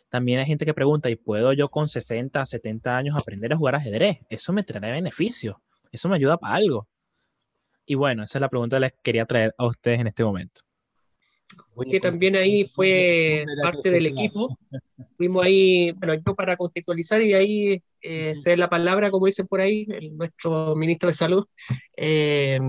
También 0.10 0.39
hay 0.39 0.45
gente 0.45 0.65
que 0.65 0.74
pregunta, 0.74 1.10
¿y 1.10 1.15
puedo 1.15 1.54
yo 1.54 1.69
con 1.69 1.88
60, 1.88 2.45
70 2.45 2.98
años 2.98 3.17
aprender 3.17 3.54
a 3.54 3.58
jugar 3.58 3.76
ajedrez? 3.76 4.19
Eso 4.30 4.54
me 4.54 4.63
traerá 4.63 4.91
beneficio, 4.91 5.62
eso 5.91 6.10
me 6.10 6.15
ayuda 6.15 6.38
para 6.38 6.56
algo. 6.56 6.88
Y 7.86 7.95
bueno, 7.95 8.24
esa 8.24 8.38
es 8.38 8.41
la 8.41 8.50
pregunta 8.50 8.78
que 8.78 8.82
les 8.82 8.93
quería 9.04 9.26
traer 9.26 9.54
a 9.58 9.65
ustedes 9.65 10.00
en 10.00 10.08
este 10.08 10.24
momento 10.24 10.62
que 11.89 12.00
también 12.00 12.36
ahí 12.36 12.65
fue 12.65 13.45
parte 13.63 13.91
del 13.91 14.08
equipo. 14.08 14.58
Fuimos 15.17 15.45
ahí, 15.45 15.91
bueno, 15.93 16.13
yo 16.26 16.36
para 16.36 16.58
contextualizar 16.58 17.22
y 17.22 17.34
ahí 17.34 17.84
eh, 18.01 18.35
ser 18.35 18.59
la 18.59 18.69
palabra, 18.69 19.12
como 19.12 19.25
dicen 19.25 19.47
por 19.47 19.62
ahí, 19.62 19.88
nuestro 20.12 20.75
ministro 20.75 21.09
de 21.09 21.15
Salud. 21.15 21.45
Eh, 21.97 22.59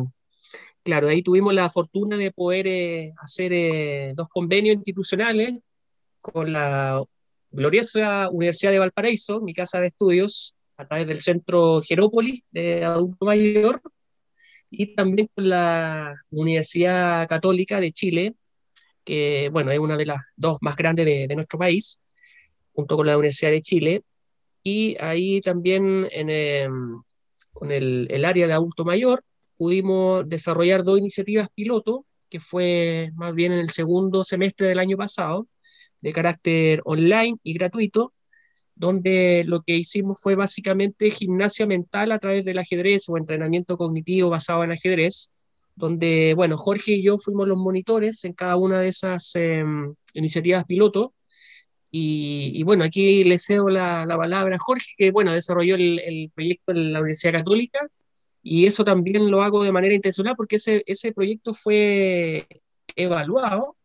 claro, 0.82 1.08
ahí 1.08 1.22
tuvimos 1.22 1.54
la 1.54 1.70
fortuna 1.70 2.16
de 2.16 2.32
poder 2.32 2.66
eh, 2.66 3.12
hacer 3.18 4.14
dos 4.14 4.28
convenios 4.28 4.76
institucionales 4.76 5.60
con 6.20 6.52
la 6.52 7.02
gloriosa 7.50 8.28
Universidad 8.30 8.72
de 8.72 8.78
Valparaíso, 8.78 9.40
mi 9.40 9.54
casa 9.54 9.80
de 9.80 9.88
estudios, 9.88 10.54
a 10.76 10.86
través 10.86 11.06
del 11.06 11.20
Centro 11.20 11.82
Jerópolis 11.82 12.42
de 12.50 12.84
Adulto 12.84 13.26
Mayor, 13.26 13.82
y 14.70 14.94
también 14.94 15.28
con 15.34 15.48
la 15.48 16.14
Universidad 16.30 17.28
Católica 17.28 17.80
de 17.80 17.92
Chile, 17.92 18.34
que 19.04 19.50
bueno, 19.52 19.72
es 19.72 19.78
una 19.78 19.96
de 19.96 20.06
las 20.06 20.22
dos 20.36 20.58
más 20.60 20.76
grandes 20.76 21.04
de, 21.04 21.34
nuestro 21.34 21.58
país, 21.58 22.00
junto 22.72 22.96
con 22.96 23.06
la 23.06 23.18
Universidad 23.18 23.50
de 23.50 23.62
Chile, 23.62 24.02
y 24.62 24.96
ahí 25.00 25.40
también 25.40 26.08
en, 26.10 26.30
em, 26.30 27.02
con 27.52 27.70
el, 27.72 28.08
el, 28.10 28.24
área 28.24 28.46
de 28.46 28.52
adulto 28.52 28.84
mayor 28.84 29.24
pudimos 29.56 30.28
desarrollar 30.28 30.82
dos 30.84 30.98
iniciativas 30.98 31.48
piloto, 31.54 32.06
que 32.30 32.40
fue 32.40 33.10
más 33.14 33.34
bien 33.34 33.52
en 33.52 33.60
el 33.60 33.70
segundo 33.70 34.24
semestre 34.24 34.68
del 34.68 34.78
año 34.78 34.96
pasado, 34.96 35.48
de 36.00 36.12
carácter 36.12 36.80
online 36.84 37.36
y 37.42 37.54
gratuito, 37.54 38.14
donde 38.74 39.44
lo 39.44 39.60
que 39.62 39.76
hicimos 39.76 40.18
fue 40.22 40.34
básicamente 40.34 41.10
gimnasia 41.10 41.66
mental 41.66 42.12
a 42.12 42.18
través 42.18 42.46
del 42.46 42.58
ajedrez 42.58 43.08
o 43.08 43.18
entrenamiento 43.18 43.76
cognitivo 43.76 44.30
basado 44.30 44.64
en 44.64 44.72
ajedrez, 44.72 45.32
donde, 45.74 46.32
bueno, 46.34 46.56
Jorge 46.56 46.92
y 46.92 47.02
yo 47.02 47.18
fuimos 47.18 47.46
los 47.46 47.58
monitores 47.58 48.24
en 48.24 48.32
cada 48.32 48.56
una 48.56 48.80
de 48.80 48.88
esas 48.88 49.32
em, 49.34 49.94
iniciativas 50.14 50.64
piloto. 50.64 51.12
Y, 51.92 52.62
bueno, 52.62 52.84
aquí 52.84 53.24
le 53.24 53.38
cedo 53.38 53.68
la, 53.68 54.06
la, 54.06 54.16
palabra 54.16 54.56
a 54.56 54.58
Jorge, 54.58 54.92
que, 54.96 55.10
bueno, 55.10 55.32
desarrolló 55.32 55.74
el, 55.74 55.98
el, 56.00 56.30
proyecto 56.32 56.72
en 56.72 56.92
la 56.92 57.00
Universidad 57.00 57.32
Católica, 57.32 57.88
y 58.42 58.66
eso 58.66 58.84
también 58.84 59.30
lo 59.30 59.42
hago 59.42 59.64
de 59.64 59.72
manera 59.72 59.94
intencional 59.94 60.34
porque 60.36 60.56
ese, 60.56 60.82
ese 60.86 61.12
proyecto 61.12 61.52
fue 61.54 62.46
evaluado 62.96 63.76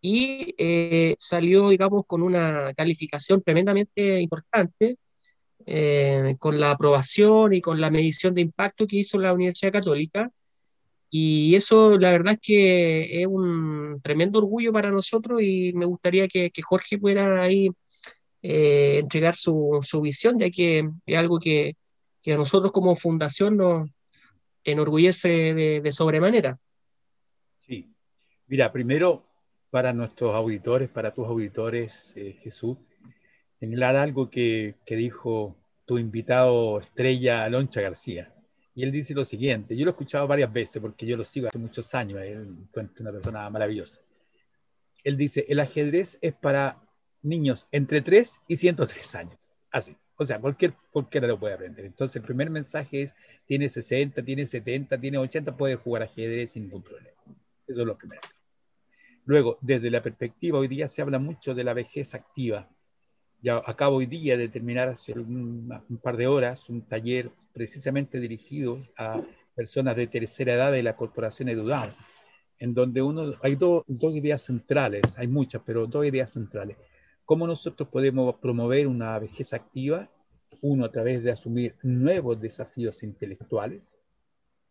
y 0.00 0.54
eh, 0.58 1.16
salió, 1.18 1.68
digamos, 1.70 2.04
con 2.06 2.22
una 2.22 2.72
calificación 2.74 3.42
tremendamente 3.42 4.20
importante, 4.20 4.98
eh, 5.66 6.36
con 6.38 6.60
la 6.60 6.72
aprobación 6.72 7.54
y 7.54 7.60
con 7.60 7.80
la 7.80 7.90
medición 7.90 8.34
de 8.34 8.42
impacto 8.42 8.86
que 8.86 8.98
hizo 8.98 9.18
la 9.18 9.32
Universidad 9.32 9.72
Católica. 9.72 10.30
Y 11.10 11.54
eso, 11.54 11.96
la 11.98 12.10
verdad 12.10 12.34
es 12.34 12.40
que 12.40 13.22
es 13.22 13.26
un 13.26 14.00
tremendo 14.02 14.38
orgullo 14.38 14.72
para 14.72 14.90
nosotros 14.90 15.40
y 15.42 15.72
me 15.72 15.86
gustaría 15.86 16.26
que, 16.28 16.50
Jorge 16.62 16.98
pudiera 16.98 17.42
ahí 17.42 17.70
eh, 18.42 18.98
entregar 18.98 19.34
su, 19.34 19.80
visión, 20.02 20.38
ya 20.38 20.50
que 20.50 20.88
es 21.06 21.16
algo 21.16 21.38
que, 21.38 21.76
que, 22.22 22.32
a 22.32 22.36
nosotros 22.36 22.72
como 22.72 22.96
fundación 22.96 23.56
nos 23.56 23.88
enorgullece 24.64 25.54
de, 25.54 25.80
de 25.80 25.92
sobremanera. 25.92 26.58
Sí, 27.66 27.94
mira, 28.48 28.72
primero 28.72 29.24
para 29.70 29.92
nuestros 29.92 30.34
auditores, 30.34 30.88
para 30.88 31.14
tus 31.14 31.26
auditores, 31.26 32.12
eh, 32.16 32.36
Jesús, 32.42 32.78
señalar 33.60 33.96
algo 33.96 34.30
que, 34.30 34.74
que 34.84 34.96
dijo 34.96 35.56
tu 35.84 35.98
invitado 35.98 36.80
estrella 36.80 37.44
Aloncha 37.44 37.80
García 37.80 38.35
y 38.76 38.82
él 38.82 38.92
dice 38.92 39.14
lo 39.14 39.24
siguiente, 39.24 39.74
yo 39.74 39.86
lo 39.86 39.90
he 39.90 39.92
escuchado 39.92 40.28
varias 40.28 40.52
veces 40.52 40.82
porque 40.82 41.06
yo 41.06 41.16
lo 41.16 41.24
sigo 41.24 41.48
hace 41.48 41.58
muchos 41.58 41.94
años, 41.94 42.20
él 42.22 42.58
es 42.74 43.00
una 43.00 43.10
persona 43.10 43.48
maravillosa. 43.48 44.02
Él 45.02 45.16
dice, 45.16 45.46
el 45.48 45.60
ajedrez 45.60 46.18
es 46.20 46.34
para 46.34 46.78
niños 47.22 47.68
entre 47.72 48.02
3 48.02 48.42
y 48.46 48.56
103 48.56 49.14
años. 49.14 49.38
Así. 49.70 49.96
O 50.18 50.26
sea, 50.26 50.38
cualquier, 50.38 50.74
cualquiera 50.90 51.26
lo 51.26 51.40
puede 51.40 51.54
aprender. 51.54 51.86
Entonces, 51.86 52.16
el 52.16 52.22
primer 52.22 52.50
mensaje 52.50 53.00
es, 53.00 53.14
tiene 53.46 53.70
60, 53.70 54.22
tiene 54.22 54.46
70, 54.46 55.00
tiene 55.00 55.16
80, 55.16 55.56
puede 55.56 55.76
jugar 55.76 56.02
ajedrez 56.02 56.50
sin 56.50 56.64
ningún 56.64 56.82
problema. 56.82 57.16
Eso 57.66 57.80
es 57.80 57.86
lo 57.86 57.96
primero. 57.96 58.20
Luego, 59.24 59.56
desde 59.62 59.90
la 59.90 60.02
perspectiva, 60.02 60.58
hoy 60.58 60.68
día 60.68 60.86
se 60.86 61.00
habla 61.00 61.18
mucho 61.18 61.54
de 61.54 61.64
la 61.64 61.72
vejez 61.72 62.14
activa. 62.14 62.68
Ya 63.40 63.56
acabo 63.64 63.96
hoy 63.96 64.06
día 64.06 64.36
de 64.36 64.50
terminar 64.50 64.88
hace 64.88 65.14
un 65.14 65.98
par 66.02 66.18
de 66.18 66.26
horas 66.26 66.68
un 66.68 66.82
taller 66.82 67.30
precisamente 67.56 68.20
dirigido 68.20 68.78
a 68.98 69.18
personas 69.54 69.96
de 69.96 70.06
tercera 70.06 70.52
edad 70.52 70.72
de 70.72 70.82
la 70.82 70.94
corporación 70.94 71.48
Edudal, 71.48 71.96
en 72.58 72.74
donde 72.74 73.00
uno, 73.00 73.32
hay 73.42 73.54
dos 73.54 73.82
ideas 74.14 74.42
centrales, 74.42 75.02
hay 75.16 75.26
muchas, 75.26 75.62
pero 75.64 75.86
dos 75.86 76.04
ideas 76.04 76.30
centrales. 76.30 76.76
¿Cómo 77.24 77.46
nosotros 77.46 77.88
podemos 77.88 78.34
promover 78.36 78.86
una 78.86 79.18
vejez 79.18 79.54
activa? 79.54 80.10
Uno, 80.60 80.84
a 80.84 80.92
través 80.92 81.22
de 81.24 81.32
asumir 81.32 81.76
nuevos 81.82 82.38
desafíos 82.38 83.02
intelectuales 83.02 83.98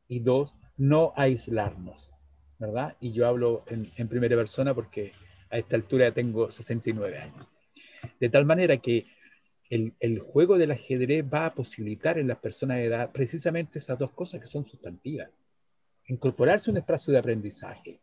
y 0.08 0.20
dos, 0.20 0.54
no 0.78 1.12
aislarnos, 1.16 2.12
¿verdad? 2.60 2.98
Y 3.00 3.14
yo 3.14 3.28
hablo 3.28 3.64
en, 3.66 3.90
en 3.98 4.08
primera 4.08 4.36
persona 4.36 4.76
porque 4.76 5.12
a 5.50 5.58
esta 5.58 5.76
altura 5.76 6.10
ya 6.10 6.14
tengo 6.14 6.52
69 6.52 7.18
años. 7.18 7.50
De 8.20 8.30
tal 8.30 8.46
manera 8.46 8.78
que 8.78 9.06
el, 9.70 9.93
el, 9.99 10.20
juego 10.20 10.57
del 10.57 10.72
ajedrez 10.72 11.26
va 11.26 11.47
a 11.47 11.53
posibilitar 11.53 12.18
en 12.18 12.28
las 12.28 12.38
personas 12.38 12.78
de 12.78 12.86
edad 12.86 13.11
precisamente 13.11 13.80
esas 13.80 13.97
dos 13.97 14.11
cosas 14.11 14.41
que 14.41 14.47
son 14.47 14.66
sustantivas. 14.66 15.30
Incorporarse 16.07 16.70
un 16.70 16.78
espacio 16.78 17.11
de 17.11 17.20
aprendizaje. 17.20 17.99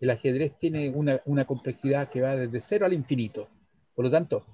El 0.00 0.10
ajedrez 0.10 0.58
tiene 0.58 0.90
una, 0.90 1.20
una 1.24 1.44
complejidad 1.44 2.10
que 2.10 2.20
va 2.20 2.36
desde 2.36 2.60
cero 2.60 2.86
al 2.86 2.92
infinito. 2.92 3.48
Por 3.94 4.04
lo 4.04 4.10
tanto, 4.10 4.44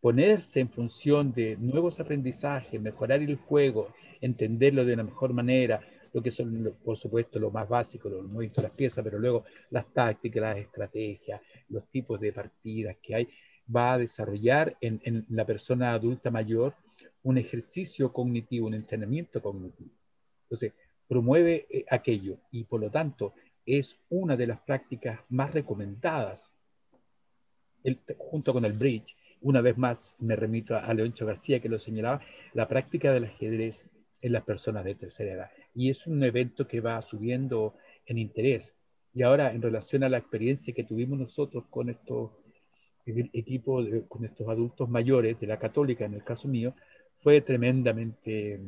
ponerse 0.00 0.60
en 0.60 0.70
función 0.70 1.32
de 1.32 1.56
nuevos 1.58 2.00
aprendizajes, 2.00 2.80
mejorar 2.80 3.20
el 3.20 3.36
juego, 3.36 3.92
entenderlo 4.20 4.84
de 4.84 4.94
una 4.94 5.02
mejor 5.02 5.32
manera, 5.32 5.80
lo 6.12 6.22
que 6.22 6.30
son, 6.30 6.76
por 6.84 6.96
supuesto, 6.96 7.38
lo 7.38 7.50
más 7.50 7.68
básico, 7.68 8.08
los 8.08 8.24
movimientos 8.24 8.62
de 8.62 8.68
las 8.68 8.76
piezas, 8.76 9.04
pero 9.04 9.18
luego 9.18 9.44
las 9.70 9.86
tácticas, 9.92 10.42
las 10.42 10.58
estrategias, 10.58 11.40
los 11.68 11.88
tipos 11.88 12.18
de 12.20 12.32
partidas 12.32 12.96
que 13.02 13.14
hay, 13.14 13.28
va 13.74 13.94
a 13.94 13.98
desarrollar 13.98 14.76
en, 14.80 15.24
la 15.28 15.46
persona 15.46 15.92
adulta 15.92 16.30
mayor 16.30 16.74
un 17.22 17.38
ejercicio 17.38 18.12
cognitivo, 18.12 18.66
un 18.66 18.74
entrenamiento 18.74 19.42
cognitivo. 19.42 19.90
Entonces, 20.44 20.72
promueve 21.06 21.66
eh, 21.70 21.84
aquello 21.90 22.38
y 22.50 22.64
por 22.64 22.80
lo 22.80 22.90
tanto 22.90 23.34
es 23.66 23.98
una 24.08 24.36
de 24.36 24.46
las 24.46 24.60
prácticas 24.60 25.20
más 25.28 25.52
recomendadas 25.52 26.50
junto 28.18 28.52
con 28.52 28.64
el 28.64 28.72
bridge. 28.72 29.16
Una 29.40 29.60
vez 29.60 29.76
más 29.76 30.16
me 30.18 30.36
remito 30.36 30.74
a, 30.74 30.80
a 30.80 30.94
Leoncho 30.94 31.26
García 31.26 31.60
que 31.60 31.68
lo 31.68 31.78
señalaba, 31.78 32.20
la 32.52 32.68
práctica 32.68 33.12
del 33.12 33.24
ajedrez 33.24 33.86
en 34.20 34.32
las 34.32 34.44
personas 34.44 34.84
de 34.84 34.94
tercera 34.94 35.32
edad. 35.32 35.50
Y 35.74 35.90
es 35.90 36.06
un 36.06 36.22
evento 36.22 36.66
que 36.66 36.80
va 36.80 37.00
subiendo 37.02 37.74
en 38.06 38.18
interés. 38.18 38.74
Y 39.14 39.22
ahora, 39.22 39.52
en 39.52 39.62
relación 39.62 40.04
a 40.04 40.08
la 40.08 40.18
experiencia 40.18 40.74
que 40.74 40.84
tuvimos 40.84 41.18
nosotros 41.18 41.64
con 41.70 41.90
estos 41.90 42.30
equipos, 43.32 43.86
con 44.08 44.24
estos 44.24 44.48
adultos 44.48 44.88
mayores 44.88 45.38
de 45.40 45.46
la 45.46 45.58
católica, 45.58 46.04
en 46.04 46.14
el 46.14 46.24
caso 46.24 46.48
mío, 46.48 46.74
fue 47.22 47.40
tremendamente, 47.40 48.60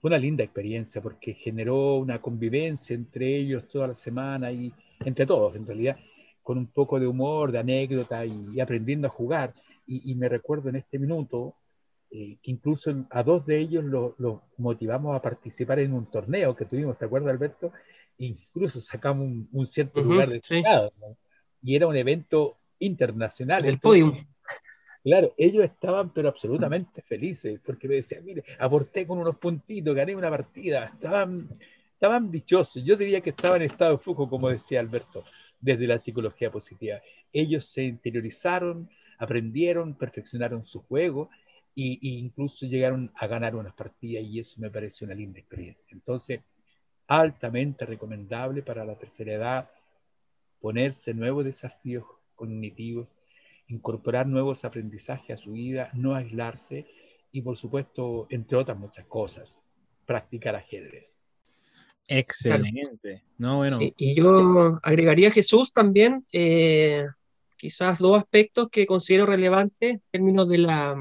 fue 0.00 0.08
una 0.08 0.18
linda 0.18 0.44
experiencia 0.44 1.00
porque 1.00 1.34
generó 1.34 1.96
una 1.96 2.20
convivencia 2.20 2.94
entre 2.94 3.36
ellos 3.36 3.68
toda 3.68 3.88
la 3.88 3.94
semana 3.94 4.50
y 4.52 4.72
entre 5.04 5.26
todos, 5.26 5.54
en 5.56 5.66
realidad, 5.66 5.96
con 6.42 6.58
un 6.58 6.66
poco 6.66 6.98
de 6.98 7.06
humor, 7.06 7.52
de 7.52 7.58
anécdota 7.58 8.24
y, 8.24 8.60
aprendiendo 8.60 9.06
a 9.06 9.10
jugar. 9.10 9.54
Y, 9.86 10.10
y, 10.10 10.14
me 10.14 10.28
recuerdo 10.28 10.68
en 10.68 10.76
este 10.76 10.98
minuto 10.98 11.54
eh, 12.10 12.38
que 12.42 12.50
incluso 12.50 13.06
a 13.10 13.22
dos 13.22 13.44
de 13.44 13.58
ellos 13.58 13.84
los 13.84 14.18
lo 14.18 14.42
motivamos 14.56 15.14
a 15.14 15.22
participar 15.22 15.78
en 15.80 15.92
un 15.92 16.06
torneo 16.10 16.56
que 16.56 16.64
tuvimos, 16.64 16.98
¿te 16.98 17.04
acuerdas, 17.04 17.32
Alberto? 17.32 17.72
Incluso 18.18 18.80
sacamos 18.80 19.26
un, 19.26 19.48
un 19.52 19.66
cierto 19.66 20.00
uh 20.00 20.04
-huh, 20.04 20.08
lugar 20.08 20.30
de 20.30 20.40
sí. 20.42 20.62
¿no? 20.62 21.16
Y 21.62 21.76
era 21.76 21.86
un 21.86 21.96
evento 21.96 22.57
internacional. 22.78 23.64
El 23.64 23.78
podium. 23.78 24.14
Claro, 25.02 25.32
ellos 25.38 25.64
estaban 25.64 26.12
pero 26.12 26.28
absolutamente 26.28 27.02
felices 27.02 27.60
porque 27.64 27.88
me 27.88 27.96
decían, 27.96 28.24
mire, 28.24 28.44
aporté 28.58 29.06
con 29.06 29.18
unos 29.18 29.36
puntitos, 29.36 29.94
gané 29.94 30.14
una 30.14 30.28
partida, 30.28 30.84
estaban, 30.86 31.48
estaban 31.92 32.30
dichosos. 32.30 32.84
Yo 32.84 32.96
diría 32.96 33.20
que 33.20 33.30
estaban 33.30 33.62
en 33.62 33.70
estado 33.70 33.92
de 33.92 33.98
flujo, 34.02 34.28
como 34.28 34.48
decía 34.50 34.80
Alberto, 34.80 35.24
desde 35.60 35.86
la 35.86 35.98
psicología 35.98 36.50
positiva. 36.50 37.00
Ellos 37.32 37.64
se 37.64 37.84
interiorizaron, 37.84 38.90
aprendieron, 39.18 39.94
perfeccionaron 39.94 40.64
su 40.64 40.82
juego 40.82 41.30
y, 41.74 42.18
incluso 42.18 42.66
llegaron 42.66 43.12
a 43.14 43.26
ganar 43.28 43.54
unas 43.54 43.72
partidas 43.72 44.24
y 44.24 44.40
eso 44.40 44.60
me 44.60 44.70
pareció 44.70 45.06
una 45.06 45.14
linda 45.14 45.38
experiencia. 45.38 45.88
Entonces, 45.92 46.40
altamente 47.06 47.86
recomendable 47.86 48.62
para 48.62 48.84
la 48.84 48.98
tercera 48.98 49.32
edad 49.32 49.70
ponerse 50.60 51.14
nuevos 51.14 51.44
desafíos 51.44 52.04
cognitivos, 52.38 53.08
incorporar 53.66 54.26
nuevos 54.26 54.64
aprendizajes 54.64 55.30
a 55.30 55.36
su 55.36 55.52
vida, 55.52 55.90
no 55.92 56.14
aislarse 56.14 56.86
y, 57.32 57.42
por 57.42 57.58
supuesto, 57.58 58.26
entre 58.30 58.56
otras 58.56 58.78
muchas 58.78 59.04
cosas, 59.04 59.58
practicar 60.06 60.56
ajedrez. 60.56 61.12
Excelente. 62.06 63.24
No, 63.36 63.58
bueno. 63.58 63.76
Sí, 63.76 63.92
y 63.98 64.14
yo 64.14 64.80
agregaría 64.82 65.28
a 65.28 65.32
Jesús 65.32 65.74
también 65.74 66.24
eh, 66.32 67.04
quizás 67.58 67.98
dos 67.98 68.16
aspectos 68.16 68.70
que 68.70 68.86
considero 68.86 69.26
relevantes 69.26 69.96
en 69.96 70.02
términos 70.10 70.48
de 70.48 70.58
la, 70.58 70.96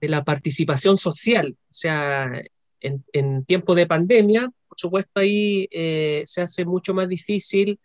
de 0.00 0.08
la 0.08 0.24
participación 0.24 0.96
social. 0.96 1.54
O 1.64 1.74
sea, 1.74 2.32
en, 2.80 3.04
en 3.12 3.44
tiempos 3.44 3.76
de 3.76 3.86
pandemia, 3.86 4.48
por 4.66 4.78
supuesto, 4.78 5.20
ahí 5.20 5.68
eh, 5.70 6.22
se 6.24 6.40
hace 6.40 6.64
mucho 6.64 6.94
más 6.94 7.06
difícil 7.06 7.78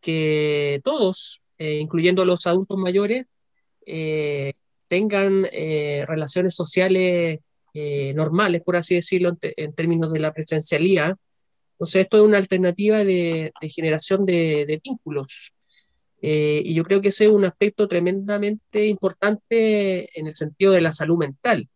que 0.00 0.80
todos, 0.82 1.42
eh, 1.60 1.78
incluyendo 1.78 2.24
los 2.24 2.46
adultos 2.46 2.78
mayores, 2.78 3.26
eh, 3.84 4.54
tengan 4.88 5.46
eh, 5.52 6.06
relaciones 6.08 6.54
sociales 6.54 7.38
normales, 8.14 8.64
por 8.64 8.76
así 8.76 8.94
decirlo, 8.94 9.28
en, 9.28 9.38
en, 9.56 9.74
términos 9.74 10.10
de 10.10 10.20
la 10.20 10.32
presencialidad. 10.32 11.16
Entonces, 11.72 12.02
esto 12.02 12.16
es 12.16 12.22
una 12.24 12.38
alternativa 12.38 13.04
de, 13.04 13.52
de 13.60 13.68
generación 13.68 14.24
de, 14.24 14.64
de 14.66 14.80
vínculos. 14.82 15.52
y 16.22 16.74
yo 16.74 16.82
creo 16.84 17.02
que 17.02 17.08
ese 17.08 17.26
es 17.26 17.30
un 17.30 17.44
aspecto 17.44 17.86
tremendamente 17.88 18.86
importante 18.86 20.08
en 20.18 20.26
el 20.28 20.34
sentido 20.34 20.72
de 20.72 20.80
la 20.80 20.92
salud 20.92 21.18
mental. 21.18 21.68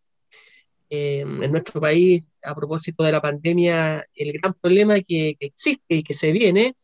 en 0.89 1.51
nuestro 1.51 1.79
país, 1.79 2.23
a 2.43 2.55
propósito 2.55 3.03
de 3.03 3.11
la 3.11 3.21
pandemia, 3.21 4.05
el 4.15 4.31
gran 4.33 4.53
problema 4.55 4.95
que, 4.95 5.35
que 5.39 5.45
existe 5.47 5.95
y 5.95 6.03
que 6.03 6.13
se 6.15 6.31
viene 6.31 6.75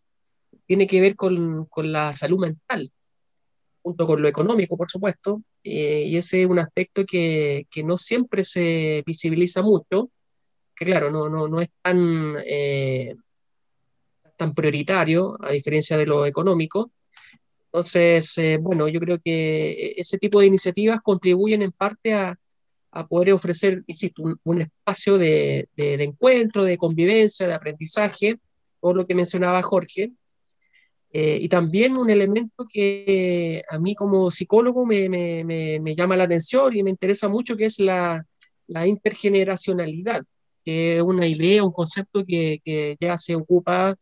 tiene 0.72 0.88
que 0.88 1.02
ver 1.02 1.18
con, 1.18 1.66
con, 1.66 1.92
la 1.92 2.14
salud 2.14 2.40
mental, 2.40 2.90
junto 3.82 4.08
con 4.08 4.22
lo 4.22 4.30
económico, 4.30 4.78
por 4.78 4.90
supuesto, 4.90 5.44
eh, 5.66 6.06
y 6.08 6.16
ese 6.16 6.44
es 6.44 6.48
un 6.48 6.60
aspecto 6.60 7.06
que, 7.06 7.68
que, 7.70 7.84
no 7.84 7.98
siempre 7.98 8.46
se 8.46 9.04
visibiliza 9.06 9.62
mucho, 9.62 10.12
que 10.74 10.86
claro, 10.86 11.12
no, 11.12 11.28
no, 11.28 11.50
no 11.50 11.60
es 11.60 11.68
tan, 11.82 12.38
eh, 12.46 13.14
tan 14.38 14.54
prioritario, 14.54 15.36
a 15.42 15.52
diferencia 15.52 15.98
de 15.98 16.06
lo 16.06 16.26
económico. 16.26 16.94
Entonces, 17.66 18.38
eh, 18.38 18.58
bueno, 18.58 18.88
yo 18.88 19.02
creo 19.02 19.20
que 19.22 19.96
ese 19.98 20.20
tipo 20.20 20.40
de 20.40 20.46
iniciativas 20.46 21.02
contribuyen 21.04 21.64
en 21.64 21.74
parte 21.74 22.14
a, 22.14 22.40
a 22.92 23.08
poder 23.08 23.34
ofrecer, 23.34 23.84
insisto, 23.88 24.24
un, 24.24 24.40
un 24.46 24.62
espacio 24.62 25.18
de, 25.18 25.68
de, 25.76 25.98
de 25.98 26.04
encuentro, 26.06 26.64
de 26.64 26.78
convivencia, 26.78 27.46
de 27.46 27.56
aprendizaje, 27.56 28.40
por 28.80 28.96
lo 28.96 29.06
que 29.06 29.16
mencionaba 29.16 29.62
Jorge, 29.64 30.14
eh, 31.14 31.38
y 31.42 31.50
también 31.50 31.98
un 31.98 32.10
elemento 32.10 32.66
que 32.72 33.64
a 33.70 33.78
mí 33.80 33.96
como 33.96 34.32
psicólogo 34.32 34.86
me, 34.86 35.10
me, 35.10 35.44
me, 35.44 35.80
me, 35.80 35.94
llama 35.94 36.16
la 36.16 36.24
atención 36.24 36.76
y 36.76 36.84
me 36.84 36.90
interesa 36.90 37.28
mucho, 37.28 37.58
que 37.58 37.66
es 37.66 37.80
la, 37.80 38.26
la 38.68 38.88
intergeneracionalidad, 38.88 40.24
que 40.64 40.98
es 40.98 41.04
una 41.04 41.28
idea, 41.28 41.64
un 41.64 41.74
concepto 41.74 42.24
que, 42.26 42.62
que, 42.64 42.96
ya 43.00 43.18
se 43.18 43.36
ocupa 43.36 43.96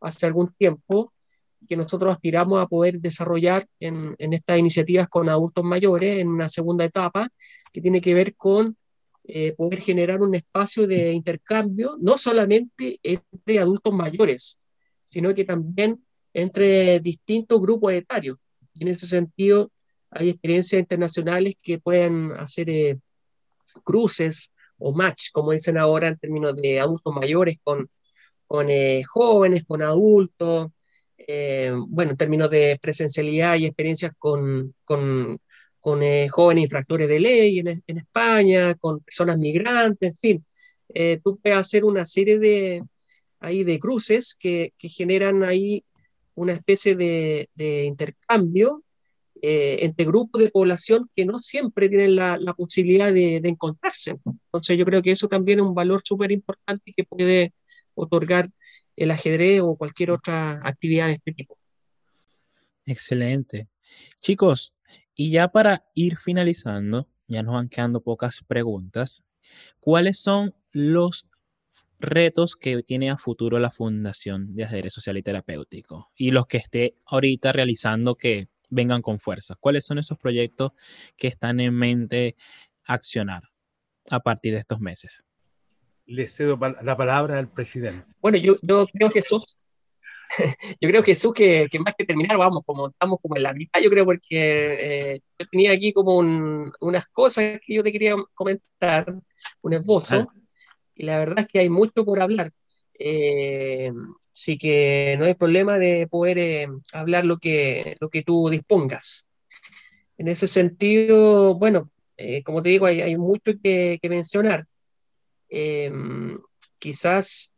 hace 0.00 0.26
algún 0.26 0.52
tiempo, 0.54 1.12
que 1.68 1.76
nosotros 1.76 2.12
aspiramos 2.12 2.60
a 2.60 2.66
poder 2.66 2.98
desarrollar 2.98 3.64
en, 3.78 4.16
en 4.18 4.32
estas 4.32 4.58
iniciativas 4.58 5.08
con 5.08 5.28
adultos 5.28 5.64
mayores 5.64 6.18
en 6.18 6.28
una 6.28 6.48
segunda 6.48 6.84
etapa, 6.84 7.28
que 7.72 7.80
tiene 7.80 8.00
que 8.00 8.14
ver 8.14 8.34
con 8.34 8.76
eh, 9.22 9.54
poder 9.56 9.80
generar 9.80 10.20
un 10.22 10.34
espacio 10.34 10.86
de 10.86 11.12
intercambio, 11.12 11.96
no 12.00 12.16
solamente 12.16 12.98
entre 13.02 13.58
adultos 13.60 13.94
mayores, 13.94 14.60
sino 15.04 15.34
que 15.34 15.44
también 15.44 15.96
entre 16.36 17.00
distintos 17.00 17.60
grupos 17.62 17.94
etarios. 17.94 18.36
Y 18.74 18.82
en 18.82 18.88
ese 18.88 19.06
sentido, 19.06 19.72
hay 20.10 20.28
experiencias 20.28 20.78
internacionales 20.78 21.54
que 21.62 21.78
pueden 21.78 22.32
hacer 22.32 22.68
eh, 22.68 22.98
cruces 23.82 24.52
o 24.78 24.94
match, 24.94 25.30
como 25.32 25.52
dicen 25.52 25.78
ahora 25.78 26.08
en 26.08 26.18
términos 26.18 26.54
de 26.56 26.78
adultos 26.78 27.14
mayores 27.14 27.56
con, 27.64 27.88
con 28.46 28.68
eh, 28.68 29.02
jóvenes, 29.04 29.64
con 29.66 29.80
adultos, 29.80 30.68
eh, 31.16 31.72
bueno, 31.88 32.10
en 32.10 32.16
términos 32.18 32.50
de 32.50 32.78
presencialidad 32.82 33.56
y 33.56 33.64
experiencias 33.64 34.12
con, 34.18 34.74
con, 34.84 35.38
con 35.80 36.02
eh, 36.02 36.28
jóvenes 36.28 36.64
infractores 36.64 37.08
de 37.08 37.18
ley 37.18 37.60
en, 37.60 37.82
en, 37.86 37.98
España, 37.98 38.74
con 38.74 39.00
personas 39.00 39.38
migrantes, 39.38 40.10
en 40.10 40.16
fin. 40.16 40.46
Tú 41.24 41.38
puedes 41.42 41.58
hacer 41.58 41.84
una 41.84 42.04
serie 42.04 42.38
de, 42.38 42.82
ahí 43.40 43.64
de 43.64 43.78
cruces 43.78 44.36
que, 44.38 44.74
que 44.78 44.88
generan 44.88 45.42
ahí 45.42 45.84
una 46.36 46.52
especie 46.52 46.94
de, 46.94 47.48
intercambio 47.84 48.84
eh, 49.42 49.78
entre 49.82 50.06
grupos 50.06 50.40
de 50.40 50.50
población 50.50 51.10
que 51.14 51.24
no 51.24 51.40
siempre 51.40 51.88
tienen 51.88 52.16
la, 52.16 52.38
la 52.38 52.54
posibilidad 52.54 53.12
de, 53.12 53.40
de, 53.40 53.48
encontrarse. 53.48 54.16
Entonces 54.24 54.78
yo 54.78 54.84
creo 54.84 55.02
que 55.02 55.10
eso 55.10 55.28
también 55.28 55.58
es 55.58 55.66
un 55.66 55.74
valor 55.74 56.02
súper 56.04 56.30
importante 56.32 56.94
que 56.96 57.04
puede 57.04 57.52
otorgar 57.94 58.50
el 58.96 59.10
ajedrez 59.10 59.60
o 59.60 59.76
cualquier 59.76 60.10
otra 60.10 60.60
actividad 60.64 61.08
de 61.08 61.14
este 61.14 61.32
tipo. 61.32 61.58
Excelente. 62.86 63.68
Chicos, 64.20 64.74
y 65.14 65.30
ya 65.30 65.48
para 65.48 65.86
ir 65.94 66.18
finalizando, 66.18 67.08
ya 67.26 67.42
nos 67.42 67.54
van 67.54 67.68
quedando 67.68 68.00
pocas 68.00 68.42
preguntas. 68.46 69.24
¿Cuáles 69.80 70.18
son 70.18 70.54
los 70.72 71.26
retos 71.98 72.56
que 72.56 72.82
tiene 72.82 73.10
a 73.10 73.16
futuro 73.16 73.58
la 73.58 73.70
Fundación 73.70 74.54
de 74.54 74.64
Ajedrez 74.64 74.92
Social 74.92 75.16
y 75.16 75.22
Terapéutico 75.22 76.10
y 76.16 76.30
los 76.30 76.46
que 76.46 76.58
esté 76.58 76.96
ahorita 77.06 77.52
realizando 77.52 78.16
que 78.16 78.48
vengan 78.68 79.02
con 79.02 79.20
fuerza. 79.20 79.56
¿Cuáles 79.58 79.84
son 79.84 79.98
esos 79.98 80.18
proyectos 80.18 80.72
que 81.16 81.28
están 81.28 81.60
en 81.60 81.74
mente 81.74 82.36
accionar 82.84 83.44
a 84.10 84.20
partir 84.20 84.54
de 84.54 84.60
estos 84.60 84.80
meses? 84.80 85.24
Le 86.06 86.28
cedo 86.28 86.58
la 86.82 86.96
palabra 86.96 87.38
al 87.38 87.48
presidente. 87.48 88.06
Bueno, 88.20 88.38
yo, 88.38 88.56
yo 88.62 88.86
creo, 88.86 89.10
Jesús, 89.10 89.56
yo 90.80 90.88
creo, 90.88 91.02
Jesús, 91.02 91.32
que, 91.32 91.66
que, 91.70 91.78
más 91.78 91.94
que 91.96 92.04
terminar, 92.04 92.36
vamos, 92.38 92.62
como 92.64 92.88
estamos 92.88 93.18
como 93.20 93.36
en 93.36 93.42
la 93.42 93.52
mitad, 93.52 93.80
yo 93.80 93.90
creo, 93.90 94.04
porque 94.04 94.28
eh, 94.32 95.20
yo 95.38 95.46
tenía 95.50 95.72
aquí 95.72 95.92
como 95.92 96.16
unas 96.16 97.06
cosas 97.08 97.58
que 97.64 97.74
yo 97.74 97.82
te 97.82 97.92
quería 97.92 98.14
comentar, 98.34 99.14
un 99.62 99.72
esbozo, 99.72 100.28
y 100.96 101.04
la 101.04 101.18
verdad 101.18 101.40
es 101.40 101.46
que 101.46 101.58
hay 101.60 101.70
mucho 101.70 102.04
por 102.04 102.20
hablar. 102.20 102.52
Eh, 102.98 103.92
sí 104.32 104.58
que 104.58 105.16
no 105.18 105.26
hay 105.26 105.34
problema 105.34 105.78
de 105.78 106.08
poder 106.08 106.38
eh, 106.38 106.68
hablar 106.92 107.24
lo 107.24 107.38
que, 107.38 107.96
lo 108.00 108.08
que 108.08 108.22
tú 108.22 108.48
dispongas. 108.50 109.28
En 110.18 110.28
ese 110.28 110.48
sentido, 110.48 111.54
bueno, 111.56 111.90
eh, 112.16 112.42
como 112.42 112.62
te 112.62 112.70
digo, 112.70 112.86
hay, 112.86 113.02
hay 113.02 113.16
mucho 113.16 113.52
que, 113.62 114.00
mencionar. 114.08 114.66
quizás 116.78 117.54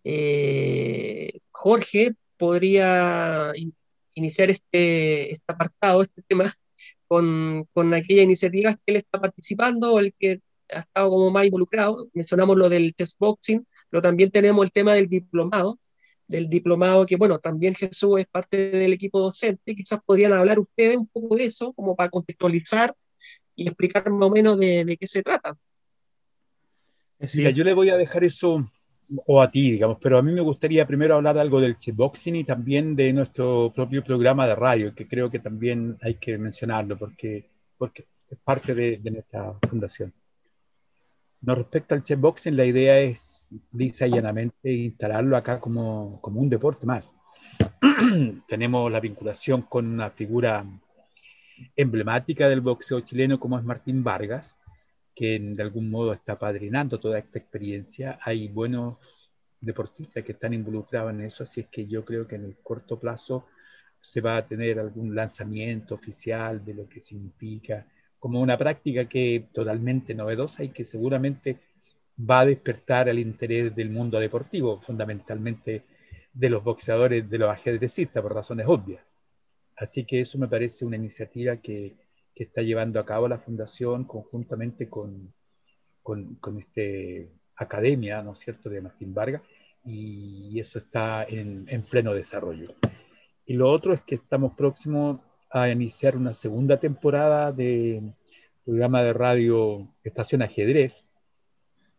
Jorge 1.51 2.14
podría 2.36 3.53
iniciar 4.14 4.51
este, 4.51 5.32
este, 5.34 5.45
apartado, 5.53 6.03
este 6.03 6.22
tema, 6.22 6.53
con, 7.07 7.64
con 7.72 7.95
aquellas 7.95 8.24
iniciativas 8.24 8.76
que 8.76 8.93
él 8.93 8.97
está 8.97 9.20
participando 9.20 9.95
o 9.95 9.99
el 10.01 10.14
que 10.18 10.41
ha 10.73 10.81
estado 10.81 11.11
como 11.11 11.31
más 11.31 11.47
involucrado. 11.47 12.09
Mencionamos 12.12 12.57
lo 12.57 12.69
del 12.69 12.95
test 12.95 13.19
boxing, 13.19 13.66
pero 13.91 14.03
también 14.03 14.31
tenemos 14.31 14.64
el 14.64 14.73
tema 14.73 14.95
del 14.95 15.09
diplomado, 15.09 15.79
del 16.27 16.49
diplomado 16.49 17.07
que, 17.07 17.16
bueno, 17.16 17.39
también 17.39 17.75
Jesús 17.75 18.21
es 18.21 18.27
parte 18.27 18.71
del 18.71 18.93
equipo 18.93 19.21
docente, 19.21 19.75
quizás 19.75 20.01
podrían 20.05 20.33
hablar 20.33 20.59
ustedes 20.59 20.97
un 20.97 21.07
poco 21.07 21.37
de 21.37 21.45
eso, 21.45 21.73
como 21.73 21.97
para 21.97 22.11
contextualizar 22.11 22.95
y 23.57 23.66
explicar 23.66 24.09
más 24.11 24.29
o 24.29 24.31
menos 24.31 24.59
de, 24.59 24.85
de 24.85 24.97
qué 24.97 25.07
se 25.07 25.23
trata. 25.23 25.57
Sí, 27.21 27.43
yo 27.53 27.64
le 27.64 27.75
voy 27.75 27.91
a 27.91 27.97
dejar 27.97 28.23
eso 28.23 28.71
o 29.27 29.41
a 29.41 29.51
ti, 29.51 29.73
digamos, 29.73 29.99
pero 30.01 30.19
a 30.19 30.23
mí 30.23 30.33
me 30.33 30.41
gustaría 30.41 30.87
primero 30.87 31.14
hablar 31.14 31.39
algo 31.39 31.61
del 31.61 31.77
boxing 31.95 32.37
y 32.37 32.45
también 32.45 32.95
de 32.95 33.12
nuestro 33.12 33.73
propio 33.75 34.05
programa 34.05 34.47
de 34.47 34.55
radio, 34.55 34.95
que 34.95 35.09
creo 35.09 35.31
que 35.31 35.39
también 35.39 35.97
hay 36.03 36.16
que 36.16 36.37
mencionarlo 36.37 36.99
porque, 36.99 37.49
porque 37.79 38.05
es 38.31 38.39
parte 38.39 38.75
de, 38.75 38.99
de 38.99 39.11
nuestra 39.11 39.55
fundación. 39.69 40.12
No 41.41 41.55
respecto 41.55 41.95
al 41.95 42.03
boxing, 42.16 42.57
la 42.57 42.64
idea 42.64 42.99
es, 42.99 43.47
lisa 43.72 44.07
y 44.07 44.11
llanamente, 44.11 44.72
instalarlo 44.72 45.36
acá 45.36 45.61
como, 45.61 46.20
como 46.20 46.41
un 46.41 46.49
deporte 46.49 46.86
más. 46.86 47.12
Tenemos 48.49 48.91
la 48.91 49.01
vinculación 49.01 49.62
con 49.62 49.86
una 49.86 50.11
figura 50.11 50.64
emblemática 51.76 52.49
del 52.49 52.61
boxeo 52.61 53.01
chileno 53.01 53.39
como 53.39 53.59
es 53.59 53.64
Martín 53.64 54.03
Vargas, 54.03 54.57
que 55.14 55.39
de 55.39 55.62
algún 55.62 55.91
modo 55.91 56.12
está 56.12 56.39
padrinando 56.39 57.01
toda 57.01 57.18
esta 57.18 57.39
experiencia. 57.39 58.18
Hay 58.22 58.49
buenos 58.49 58.99
deportistas 59.61 60.24
que 60.24 60.32
están 60.32 60.55
involucrados 60.55 61.12
en 61.12 61.22
eso, 61.22 61.45
así 61.45 61.61
es 61.61 61.66
que 61.68 61.86
yo 61.86 62.05
creo 62.05 62.26
que 62.26 62.36
en 62.36 62.45
el 62.45 62.57
corto 62.62 62.99
plazo 62.99 63.47
se 64.01 64.20
va 64.20 64.36
a 64.36 64.47
tener 64.47 64.78
algún 64.78 65.14
lanzamiento 65.14 65.95
oficial 65.95 66.64
de 66.64 66.74
lo 66.74 66.89
que 66.89 67.01
significa 67.01 67.86
como 68.19 68.41
una 68.41 68.59
práctica 68.59 69.09
que 69.09 69.49
totalmente 69.53 70.14
novedosa 70.14 70.64
y 70.64 70.71
que 70.71 70.85
seguramente 70.85 71.59
va 72.19 72.41
a 72.41 72.47
despertar 72.47 73.09
el 73.09 73.19
interés 73.19 73.75
del 73.75 73.91
mundo 73.91 74.19
deportivo, 74.19 74.81
fundamentalmente 74.81 75.85
de 76.33 76.51
los 76.51 76.64
boxeadores, 76.64 77.29
de 77.29 77.39
los 77.39 77.51
ajedrecistas, 77.51 78.23
por 78.23 78.35
razones 78.35 78.66
obvias. 78.69 79.03
Así 79.77 80.05
que 80.05 80.21
eso 80.21 80.39
me 80.39 80.49
parece 80.49 80.85
una 80.85 80.97
iniciativa 80.97 81.57
que, 81.59 81.97
que 82.35 82.45
está 82.45 82.62
llevando 82.62 82.99
a 82.99 83.07
cabo 83.07 83.29
la 83.29 83.39
Fundación 83.39 84.05
conjuntamente 84.05 84.89
con, 84.89 85.33
con, 86.03 86.59
este 86.59 87.31
academia, 87.57 88.23
¿no 88.23 88.33
es 88.33 88.41
cierto?, 88.41 88.69
de 88.69 88.81
Martín 88.81 89.14
Vargas, 89.14 89.43
y 89.85 90.59
eso 90.59 90.81
está 90.81 91.25
en 91.25 91.83
pleno 91.89 92.12
desarrollo. 92.12 92.75
Y 93.47 93.55
lo 93.55 93.71
otro 93.71 93.95
es 93.95 94.03
que 94.03 94.16
estamos 94.16 94.53
próximos 94.55 95.21
a 95.51 95.68
iniciar 95.68 96.16
una 96.16 96.34
segunda 96.34 96.78
temporada 96.78 97.53
de 97.53 98.03
programa 98.64 99.03
de 99.03 99.12
radio 99.12 99.88
Estación 100.05 100.42
Ajedrez, 100.42 101.05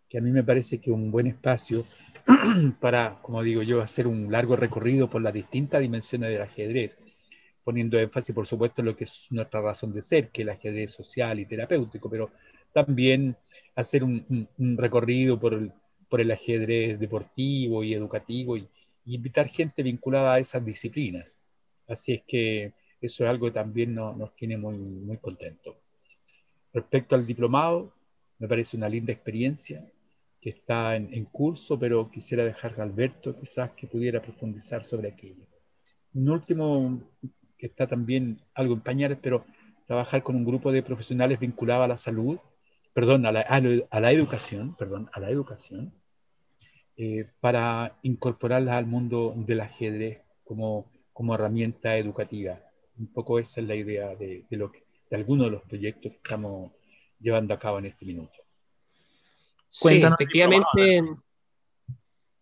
que 0.08 0.18
a 0.18 0.22
mí 0.22 0.32
me 0.32 0.44
parece 0.44 0.80
que 0.80 0.92
un 0.92 1.12
buen 1.12 1.28
espacio 1.28 1.86
para, 2.80 3.20
como 3.22 3.42
digo 3.42 3.64
yo, 3.64 3.82
hacer 3.82 4.08
un 4.08 4.32
largo 4.32 4.56
recorrido 4.56 5.10
por 5.10 5.22
las 5.22 5.34
distintas 5.34 5.82
dimensiones 5.82 6.30
del 6.30 6.42
ajedrez, 6.42 6.98
poniendo 7.64 8.00
énfasis, 8.00 8.36
por 8.36 8.46
supuesto, 8.46 8.82
en 8.82 8.88
lo 8.88 8.96
que 8.96 9.06
es 9.06 9.26
nuestra 9.32 9.62
razón 9.62 9.94
de 9.94 10.02
ser, 10.02 10.30
que 10.30 10.42
es 10.42 10.48
el 10.48 10.54
ajedrez 10.54 10.92
social 10.92 11.40
y 11.40 11.46
terapéutico, 11.46 12.10
pero 12.10 12.32
también 12.72 13.36
hacer 13.76 14.04
un, 14.04 14.48
recorrido 14.78 15.40
por 15.40 15.54
el, 15.54 15.72
por 16.08 16.22
el 16.22 16.32
ajedrez 16.32 17.00
deportivo 17.00 17.84
y 17.84 17.94
educativo 17.94 18.58
y, 18.58 18.68
y 19.06 19.16
invitar 19.16 19.50
gente 19.50 19.82
vinculada 19.82 20.36
a 20.36 20.40
esas 20.40 20.64
disciplinas. 20.64 21.36
Así 21.88 22.14
es 22.14 22.22
que 22.28 22.74
eso 23.02 23.24
es 23.24 23.30
algo 23.30 23.48
que 23.48 23.54
también 23.54 23.96
nos 23.96 24.36
tiene 24.36 24.58
muy, 24.58 24.78
muy 24.78 25.18
contentos. 25.18 25.76
Respecto 26.74 27.16
al 27.16 27.26
diplomado, 27.26 27.94
me 28.38 28.48
parece 28.48 28.78
una 28.78 28.90
linda 28.90 29.14
experiencia 29.14 29.86
que 30.42 30.52
está 30.52 30.96
en, 30.96 31.26
curso, 31.26 31.78
pero 31.78 32.10
quisiera 32.10 32.46
dejar 32.46 32.80
a 32.80 32.84
Alberto 32.84 33.38
quizás 33.38 33.72
que 33.72 33.88
pudiera 33.88 34.22
profundizar 34.22 34.86
sobre 34.86 35.10
aquello. 35.10 35.46
Un 36.14 36.30
último, 36.30 37.02
que 37.58 37.68
está 37.68 37.88
también 37.88 38.40
algo 38.54 38.74
en 38.74 38.82
pañales, 38.82 39.18
pero 39.22 39.46
trabajar 39.86 40.24
con 40.24 40.36
un 40.36 40.46
grupo 40.46 40.72
de 40.72 40.84
profesionales 40.84 41.40
vinculados 41.40 41.86
a 41.86 41.90
la 41.90 41.98
salud, 41.98 42.38
perdón, 42.94 43.26
a 43.26 43.32
la, 43.32 43.42
a 43.42 44.00
la 44.00 44.12
educación, 44.12 44.76
perdón, 44.76 45.10
a 45.14 45.20
la 45.20 45.30
educación, 45.30 45.94
eh, 46.96 47.26
para 47.40 47.98
incorporarlas 48.04 48.76
al 48.76 48.86
mundo 48.86 49.34
del 49.36 49.62
ajedrez 49.62 50.20
como, 50.44 50.86
como 51.14 51.36
herramienta 51.36 51.98
educativa 51.98 52.60
un 53.00 53.08
poco 53.08 53.40
esa 53.40 53.62
es 53.62 53.68
la 53.68 53.76
idea 53.76 54.16
de, 54.16 54.46
lo 54.52 54.72
que, 54.72 54.84
de 55.10 55.18
algunos 55.18 55.48
de 55.48 55.52
los 55.52 55.64
proyectos 55.64 56.12
que 56.12 56.18
estamos 56.18 56.74
llevando 57.20 57.54
a 57.54 57.60
cabo 57.60 57.80
en 57.80 57.86
este 57.86 58.06
minuto. 58.06 58.34
Sí, 59.68 60.02
efectivamente. 60.02 61.02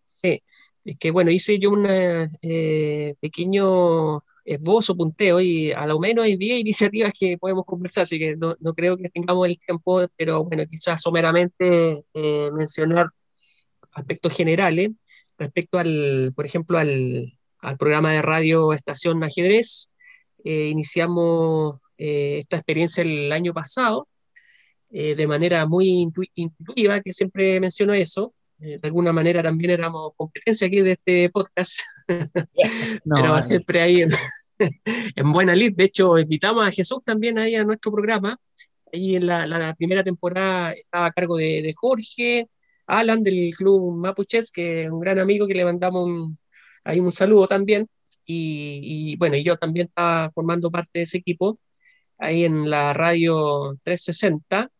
Sí, 0.08 0.42
es 0.84 0.98
que 0.98 1.10
bueno, 1.10 1.30
hice 1.30 1.58
yo 1.58 1.70
un 1.70 1.86
eh, 1.88 3.14
pequeño 3.20 4.22
esbozo, 4.44 4.96
punteo, 4.96 5.40
y 5.40 5.72
a 5.72 5.86
lo 5.86 5.98
menos 5.98 6.24
hay 6.24 6.36
10 6.36 6.60
iniciativas 6.60 7.12
que 7.18 7.36
podemos 7.36 7.64
conversar, 7.66 8.02
así 8.02 8.18
que 8.18 8.36
no, 8.36 8.56
creo 8.74 8.96
que 8.96 9.10
tengamos 9.10 9.46
el 9.48 9.58
tiempo, 9.58 10.06
pero 10.16 10.42
bueno, 10.44 10.64
quizás 10.66 11.00
someramente 11.02 12.04
eh, 12.14 12.50
mencionar 12.52 13.10
aspectos 13.92 14.32
generales 14.32 14.90
respecto 15.36 15.78
al, 15.78 16.32
por 16.34 16.46
ejemplo, 16.46 16.78
al, 16.78 17.38
al 17.60 17.76
programa 17.76 18.12
de 18.12 18.22
radio 18.22 18.72
Estación 18.72 19.22
Ajedrez, 19.22 19.90
eh, 20.44 20.68
iniciamos 20.68 21.80
eh, 21.96 22.38
esta 22.40 22.56
experiencia 22.56 23.02
el 23.02 23.32
año 23.32 23.52
pasado 23.52 24.08
eh, 24.90 25.14
de 25.14 25.26
manera 25.26 25.66
muy 25.66 26.10
intuitiva, 26.34 27.00
que 27.02 27.12
siempre 27.12 27.60
menciono 27.60 27.92
eso. 27.94 28.34
de 28.58 28.80
alguna 28.82 29.12
manera 29.12 29.42
también 29.42 29.70
éramos 29.70 30.12
competencia 30.16 30.66
aquí 30.66 30.80
de 30.80 30.92
este 30.92 31.30
podcast, 31.30 31.80
pero 33.04 33.42
siempre 33.42 33.80
ahí 33.80 34.04
en, 35.16 35.32
buena 35.32 35.54
lid. 35.54 35.74
De 35.76 35.84
hecho, 35.84 36.18
invitamos 36.18 36.66
a 36.66 36.70
Jesús 36.70 37.00
también 37.04 37.38
ahí 37.38 37.54
a 37.54 37.64
nuestro 37.64 37.92
programa. 37.92 38.38
Ahí 38.92 39.16
en 39.16 39.26
la, 39.26 39.74
primera 39.76 40.02
temporada 40.02 40.72
estaba 40.72 41.06
a 41.06 41.12
cargo 41.12 41.36
de, 41.36 41.74
Jorge, 41.76 42.48
Alan 42.86 43.22
del 43.22 43.54
club 43.56 43.94
Mapuches, 43.96 44.50
que 44.50 44.84
es 44.84 44.90
un 44.90 45.00
gran 45.00 45.18
amigo 45.18 45.46
que 45.46 45.54
le 45.54 45.64
mandamos 45.64 46.32
ahí 46.84 47.00
un 47.00 47.10
saludo 47.10 47.46
también 47.46 47.86
y, 48.30 49.16
bueno, 49.16 49.36
yo 49.36 49.56
también 49.56 49.86
estaba 49.88 50.30
formando 50.32 50.70
parte 50.70 50.90
de 50.98 51.02
ese 51.04 51.18
equipo 51.18 51.58
ahí 52.18 52.44
en 52.44 52.68
la 52.68 52.92
radio 52.92 53.78
360. 53.82 54.70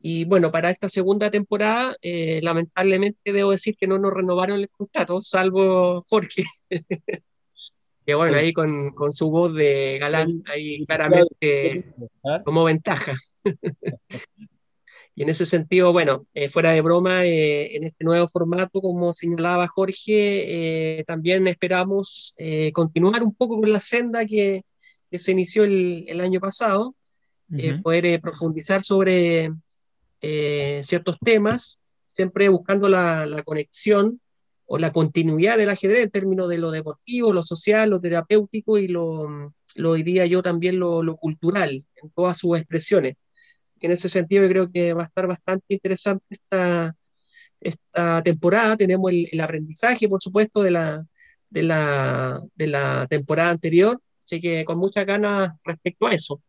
Y 0.00 0.24
bueno, 0.24 0.50
para 0.50 0.70
esta 0.70 0.88
segunda 0.88 1.30
temporada, 1.30 1.96
eh, 2.00 2.40
lamentablemente 2.42 3.32
debo 3.32 3.50
decir 3.50 3.76
que 3.78 3.86
no 3.86 3.98
nos 3.98 4.14
renovaron 4.14 4.60
el 4.60 4.70
contrato, 4.70 5.20
salvo 5.20 6.02
Jorge. 6.08 6.44
que 8.06 8.14
bueno, 8.14 8.38
ahí 8.38 8.52
con, 8.52 8.90
con, 8.92 9.12
su 9.12 9.30
voz 9.30 9.52
de 9.52 9.98
galán, 9.98 10.42
ahí 10.46 10.86
claramente 10.86 11.92
como 12.44 12.64
ventaja. 12.64 13.14
Y 15.16 15.22
en 15.22 15.30
ese 15.30 15.46
sentido, 15.46 15.92
bueno, 15.92 16.26
eh, 16.34 16.50
fuera 16.50 16.72
de 16.72 16.82
broma, 16.82 17.24
eh, 17.24 17.74
en 17.74 17.84
este 17.84 18.04
nuevo 18.04 18.28
formato, 18.28 18.82
como 18.82 19.14
señalaba 19.14 19.66
Jorge, 19.66 20.98
eh, 20.98 21.04
también 21.04 21.46
esperamos 21.46 22.34
continuar 22.74 23.22
un 23.22 23.34
poco 23.34 23.58
con 23.58 23.72
la 23.72 23.80
senda 23.80 24.26
que, 24.26 24.62
que 25.10 25.18
se 25.18 25.32
inició 25.32 25.64
el, 25.64 26.04
el 26.06 26.20
año 26.20 26.38
pasado, 26.38 26.94
poder 27.82 28.20
profundizar 28.20 28.84
sobre 28.84 29.50
ciertos 30.82 31.16
temas, 31.24 31.80
siempre 32.04 32.50
buscando 32.50 32.88
la, 32.88 33.24
la, 33.24 33.42
conexión 33.42 34.20
o 34.66 34.76
la 34.76 34.92
continuidad 34.92 35.56
del 35.56 35.70
ajedrez 35.70 36.04
en 36.04 36.10
términos 36.10 36.48
de 36.50 36.58
lo 36.58 36.70
deportivo, 36.70 37.32
lo 37.32 37.42
social, 37.42 37.88
lo 37.88 38.00
terapéutico 38.00 38.76
y 38.76 38.88
lo, 38.88 39.54
lo 39.76 39.94
diría 39.94 40.26
yo 40.26 40.42
también 40.42 40.78
lo, 40.78 41.02
lo 41.02 41.16
cultural 41.16 41.70
en 41.70 42.10
todas 42.10 42.36
sus 42.38 42.58
expresiones 42.58 43.16
en 43.80 43.92
ese 43.92 44.08
sentido 44.08 44.44
yo 44.44 44.48
creo 44.48 44.72
que 44.72 44.92
va 44.92 45.04
a 45.04 45.06
estar 45.06 45.26
bastante 45.26 45.74
interesante 45.74 46.24
esta, 46.30 46.94
esta 47.60 48.22
temporada. 48.22 48.76
Tenemos 48.76 49.12
el, 49.12 49.40
aprendizaje, 49.40 50.08
por 50.08 50.22
supuesto, 50.22 50.62
de 50.62 50.70
la, 50.70 51.06
de, 51.50 51.62
la, 51.62 52.42
de 52.54 52.66
la 52.66 53.06
temporada 53.08 53.50
anterior, 53.50 54.00
así 54.24 54.40
que 54.40 54.64
con 54.64 54.78
muchas 54.78 55.06
ganas 55.06 55.54
respecto 55.64 56.06
a 56.06 56.14
eso. 56.14 56.42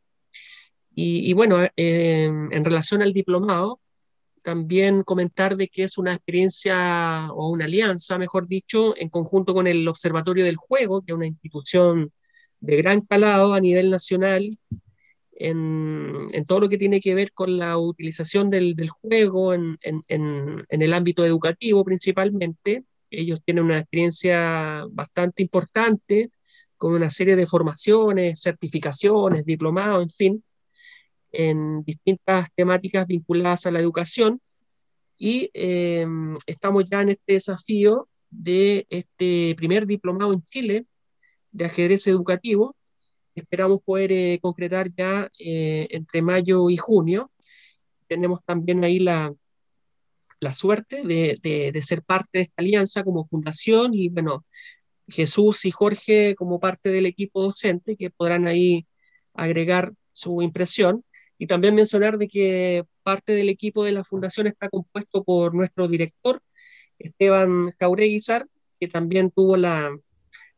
Y, 0.99 1.31
bueno, 1.33 1.63
eh, 1.75 2.23
en 2.25 2.65
relación 2.65 3.03
al 3.03 3.13
diplomado, 3.13 3.79
también 4.41 5.03
comentar 5.03 5.55
de 5.55 5.67
que 5.67 5.83
es 5.83 5.99
una 5.99 6.15
experiencia 6.15 7.31
o 7.33 7.51
una 7.51 7.65
alianza, 7.65 8.17
mejor 8.17 8.47
dicho, 8.47 8.97
en 8.97 9.09
conjunto 9.09 9.53
con 9.53 9.67
el 9.67 9.87
Observatorio 9.87 10.43
del 10.43 10.55
Juego, 10.55 11.03
que 11.03 11.11
es 11.11 11.15
una 11.15 11.27
institución 11.27 12.11
de 12.61 12.77
gran 12.77 13.01
calado 13.01 13.53
a 13.53 13.59
nivel 13.59 13.91
nacional 13.91 14.49
en, 15.39 16.45
todo 16.47 16.61
lo 16.61 16.69
que 16.69 16.77
tiene 16.77 16.99
que 16.99 17.15
ver 17.15 17.31
con 17.31 17.57
la 17.57 17.77
utilización 17.77 18.49
del, 18.49 18.75
juego 18.89 19.53
en, 19.53 19.77
el 19.87 20.93
ámbito 20.93 21.25
educativo 21.25 21.83
principalmente. 21.83 22.83
Ellos 23.09 23.41
tienen 23.43 23.65
una 23.65 23.79
experiencia 23.79 24.85
bastante 24.89 25.43
importante 25.43 26.31
con 26.75 26.93
una 26.93 27.09
serie 27.09 27.35
de 27.35 27.47
formaciones, 27.47 28.41
certificaciones, 28.41 29.45
diplomados, 29.45 30.03
en 30.03 30.09
fin, 30.09 30.43
en 31.31 31.83
distintas 31.83 32.49
temáticas 32.55 33.07
vinculadas 33.07 33.65
a 33.65 33.71
la 33.71 33.79
educación. 33.79 34.41
Y 35.17 35.49
eh, 35.53 36.05
estamos 36.45 36.85
ya 36.89 37.01
en 37.01 37.09
este 37.09 37.33
desafío 37.33 38.07
de 38.29 38.85
este 38.89 39.55
primer 39.55 39.87
diplomado 39.87 40.33
en 40.33 40.43
Chile 40.43 40.85
de 41.51 41.65
ajedrez 41.65 42.05
educativo, 42.07 42.75
esperamos 43.41 43.81
poder 43.83 44.11
eh, 44.11 44.39
concretar 44.41 44.91
ya 44.95 45.29
eh, 45.39 45.87
entre 45.91 46.21
mayo 46.21 46.69
y 46.69 46.77
junio. 46.77 47.31
Tenemos 48.07 48.41
también 48.45 48.83
ahí 48.83 48.99
la, 48.99 49.33
la 50.39 50.53
suerte 50.53 51.03
de, 51.03 51.39
de, 51.41 51.81
ser 51.81 52.03
parte 52.03 52.39
de 52.39 52.41
esta 52.43 52.61
alianza 52.61 53.03
como 53.03 53.27
fundación 53.27 53.93
y 53.93 54.09
bueno, 54.09 54.45
Jesús 55.07 55.65
y 55.65 55.71
Jorge 55.71 56.35
como 56.35 56.59
parte 56.59 56.89
del 56.89 57.05
equipo 57.05 57.41
docente 57.41 57.97
que 57.97 58.09
podrán 58.09 58.47
ahí 58.47 58.87
agregar 59.33 59.93
su 60.11 60.41
impresión 60.41 61.03
y 61.37 61.47
también 61.47 61.75
mencionar 61.75 62.17
de 62.17 62.27
que 62.27 62.85
parte 63.03 63.33
del 63.33 63.49
equipo 63.49 63.83
de 63.83 63.91
la 63.91 64.03
fundación 64.03 64.47
está 64.47 64.69
compuesto 64.69 65.23
por 65.23 65.53
nuestro 65.53 65.87
director 65.87 66.41
Esteban 66.99 67.71
Jaureguizar, 67.79 68.47
que 68.79 68.87
también 68.87 69.31
tuvo 69.31 69.57
la, 69.57 69.91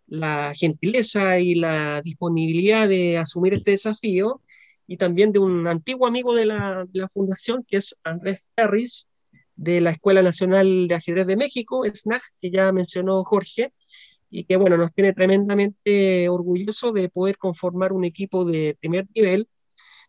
la 0.10 0.53
gentileza 0.55 1.39
y 1.39 1.55
la 1.55 2.01
disponibilidad 2.01 2.88
de 2.88 3.18
asumir 3.18 3.53
este 3.53 3.72
desafío 3.72 4.41
y 4.88 4.97
también 4.97 5.32
de 5.32 5.39
un 5.39 5.68
antiguo 5.68 6.07
amigo 6.07 6.36
de 6.36 6.47
la, 6.47 6.88
fundación 7.14 7.64
que 7.68 7.78
es 7.78 7.95
Andrés 8.03 8.41
Ferris 8.55 9.10
de 9.55 9.82
la 9.82 9.91
Escuela 9.91 10.24
Nacional 10.24 10.88
de 10.88 10.95
Ajedrez 10.95 11.28
de 11.28 11.36
México, 11.36 11.84
SNAG, 11.86 12.22
que 12.41 12.49
ya 12.49 12.72
mencionó 12.72 13.24
Jorge, 13.24 13.74
y 14.32 14.45
que 14.45 14.55
bueno, 14.57 14.78
nos 14.78 14.93
tiene 14.93 15.14
tremendamente 15.14 16.28
orgulloso 16.30 16.91
de 16.91 17.10
poder 17.10 17.38
conformar 17.38 17.93
un 17.93 18.05
equipo 18.05 18.45
de 18.45 18.78
primer 18.80 19.07
nivel, 19.14 19.47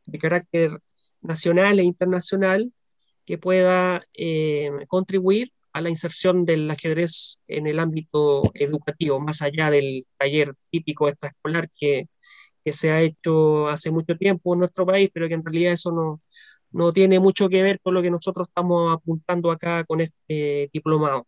de 0.07 0.18
carácter 0.18 0.70
nacional 1.20 1.78
e 1.78 1.84
internacional, 1.84 2.72
que 3.26 3.38
pueda 3.38 4.03
eh, 4.14 4.70
contribuir 4.88 5.53
a 5.72 5.80
la 5.80 5.90
inserción 5.90 6.44
del 6.44 6.70
ajedrez 6.70 7.40
en 7.48 7.66
el 7.66 7.78
ámbito 7.78 8.42
educativo, 8.54 9.20
más 9.20 9.42
allá 9.42 9.70
del 9.70 10.04
taller 10.18 10.54
típico 10.70 11.08
extraescolar 11.08 11.70
que, 11.78 12.08
que 12.64 12.72
se 12.72 12.90
ha 12.90 13.00
hecho 13.02 13.68
hace 13.68 13.90
mucho 13.90 14.16
tiempo 14.16 14.54
en 14.54 14.60
nuestro 14.60 14.86
país, 14.86 15.10
pero 15.12 15.28
que 15.28 15.34
en 15.34 15.44
realidad 15.44 15.72
eso 15.72 15.92
no, 15.92 16.20
no 16.72 16.92
tiene 16.92 17.20
mucho 17.20 17.48
que 17.48 17.62
ver 17.62 17.80
con 17.80 17.94
lo 17.94 18.02
que 18.02 18.10
nosotros 18.10 18.48
estamos 18.48 18.92
apuntando 18.94 19.50
acá 19.50 19.84
con 19.84 20.00
este 20.00 20.70
diplomado. 20.72 21.26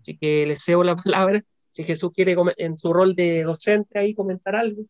Así 0.00 0.16
que 0.18 0.46
les 0.46 0.62
cedo 0.62 0.84
la 0.84 0.96
palabra. 1.02 1.42
Si 1.68 1.82
Jesús 1.84 2.12
quiere 2.14 2.36
en 2.56 2.78
su 2.78 2.92
rol 2.92 3.14
de 3.16 3.42
docente 3.42 3.98
ahí 3.98 4.14
comentar 4.14 4.54
algo. 4.54 4.84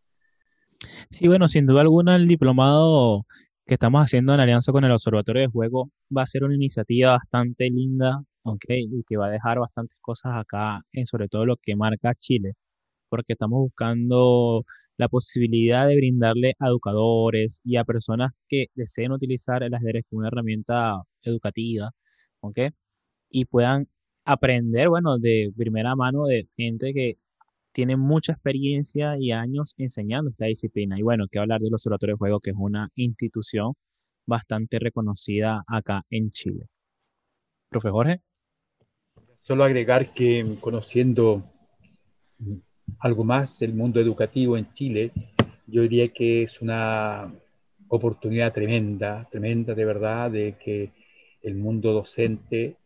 Sí, 1.10 1.28
bueno, 1.28 1.48
sin 1.48 1.66
duda 1.66 1.80
alguna 1.80 2.16
el 2.16 2.26
diplomado 2.26 3.26
que 3.66 3.74
estamos 3.74 4.04
haciendo 4.04 4.34
en 4.34 4.40
alianza 4.40 4.72
con 4.72 4.84
el 4.84 4.92
Observatorio 4.92 5.42
de 5.42 5.48
Juego 5.48 5.90
va 6.14 6.22
a 6.22 6.26
ser 6.26 6.44
una 6.44 6.54
iniciativa 6.54 7.12
bastante 7.12 7.70
linda 7.70 8.22
¿ok? 8.44 8.64
Y 8.68 9.04
que 9.04 9.16
va 9.16 9.26
a 9.28 9.30
dejar 9.30 9.58
bastantes 9.60 9.96
cosas 10.00 10.32
acá, 10.36 10.82
en 10.92 11.06
sobre 11.06 11.28
todo 11.28 11.46
lo 11.46 11.56
que 11.58 11.76
marca 11.76 12.14
Chile, 12.14 12.54
porque 13.10 13.34
estamos 13.34 13.58
buscando 13.60 14.64
la 14.98 15.08
posibilidad 15.08 15.88
de 15.88 15.96
brindarle 15.96 16.54
a 16.60 16.68
educadores 16.68 17.60
y 17.64 17.76
a 17.76 17.84
personas 17.84 18.32
que 18.48 18.66
deseen 18.74 19.12
utilizar 19.12 19.62
el 19.62 19.74
ajedrez 19.74 20.04
como 20.10 20.20
una 20.20 20.28
herramienta 20.28 21.02
educativa, 21.24 21.90
¿ok? 22.40 22.58
Y 23.30 23.46
puedan 23.46 23.88
aprender, 24.24 24.88
bueno, 24.90 25.18
de 25.18 25.52
primera 25.56 25.96
mano 25.96 26.26
de 26.26 26.48
gente 26.56 26.92
que 26.94 27.16
tiene 27.72 27.96
mucha 27.96 28.32
experiencia 28.32 29.16
y 29.18 29.32
años 29.32 29.74
enseñando 29.78 30.30
esta 30.30 30.46
disciplina. 30.46 30.98
Y 30.98 31.02
bueno, 31.02 31.26
que 31.30 31.38
hablar 31.40 31.60
del 31.60 31.74
Observatorio 31.74 32.14
de 32.16 32.18
Juego, 32.18 32.40
que 32.40 32.50
es 32.50 32.56
una 32.58 32.90
institución 32.96 33.74
bastante 34.26 34.78
reconocida 34.80 35.64
acá 35.68 36.04
en 36.10 36.30
Chile. 36.30 36.66
Profe 37.70 37.90
Jorge. 37.90 38.33
Solo 39.46 39.64
agregar 39.64 40.14
que 40.14 40.56
conociendo 40.58 41.44
algo 42.98 43.24
más 43.24 43.60
el 43.60 43.74
mundo 43.74 44.00
educativo 44.00 44.56
en 44.56 44.72
Chile, 44.72 45.12
yo 45.66 45.82
diría 45.82 46.08
que 46.08 46.44
es 46.44 46.62
una 46.62 47.30
oportunidad 47.88 48.54
tremenda, 48.54 49.28
tremenda 49.30 49.74
de 49.74 49.84
verdad, 49.84 50.30
de 50.30 50.56
que 50.56 50.92
el 51.42 51.56
mundo 51.56 51.92
docente 51.92 52.78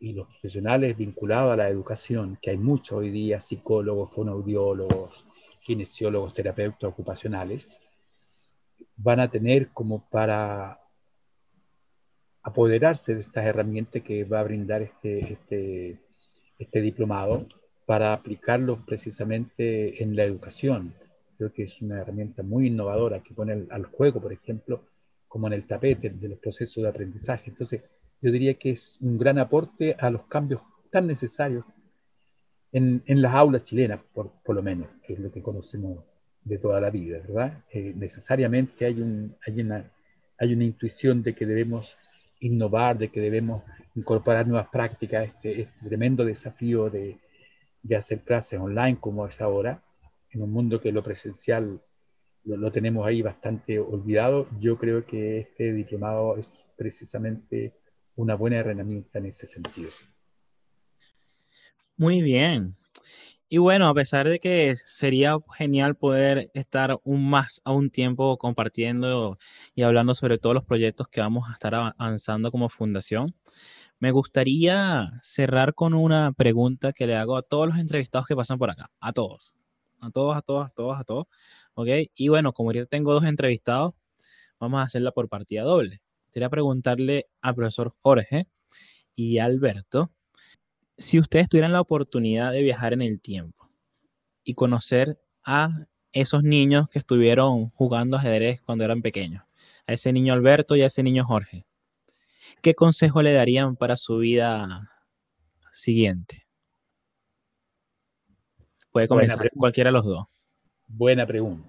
y 0.00 0.12
los 0.12 0.26
profesionales 0.26 0.96
vinculados 0.96 1.52
a 1.52 1.56
la 1.56 1.68
educación, 1.68 2.36
que 2.42 2.50
hay 2.50 2.58
muchos 2.58 2.98
hoy 2.98 3.10
día, 3.10 3.40
psicólogos, 3.40 4.10
fonoaudiólogos, 4.10 5.24
kinesiólogos, 5.62 6.34
terapeutas 6.34 6.90
ocupacionales, 6.90 7.68
van 8.96 9.20
a 9.20 9.30
tener 9.30 9.68
como 9.68 10.04
para 10.10 10.79
apoderarse 12.42 13.14
de 13.14 13.20
estas 13.20 13.44
herramientas 13.46 14.02
que 14.02 14.24
va 14.24 14.40
a 14.40 14.44
brindar 14.44 14.82
este, 14.82 15.34
este, 15.34 15.98
este 16.58 16.80
diplomado 16.80 17.46
para 17.86 18.12
aplicarlos 18.12 18.78
precisamente 18.86 20.02
en 20.02 20.14
la 20.14 20.24
educación. 20.24 20.94
Creo 21.36 21.52
que 21.52 21.64
es 21.64 21.82
una 21.82 22.00
herramienta 22.00 22.42
muy 22.42 22.68
innovadora 22.68 23.22
que 23.22 23.34
pone 23.34 23.66
al, 23.70 23.84
juego, 23.86 24.20
por 24.20 24.32
ejemplo, 24.32 24.84
como 25.26 25.46
en 25.46 25.54
el 25.54 25.66
tapete 25.66 26.10
de 26.10 26.28
los 26.28 26.38
procesos 26.38 26.82
de 26.82 26.88
aprendizaje. 26.88 27.50
Entonces, 27.50 27.82
yo 28.20 28.30
diría 28.30 28.54
que 28.54 28.70
es 28.70 28.98
un 29.00 29.18
gran 29.18 29.38
aporte 29.38 29.96
a 29.98 30.10
los 30.10 30.26
cambios 30.26 30.60
tan 30.90 31.06
necesarios 31.06 31.64
en, 32.72 33.02
en 33.06 33.22
las 33.22 33.34
aulas 33.34 33.64
chilenas, 33.64 34.00
por, 34.12 34.30
por, 34.44 34.54
lo 34.54 34.62
menos, 34.62 34.88
que 35.02 35.14
es 35.14 35.18
lo 35.18 35.32
que 35.32 35.42
conocemos 35.42 36.04
de 36.44 36.58
toda 36.58 36.80
la 36.80 36.90
vida, 36.90 37.18
¿verdad? 37.18 37.64
Eh, 37.72 37.92
necesariamente 37.96 38.86
hay, 38.86 39.00
un, 39.00 39.36
hay, 39.46 39.60
una, 39.60 39.90
hay 40.38 40.52
una 40.52 40.64
intuición 40.64 41.22
de 41.22 41.34
que 41.34 41.46
debemos 41.46 41.96
innovar, 42.40 42.98
de 42.98 43.08
que 43.08 43.20
debemos 43.20 43.62
incorporar 43.94 44.46
nuevas 44.46 44.68
prácticas, 44.68 45.26
este, 45.26 45.62
este 45.62 45.86
tremendo 45.86 46.24
desafío 46.24 46.90
de, 46.90 47.18
de, 47.82 47.96
hacer 47.96 48.20
clases 48.20 48.58
online 48.58 48.98
como 48.98 49.26
es 49.26 49.40
ahora, 49.40 49.82
en 50.30 50.42
un 50.42 50.52
mundo 50.52 50.80
que 50.80 50.92
lo 50.92 51.02
presencial 51.02 51.80
lo, 52.44 52.72
tenemos 52.72 53.06
ahí 53.06 53.22
bastante 53.22 53.78
olvidado, 53.78 54.48
yo 54.58 54.78
creo 54.78 55.04
que 55.04 55.40
este 55.40 55.72
diplomado 55.72 56.36
es 56.36 56.66
precisamente 56.76 57.74
una 58.16 58.34
buena 58.34 58.56
herramienta 58.56 59.18
en 59.18 59.26
ese 59.26 59.46
sentido. 59.46 59.90
Muy 61.96 62.22
bien. 62.22 62.72
Y 63.52 63.58
bueno, 63.58 63.88
a 63.88 63.94
pesar 63.94 64.28
de 64.28 64.38
que 64.38 64.76
sería 64.76 65.36
genial 65.58 65.96
poder 65.96 66.52
estar 66.54 67.00
un 67.02 67.28
más 67.28 67.60
a 67.64 67.72
un 67.72 67.90
tiempo 67.90 68.38
compartiendo 68.38 69.38
y 69.74 69.82
hablando 69.82 70.14
sobre 70.14 70.38
todos 70.38 70.54
los 70.54 70.64
proyectos 70.64 71.08
que 71.08 71.20
vamos 71.20 71.48
a 71.48 71.54
estar 71.54 71.74
avanzando 71.74 72.52
como 72.52 72.68
fundación, 72.68 73.34
me 73.98 74.12
gustaría 74.12 75.20
cerrar 75.24 75.74
con 75.74 75.94
una 75.94 76.30
pregunta 76.32 76.92
que 76.92 77.08
le 77.08 77.16
hago 77.16 77.36
a 77.36 77.42
todos 77.42 77.66
los 77.66 77.78
entrevistados 77.78 78.28
que 78.28 78.36
pasan 78.36 78.56
por 78.58 78.70
acá, 78.70 78.92
a 79.00 79.12
todos, 79.12 79.56
a 80.00 80.10
todos, 80.10 80.36
a 80.36 80.42
todos, 80.42 80.66
a 80.68 80.70
todos, 80.70 81.00
a 81.00 81.04
todos, 81.04 81.26
¿ok? 81.74 81.88
Y 82.14 82.28
bueno, 82.28 82.52
como 82.52 82.68
ahorita 82.68 82.86
tengo 82.86 83.12
dos 83.12 83.24
entrevistados, 83.24 83.94
vamos 84.60 84.78
a 84.80 84.84
hacerla 84.84 85.10
por 85.10 85.28
partida 85.28 85.64
doble. 85.64 86.02
Quería 86.30 86.50
preguntarle 86.50 87.26
al 87.40 87.56
profesor 87.56 87.96
Jorge 88.00 88.46
y 89.12 89.38
Alberto 89.38 90.12
si 91.00 91.18
ustedes 91.18 91.48
tuvieran 91.48 91.72
la 91.72 91.80
oportunidad 91.80 92.52
de 92.52 92.62
viajar 92.62 92.92
en 92.92 93.02
el 93.02 93.20
tiempo 93.20 93.70
y 94.44 94.54
conocer 94.54 95.18
a 95.44 95.86
esos 96.12 96.42
niños 96.42 96.88
que 96.90 96.98
estuvieron 96.98 97.70
jugando 97.70 98.18
ajedrez 98.18 98.60
cuando 98.60 98.84
eran 98.84 99.00
pequeños, 99.00 99.42
a 99.86 99.94
ese 99.94 100.12
niño 100.12 100.34
Alberto 100.34 100.76
y 100.76 100.82
a 100.82 100.86
ese 100.86 101.02
niño 101.02 101.24
Jorge, 101.24 101.64
¿qué 102.62 102.74
consejo 102.74 103.22
le 103.22 103.32
darían 103.32 103.76
para 103.76 103.96
su 103.96 104.18
vida 104.18 104.90
siguiente? 105.72 106.46
Puede 108.92 109.08
comenzar 109.08 109.50
cualquiera 109.56 109.88
de 109.88 109.92
los 109.92 110.04
dos. 110.04 110.26
Buena 110.86 111.26
pregunta. 111.26 111.68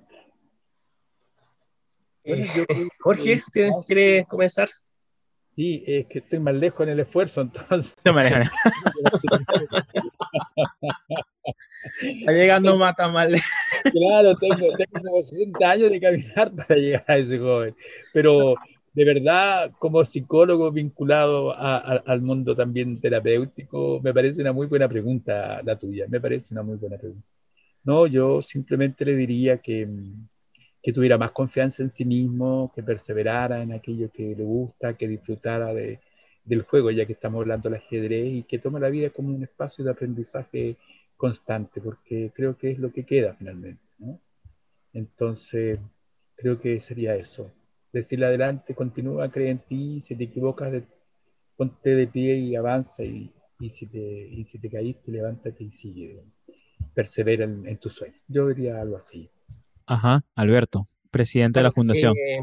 Jorge, 2.99 3.41
¿quieres 3.87 4.27
comenzar? 4.27 4.69
Sí, 5.55 5.83
es 5.85 6.05
que 6.07 6.19
estoy 6.19 6.39
más 6.39 6.55
lejos 6.55 6.87
en 6.87 6.93
el 6.93 6.99
esfuerzo, 7.01 7.41
entonces. 7.41 7.97
Está 12.03 12.31
llegando 12.31 12.77
mata 12.77 13.09
mal. 13.09 13.35
Claro, 13.91 14.37
tengo, 14.37 14.71
tengo 14.77 15.01
como 15.03 15.21
60 15.23 15.69
años 15.69 15.89
de 15.89 15.99
caminar 15.99 16.51
para 16.55 16.75
llegar 16.75 17.03
a 17.07 17.17
ese 17.17 17.37
joven. 17.37 17.75
Pero 18.13 18.55
de 18.93 19.05
verdad, 19.05 19.71
como 19.79 20.05
psicólogo 20.05 20.71
vinculado 20.71 21.53
al 21.55 22.21
mundo 22.21 22.55
también 22.55 22.99
terapéutico, 22.99 23.99
me 24.03 24.13
parece 24.13 24.41
una 24.41 24.53
muy 24.53 24.67
buena 24.67 24.87
pregunta 24.87 25.61
la 25.63 25.77
tuya. 25.77 26.05
Me 26.07 26.21
parece 26.21 26.53
una 26.53 26.63
muy 26.63 26.77
buena 26.77 26.97
pregunta. 26.97 27.27
No, 27.83 28.05
yo 28.05 28.41
simplemente 28.41 29.03
le 29.05 29.15
diría 29.15 29.57
que, 29.57 29.87
que 30.81 30.93
tuviera 30.93 31.17
más 31.17 31.31
confianza 31.31 31.83
en 31.83 31.89
sí 31.89 32.05
mismo, 32.05 32.71
que 32.75 32.83
perseverara 32.83 33.61
en 33.61 33.71
aquello 33.73 34.11
que 34.11 34.35
le 34.35 34.43
gusta, 34.43 34.95
que 34.95 35.07
disfrutara 35.07 35.73
de, 35.73 35.99
del 36.43 36.63
juego, 36.63 36.91
ya 36.91 37.05
que 37.05 37.13
estamos 37.13 37.41
hablando 37.41 37.69
del 37.69 37.79
ajedrez, 37.79 38.33
y 38.33 38.43
que 38.43 38.59
tome 38.59 38.79
la 38.79 38.89
vida 38.89 39.09
como 39.11 39.29
un 39.29 39.43
espacio 39.43 39.83
de 39.85 39.91
aprendizaje 39.91 40.77
constante, 41.17 41.81
porque 41.81 42.31
creo 42.33 42.57
que 42.57 42.71
es 42.71 42.79
lo 42.79 42.91
que 42.91 43.05
queda 43.05 43.35
finalmente. 43.35 43.83
¿no? 43.99 44.19
Entonces, 44.93 45.79
creo 46.35 46.59
que 46.59 46.79
sería 46.79 47.15
eso. 47.15 47.51
Decirle 47.93 48.25
adelante, 48.25 48.73
continúa, 48.73 49.29
cree 49.31 49.51
en 49.51 49.59
ti, 49.59 50.01
si 50.01 50.15
te 50.15 50.23
equivocas, 50.23 50.73
ponte 51.55 51.95
de 51.95 52.07
pie 52.07 52.37
y 52.37 52.55
avanza, 52.55 53.03
y, 53.03 53.31
y 53.59 53.69
si, 53.69 53.85
te, 53.85 53.99
y 53.99 54.45
si 54.45 54.57
te 54.57 54.69
caíste, 54.69 55.11
levántate 55.11 55.63
y 55.63 55.69
sigue. 55.71 56.23
Persevera 56.93 57.43
en, 57.43 57.67
en 57.67 57.77
tu 57.77 57.89
sueño. 57.89 58.15
Yo 58.27 58.47
diría 58.47 58.81
algo 58.81 58.97
así. 58.97 59.29
Ajá, 59.91 60.23
Alberto, 60.35 60.87
presidente 61.09 61.59
de 61.59 61.63
la 61.63 61.71
fundación. 61.71 62.13
Eh, 62.15 62.41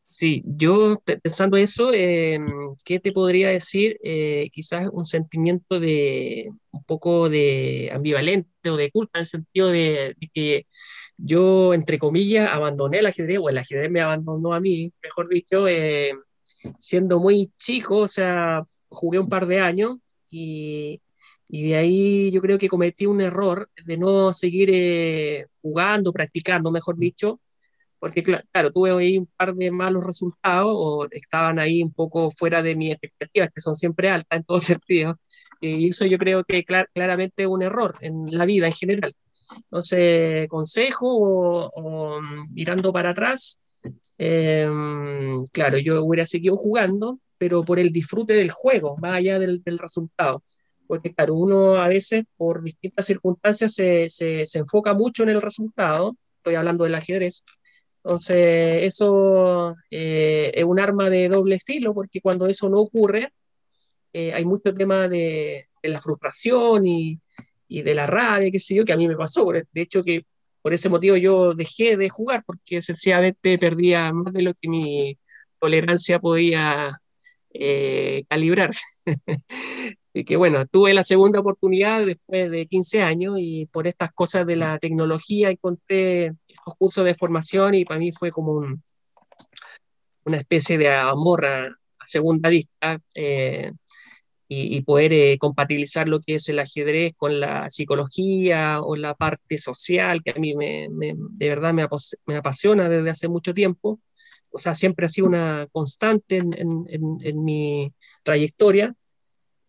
Sí, 0.00 0.42
yo 0.46 0.96
pensando 1.22 1.58
eso, 1.58 1.92
em, 1.92 2.46
¿qué 2.82 2.98
te 2.98 3.12
podría 3.12 3.50
decir? 3.50 3.98
Eh, 4.02 4.48
quizás 4.50 4.88
un 4.90 5.04
sentimiento 5.04 5.78
de 5.78 6.48
un 6.70 6.84
poco 6.84 7.28
de 7.28 7.90
ambivalente 7.92 8.70
o 8.70 8.76
de 8.78 8.90
culpa, 8.90 9.18
en 9.18 9.20
el 9.20 9.26
sentido 9.26 9.68
de, 9.68 10.16
que 10.32 10.66
yo, 11.18 11.74
entre 11.74 11.98
comillas, 11.98 12.48
abandoné 12.50 13.00
el 13.00 13.06
ajedrez, 13.06 13.38
o 13.38 13.50
el 13.50 13.58
ajedrez 13.58 13.90
me 13.90 14.00
abandonó 14.00 14.54
a 14.54 14.60
mí, 14.60 14.90
mejor 15.02 15.28
dicho, 15.28 15.68
eh, 15.68 16.14
siendo 16.78 17.20
muy 17.20 17.52
chico, 17.58 17.98
o 17.98 18.08
sea, 18.08 18.64
jugué 18.88 19.18
un 19.18 19.28
par 19.28 19.46
de 19.46 19.60
años 19.60 19.98
y, 20.30 21.02
y 21.48 21.68
de 21.68 21.76
ahí 21.76 22.30
yo 22.30 22.40
creo 22.40 22.58
que 22.58 22.68
cometí 22.68 23.06
un 23.06 23.20
error 23.20 23.70
de 23.84 23.96
no 23.96 24.32
seguir 24.32 24.70
eh, 24.72 25.46
jugando, 25.62 26.12
practicando, 26.12 26.70
mejor 26.70 26.96
dicho 26.96 27.40
porque 27.98 28.22
claro, 28.22 28.72
tuve 28.72 28.92
ahí 28.92 29.18
un 29.18 29.26
par 29.26 29.54
de 29.54 29.70
malos 29.70 30.04
resultados 30.04 30.72
o 30.74 31.06
estaban 31.10 31.58
ahí 31.58 31.82
un 31.82 31.92
poco 31.92 32.30
fuera 32.30 32.62
de 32.62 32.76
mis 32.76 32.92
expectativas, 32.92 33.50
que 33.54 33.60
son 33.60 33.74
siempre 33.74 34.10
altas 34.10 34.38
en 34.38 34.44
todos 34.44 34.64
sentidos, 34.66 35.16
y 35.60 35.88
eso 35.88 36.06
yo 36.06 36.18
creo 36.18 36.44
que 36.44 36.64
claramente 36.64 37.42
es 37.42 37.48
un 37.48 37.62
error 37.62 37.96
en 38.00 38.26
la 38.36 38.46
vida 38.46 38.66
en 38.66 38.72
general. 38.72 39.14
Entonces, 39.56 40.48
consejo 40.48 41.08
o, 41.10 42.20
mirando 42.52 42.92
para 42.92 43.10
atrás, 43.10 43.60
em, 44.18 45.44
claro, 45.52 45.78
yo 45.78 46.04
hubiera 46.04 46.26
seguido 46.26 46.56
jugando, 46.56 47.18
pero 47.38 47.64
por 47.64 47.78
el 47.78 47.92
disfrute 47.92 48.34
del 48.34 48.50
juego, 48.50 48.96
más 48.98 49.14
allá 49.16 49.38
del, 49.38 49.62
del 49.62 49.78
resultado. 49.78 50.42
Porque, 50.88 51.14
claro, 51.14 51.34
uno 51.34 51.76
a 51.76 51.86
veces, 51.86 52.24
por 52.36 52.62
distintas 52.62 53.06
circunstancias, 53.06 53.74
se, 53.74 54.10
se, 54.10 54.44
se 54.44 54.58
enfoca 54.58 54.94
mucho 54.94 55.22
en 55.22 55.28
el 55.28 55.42
resultado, 55.42 56.16
estoy 56.38 56.56
hablando 56.56 56.84
del 56.84 56.96
ajedrez, 56.96 57.44
entonces, 58.08 58.84
eso 58.84 59.76
eh, 59.90 60.50
es 60.54 60.64
un 60.64 60.80
arma 60.80 61.10
de 61.10 61.28
doble 61.28 61.58
filo, 61.58 61.92
porque 61.94 62.20
cuando 62.22 62.46
eso 62.46 62.68
no 62.70 62.78
ocurre, 62.78 63.32
eh, 64.12 64.32
hay 64.32 64.44
mucho 64.46 64.72
tema 64.74 65.08
de, 65.08 65.68
la 65.82 66.00
frustración 66.00 66.86
y, 66.86 67.20
y, 67.68 67.82
de 67.82 67.94
la 67.94 68.06
rabia, 68.06 68.50
qué 68.50 68.58
sé 68.60 68.74
yo, 68.74 68.84
que 68.84 68.92
a 68.94 68.96
mí 68.96 69.06
me 69.08 69.16
pasó. 69.16 69.46
De 69.52 69.66
hecho, 69.74 70.02
que 70.04 70.24
por 70.62 70.72
ese 70.74 70.88
motivo 70.88 71.16
yo 71.16 71.54
dejé 71.54 71.96
de 71.98 72.08
jugar, 72.08 72.44
porque 72.46 72.82
sencillamente 72.82 73.58
perdía 73.58 74.12
más 74.12 74.32
de 74.32 74.42
lo 74.42 74.54
que 74.54 74.68
mi 74.68 75.18
tolerancia 75.60 76.18
podía 76.18 76.92
eh, 77.52 78.24
calibrar. 78.28 78.70
Que 80.24 80.36
bueno, 80.36 80.66
tuve 80.66 80.94
la 80.94 81.04
segunda 81.04 81.40
oportunidad 81.40 82.04
después 82.04 82.50
de 82.50 82.66
15 82.66 83.02
años 83.02 83.36
y 83.38 83.66
por 83.66 83.86
estas 83.86 84.12
cosas 84.12 84.46
de 84.46 84.56
la 84.56 84.78
tecnología 84.78 85.50
encontré 85.50 86.32
estos 86.48 86.74
cursos 86.78 87.04
de 87.04 87.14
formación 87.14 87.74
y 87.74 87.84
para 87.84 88.00
mí 88.00 88.12
fue 88.12 88.30
como 88.30 88.52
un, 88.52 88.82
una 90.24 90.38
especie 90.38 90.78
de 90.78 90.88
amor 90.94 91.46
a, 91.46 91.68
segunda 92.06 92.48
vista 92.48 93.00
eh, 93.14 93.72
y, 94.48 94.80
poder 94.80 95.12
eh, 95.12 95.36
compatibilizar 95.38 96.08
lo 96.08 96.20
que 96.20 96.36
es 96.36 96.48
el 96.48 96.58
ajedrez 96.58 97.12
con 97.18 97.38
la 97.38 97.68
psicología 97.68 98.80
o 98.80 98.96
la 98.96 99.14
parte 99.14 99.58
social 99.58 100.22
que 100.24 100.30
a 100.30 100.34
mí 100.34 100.54
me, 100.54 100.88
de 100.90 101.48
verdad 101.50 101.74
me, 101.74 101.86
me 102.24 102.36
apasiona 102.36 102.88
desde 102.88 103.10
hace 103.10 103.28
mucho 103.28 103.52
tiempo 103.52 104.00
o 104.50 104.58
sea, 104.58 104.74
siempre 104.74 105.06
ha 105.06 105.08
sido 105.08 105.26
una 105.26 105.68
constante 105.72 106.38
en, 106.38 106.52
en, 106.56 107.18
en, 107.22 107.44
mi 107.44 107.92
trayectoria. 108.22 108.94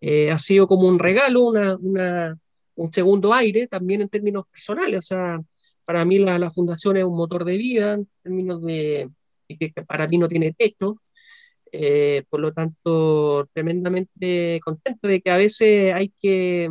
Eh, 0.02 0.32
ha 0.32 0.38
sido 0.38 0.68
como 0.68 0.88
un 0.88 1.00
regalo, 1.00 1.48
una, 1.48 2.38
un 2.76 2.94
segundo 2.94 3.34
aire 3.34 3.68
también 3.68 4.02
en 4.02 4.10
términos 4.10 4.46
personales. 4.52 4.98
O 5.00 5.02
sea, 5.02 5.40
para 5.86 6.06
mí 6.06 6.20
la, 6.20 6.40
la 6.40 6.52
fundación 6.52 6.98
es 6.98 7.04
un 7.04 7.18
motor 7.18 7.46
de 7.46 7.58
vida 7.58 7.94
en 7.94 8.08
términos 8.24 8.62
de, 8.64 9.10
que 9.48 9.72
para 9.88 10.08
mí 10.08 10.18
no 10.18 10.28
tiene 10.28 10.54
techo. 10.54 11.02
Eh, 11.72 12.24
por 12.30 12.40
lo 12.40 12.52
tanto, 12.54 13.48
tremendamente 13.54 14.60
contento 14.64 15.08
de 15.08 15.22
que 15.22 15.32
a 15.32 15.38
veces 15.38 15.94
hay 15.94 16.12
que 16.20 16.70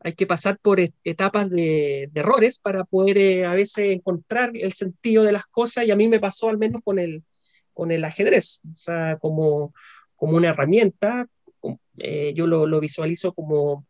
hay 0.00 0.14
que 0.14 0.26
pasar 0.26 0.58
por 0.58 0.80
etapas 0.80 1.50
de, 1.50 2.10
errores 2.14 2.58
para 2.58 2.84
poder 2.84 3.18
eh, 3.18 3.44
a 3.44 3.54
veces 3.54 3.90
encontrar 3.90 4.50
el 4.54 4.72
sentido 4.72 5.24
de 5.24 5.32
las 5.32 5.46
cosas 5.46 5.86
y 5.86 5.90
a 5.90 5.96
mí 5.96 6.08
me 6.08 6.20
pasó 6.20 6.48
al 6.48 6.58
menos 6.58 6.80
con 6.82 6.98
el, 6.98 7.22
con 7.74 7.90
el 7.90 8.04
ajedrez, 8.04 8.62
o 8.70 8.74
sea, 8.74 9.18
como, 9.20 9.74
como 10.16 10.36
una 10.36 10.48
herramienta, 10.50 11.26
eh, 11.98 12.32
yo 12.34 12.46
lo, 12.46 12.66
lo, 12.66 12.80
visualizo 12.80 13.32
como, 13.32 13.86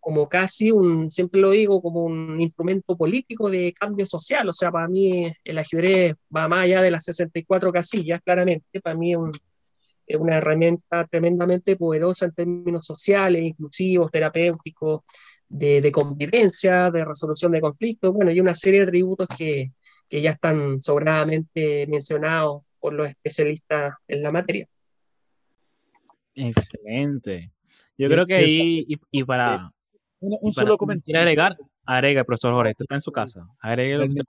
como 0.00 0.28
casi 0.28 0.70
un, 0.70 1.10
siempre 1.10 1.40
lo 1.40 1.50
digo, 1.50 1.82
como 1.82 2.04
un 2.04 2.40
instrumento 2.40 2.96
político 2.96 3.50
de 3.50 3.72
cambio 3.72 4.06
social, 4.06 4.48
o 4.48 4.52
sea, 4.52 4.70
para 4.70 4.88
mí 4.88 5.32
el 5.44 5.58
ajedrez 5.58 6.14
va 6.34 6.48
más 6.48 6.64
allá 6.64 6.82
de 6.82 6.90
las 6.90 7.04
64 7.04 7.72
casillas, 7.72 8.20
claramente, 8.22 8.80
para 8.80 8.96
mí 8.96 9.12
es 9.12 9.18
un, 9.18 9.32
es 10.06 10.16
una 10.18 10.36
herramienta 10.38 11.06
tremendamente 11.06 11.76
poderosa 11.76 12.26
en 12.26 12.32
términos 12.32 12.86
sociales, 12.86 13.42
inclusivos, 13.42 14.10
terapéuticos, 14.10 15.02
de, 15.48 15.80
de, 15.80 15.92
convivencia, 15.92 16.90
de 16.90 17.04
resolución 17.04 17.52
de 17.52 17.60
conflictos, 17.60 18.12
bueno, 18.12 18.30
y 18.30 18.40
una 18.40 18.54
serie 18.54 18.80
de 18.80 18.86
atributos 18.86 19.28
que, 19.36 19.72
que 20.08 20.22
ya 20.22 20.30
están 20.30 20.80
sobradamente 20.80 21.86
mencionados 21.86 22.62
por 22.80 22.92
los 22.92 23.08
especialistas 23.08 23.94
en 24.08 24.22
la 24.22 24.30
materia. 24.32 24.68
Excelente. 26.34 27.52
Yo 27.96 28.08
creo 28.08 28.26
que 28.26 28.34
ahí, 28.34 28.84
y, 28.88 28.98
y 29.10 29.24
para... 29.24 29.70
Un, 30.20 30.38
un 30.40 30.52
solo 30.52 30.76
comentario. 30.76 31.20
agregar, 31.20 31.56
agrega, 31.84 32.24
profesor 32.24 32.54
Jorge, 32.54 32.70
esto 32.70 32.84
está 32.84 32.94
en 32.94 33.02
su 33.02 33.12
casa. 33.12 33.46
Agregue 33.60 33.98
lo 33.98 34.08
que... 34.08 34.22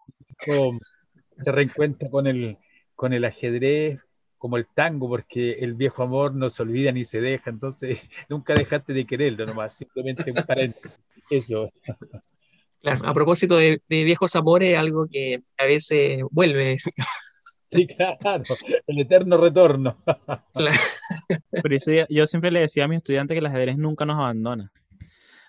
Se 1.38 1.52
reencuentra 1.52 2.10
con 2.10 2.28
el, 2.28 2.58
con 2.96 3.14
el 3.14 3.26
ajedrez, 3.26 4.00
como 4.38 4.58
el 4.58 4.68
tango, 4.68 5.10
porque 5.10 5.54
el 5.54 5.74
viejo 5.74 6.04
amor 6.04 6.36
no 6.36 6.50
se 6.50 6.62
olvida 6.62 6.92
ni 6.92 7.04
se 7.04 7.20
deja, 7.20 7.50
entonces 7.50 8.00
nunca 8.30 8.54
dejaste 8.54 8.94
de 8.94 9.06
quererlo 9.06 9.46
nomás, 9.46 9.74
simplemente 9.74 10.32
para 10.34 10.72
eso. 11.32 11.72
Claro, 12.82 13.08
a 13.08 13.14
propósito 13.16 13.58
de, 13.58 13.82
viejos 13.90 14.36
amores, 14.36 14.78
algo 14.78 15.08
que 15.08 15.42
a 15.58 15.66
veces 15.66 16.22
vuelve. 16.30 16.78
Sí, 17.76 17.88
claro, 18.20 18.44
el 18.88 19.00
eterno 19.00 19.38
retorno. 19.38 19.98
Claro. 20.54 20.80
Por 21.62 21.74
eso 21.74 21.92
yo 22.10 22.28
siempre 22.28 22.52
le 22.52 22.62
decía 22.62 22.86
a 22.86 22.88
mis 22.88 22.98
estudiantes 22.98 23.36
que 23.36 23.40
el 23.40 23.46
ajedrez 23.46 23.78
nunca 23.78 24.06
nos 24.06 24.18
abandona. 24.18 24.72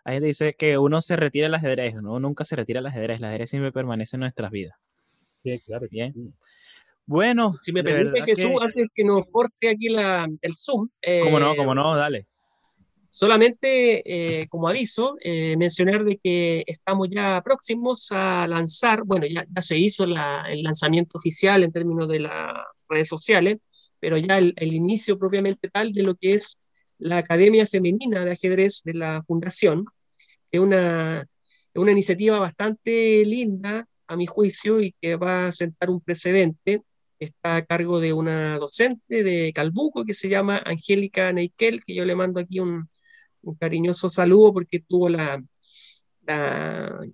Hay 0.05 0.15
gente 0.15 0.29
dice 0.29 0.55
que 0.55 0.79
uno 0.79 1.03
se 1.03 1.17
retira 1.17 1.47
del 1.47 1.55
ajedrez, 1.55 1.95
no, 1.95 2.21
nunca 2.21 2.45
se 2.45 2.55
retira 2.55 2.79
del 2.79 2.87
ajedrez, 2.87 3.19
el 3.19 3.25
ajedrez 3.25 3.51
siempre 3.51 3.73
permanece 3.73 4.17
en 4.17 4.21
nuestras 4.21 4.51
vidas. 4.51 4.77
Sí, 5.39 5.61
claro. 5.67 5.87
Bien. 5.91 6.15
Bueno, 7.05 7.57
si 7.63 7.73
me 7.73 7.83
permite, 7.83 8.23
Jesús, 8.25 8.53
que... 8.59 8.65
antes 8.65 8.87
que 8.95 9.05
nos 9.05 9.27
corte 9.31 9.69
aquí 9.69 9.89
la, 9.89 10.27
el 10.43 10.55
Zoom. 10.57 10.89
Eh, 11.03 11.21
¿Cómo 11.23 11.39
no? 11.39 11.55
¿Cómo 11.57 11.75
no? 11.75 11.97
Dale. 11.97 12.27
Solamente 13.17 14.41
eh, 14.43 14.47
como 14.49 14.69
aviso, 14.69 15.17
eh, 15.23 15.57
mencionar 15.57 16.05
de 16.05 16.19
que 16.19 16.65
estamos 16.67 17.09
ya 17.11 17.41
próximos 17.43 18.09
a 18.13 18.47
lanzar, 18.47 19.05
bueno, 19.05 19.25
ya, 19.27 19.47
ya 19.49 19.63
se 19.63 19.79
hizo 19.79 20.05
la, 20.05 20.45
el 20.51 20.63
lanzamiento 20.63 21.17
oficial 21.17 21.65
en 21.65 21.73
términos 21.73 22.09
de 22.09 22.21
las 22.21 22.53
redes 22.91 23.09
sociales, 23.09 23.57
pero 24.01 24.19
ya 24.19 24.37
el, 24.37 24.53
el, 24.59 24.75
inicio 24.75 25.19
propiamente 25.19 25.71
tal 25.71 25.95
de 25.95 26.03
lo 26.03 26.15
que 26.15 26.35
es 26.35 26.61
la 26.99 27.17
Academia 27.17 27.67
Femenina 27.67 28.23
de 28.23 28.33
Ajedrez 28.33 28.83
de 28.85 28.93
la 28.93 29.23
Fundación, 29.27 29.87
es 30.51 30.61
una, 30.61 31.27
una 31.75 31.93
iniciativa 31.93 32.39
bastante 32.39 33.25
linda, 33.25 33.89
a 34.09 34.17
mi 34.17 34.27
juicio, 34.27 34.83
y 34.83 34.95
que 35.01 35.17
va 35.17 35.47
a 35.47 35.53
sentar 35.53 35.89
un 35.89 36.03
precedente. 36.03 36.83
Está 37.19 37.57
a 37.57 37.65
cargo 37.65 37.99
de 37.99 38.13
una 38.13 38.59
docente 38.59 39.25
de 39.25 39.53
Calbuco 39.55 40.05
que 40.05 40.13
se 40.13 40.29
llama 40.29 40.61
Angélica 40.67 41.33
Neikel, 41.33 41.83
que 41.83 41.95
yo 41.95 42.05
le 42.05 42.15
mando 42.15 42.41
aquí 42.41 42.61
un, 42.61 42.91
cariñoso 43.55 44.11
saludo 44.11 44.53
porque 44.53 44.81
tuvo 44.81 45.09
la, 45.09 45.43
las 46.27 47.05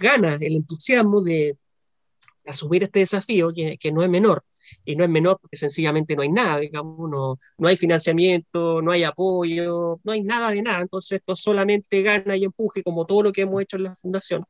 ganas, 0.00 0.40
el 0.40 0.56
entusiasmo 0.56 1.20
de 1.22 1.56
asumir 2.46 2.84
este 2.84 3.00
desafío, 3.00 3.52
que, 3.52 3.76
que, 3.78 3.92
no 3.92 4.02
es 4.02 4.08
menor. 4.08 4.44
Y 4.84 4.96
no 4.96 5.04
es 5.04 5.10
menor 5.10 5.38
porque 5.40 5.56
sencillamente 5.56 6.16
no 6.16 6.22
hay 6.22 6.30
nada, 6.30 6.58
digamos, 6.58 7.10
no, 7.10 7.38
no 7.58 7.68
hay 7.68 7.76
financiamiento, 7.76 8.82
no 8.82 8.92
hay 8.92 9.04
apoyo, 9.04 10.00
no 10.02 10.12
hay 10.12 10.22
nada 10.22 10.50
de 10.50 10.62
nada. 10.62 10.80
Entonces 10.82 11.20
esto 11.20 11.36
solamente 11.36 12.02
gana 12.02 12.36
y 12.36 12.44
empuje 12.44 12.82
como 12.82 13.06
todo 13.06 13.24
lo 13.24 13.32
que 13.32 13.42
hemos 13.42 13.62
hecho 13.62 13.76
en 13.76 13.84
la 13.84 13.94
fundación. 13.94 14.44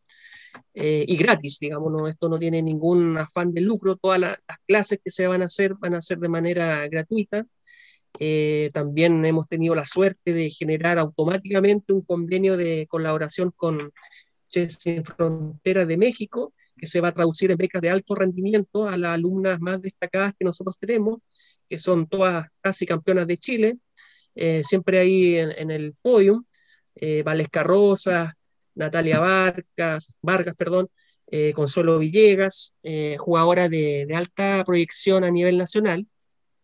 Eh, 0.74 1.04
y 1.08 1.16
gratis, 1.16 1.58
digamos, 1.60 1.90
no, 1.92 2.08
esto 2.08 2.28
no 2.28 2.38
tiene 2.38 2.62
ningún 2.62 3.16
afán 3.18 3.52
de 3.54 3.62
lucro, 3.62 3.96
todas 3.96 4.20
las 4.20 4.38
clases 4.66 5.00
que 5.02 5.10
se 5.10 5.26
van 5.26 5.42
a 5.42 5.46
hacer 5.46 5.74
van 5.74 5.94
a 5.94 6.02
ser 6.02 6.18
de 6.18 6.28
manera 6.28 6.86
gratuita. 6.88 7.46
Eh, 8.18 8.70
también 8.74 9.24
hemos 9.24 9.48
tenido 9.48 9.74
la 9.74 9.84
suerte 9.84 10.32
de 10.32 10.50
generar 10.50 10.98
automáticamente 10.98 11.92
un 11.92 12.02
convenio 12.02 12.56
de 12.56 12.86
colaboración 12.88 13.52
con 13.54 13.92
Chess 14.48 14.78
Sin 14.80 15.04
Fronteras 15.04 15.88
de 15.88 15.96
México, 15.96 16.52
que 16.76 16.86
se 16.86 17.00
va 17.00 17.08
a 17.08 17.14
traducir 17.14 17.50
en 17.50 17.56
becas 17.56 17.80
de 17.82 17.90
alto 17.90 18.14
rendimiento 18.14 18.88
a 18.88 18.96
las 18.96 19.14
alumnas 19.14 19.60
más 19.60 19.80
destacadas 19.80 20.34
que 20.38 20.44
nosotros 20.44 20.78
tenemos, 20.78 21.20
que 21.68 21.78
son 21.78 22.06
todas 22.06 22.46
casi 22.60 22.86
campeonas 22.86 23.26
de 23.26 23.38
Chile, 23.38 23.78
eh, 24.34 24.62
siempre 24.64 24.98
ahí 24.98 25.36
en, 25.36 25.70
el 25.70 25.94
podium, 26.00 26.44
eh, 26.94 27.24
Natalia 28.74 29.18
Vargas, 29.20 30.18
Vargas 30.22 30.56
perdón, 30.56 30.88
eh, 31.26 31.52
Consuelo 31.54 31.98
Villegas, 31.98 32.74
jugadora 33.18 33.68
de, 33.68 34.06
alta 34.14 34.62
proyección 34.64 35.24
a 35.24 35.30
nivel 35.30 35.58
nacional. 35.58 36.06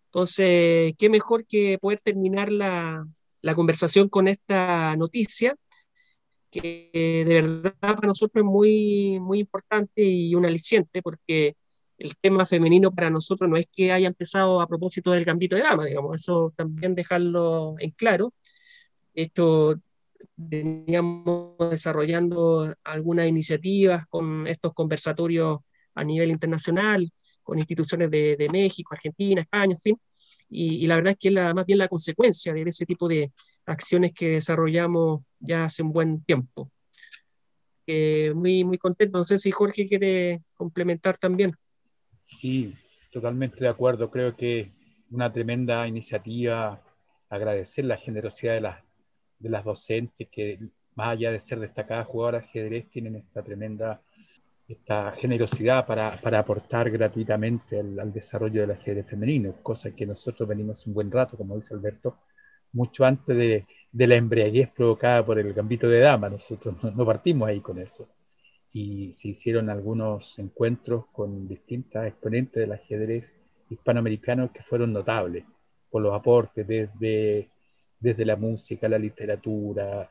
Entonces, 0.08 0.94
qué 0.98 1.08
mejor 1.10 1.46
que 1.46 1.78
poder 1.78 2.00
terminar 2.02 2.50
la, 2.50 3.06
conversación 3.54 4.08
con 4.08 4.28
esta 4.28 4.96
noticia, 4.96 5.56
que 6.50 6.90
de 7.26 7.42
verdad 7.42 7.74
para 7.80 8.08
nosotros 8.08 8.42
es 8.42 8.50
muy, 8.50 9.18
muy 9.20 9.40
importante 9.40 10.02
y 10.02 10.34
un 10.34 10.46
aliciente, 10.46 11.02
porque 11.02 11.56
el 11.98 12.16
tema 12.16 12.46
femenino 12.46 12.92
para 12.92 13.10
nosotros 13.10 13.50
no 13.50 13.56
es 13.56 13.66
que 13.70 13.92
haya 13.92 14.08
empezado 14.08 14.60
a 14.60 14.66
propósito 14.68 15.12
del 15.12 15.24
gambito 15.24 15.56
de 15.56 15.62
dama, 15.62 15.86
digamos, 15.86 16.16
eso 16.16 16.52
también 16.56 16.94
dejarlo 16.94 17.76
en 17.78 17.90
claro. 17.92 18.34
Esto 19.14 19.76
veníamos 20.36 21.56
desarrollando 21.70 22.74
algunas 22.84 23.28
iniciativas 23.28 24.06
con 24.08 24.46
estos 24.46 24.72
conversatorios 24.74 25.60
a 25.94 26.04
nivel 26.04 26.30
internacional, 26.30 27.10
con 27.48 27.58
instituciones 27.58 28.10
de, 28.10 28.46
México, 28.52 28.92
Argentina, 28.92 29.40
España, 29.40 29.72
en 29.72 29.78
fin, 29.78 29.96
y, 30.50 30.86
la 30.86 30.96
verdad 30.96 31.12
es 31.12 31.18
que 31.18 31.28
es 31.28 31.34
la, 31.34 31.54
más 31.54 31.64
bien 31.64 31.78
la 31.78 31.88
consecuencia 31.88 32.52
de 32.52 32.60
ese 32.60 32.84
tipo 32.84 33.08
de 33.08 33.32
acciones 33.64 34.12
que 34.12 34.32
desarrollamos 34.32 35.22
ya 35.40 35.64
hace 35.64 35.82
un 35.82 35.90
buen 35.90 36.22
tiempo. 36.24 36.70
muy, 37.86 38.64
muy 38.64 38.76
contento. 38.76 39.16
No 39.16 39.24
sé 39.24 39.38
si 39.38 39.50
Jorge 39.50 39.88
quiere 39.88 40.42
complementar 40.54 41.16
también. 41.16 41.54
Sí, 42.26 42.74
totalmente 43.10 43.56
de 43.60 43.68
acuerdo. 43.68 44.10
Creo 44.10 44.36
que 44.36 44.70
una 45.10 45.32
tremenda 45.32 45.88
iniciativa, 45.88 46.82
agradecer 47.30 47.86
la 47.86 47.96
generosidad 47.96 48.54
de 48.54 48.60
las 48.60 48.88
de 49.38 49.48
las 49.48 49.64
docentes 49.64 50.28
que, 50.28 50.58
más 50.94 51.08
allá 51.08 51.30
de 51.30 51.40
ser 51.40 51.60
destacadas 51.60 52.06
jugadoras 52.06 52.42
de 52.42 52.48
ajedrez, 52.48 52.90
tienen 52.90 53.16
esta 53.16 53.42
tremenda 53.42 54.02
esta 54.68 55.12
generosidad 55.12 55.86
para, 55.86 56.12
para 56.16 56.40
aportar 56.40 56.90
gratuitamente 56.90 57.80
al, 57.80 58.12
desarrollo 58.12 58.60
del 58.60 58.72
ajedrez 58.72 59.06
femenino, 59.06 59.54
cosa 59.62 59.90
que 59.92 60.06
nosotros 60.06 60.48
venimos 60.48 60.86
un 60.86 60.94
buen 60.94 61.10
rato, 61.10 61.36
como 61.36 61.56
dice 61.56 61.74
Alberto, 61.74 62.18
mucho 62.72 63.04
antes 63.04 63.36
de, 63.36 63.66
de 63.90 64.06
la 64.06 64.16
embriaguez 64.16 64.70
provocada 64.70 65.24
por 65.24 65.38
el 65.38 65.54
gambito 65.54 65.88
de 65.88 66.00
dama. 66.00 66.28
Nosotros 66.28 66.82
no, 66.84 66.90
no 66.90 67.06
partimos 67.06 67.48
ahí 67.48 67.60
con 67.60 67.78
eso. 67.78 68.08
Y 68.72 69.12
se 69.12 69.28
hicieron 69.28 69.70
algunos 69.70 70.38
encuentros 70.38 71.06
con 71.12 71.48
distintas 71.48 72.06
exponentes 72.06 72.60
del 72.60 72.72
ajedrez 72.72 73.34
hispanoamericano 73.70 74.52
que 74.52 74.62
fueron 74.62 74.92
notables 74.92 75.44
por 75.90 76.02
los 76.02 76.14
aportes 76.14 76.66
desde 76.66 77.48
desde 78.00 78.24
la 78.24 78.36
música, 78.36 78.88
la 78.88 78.98
literatura, 78.98 80.08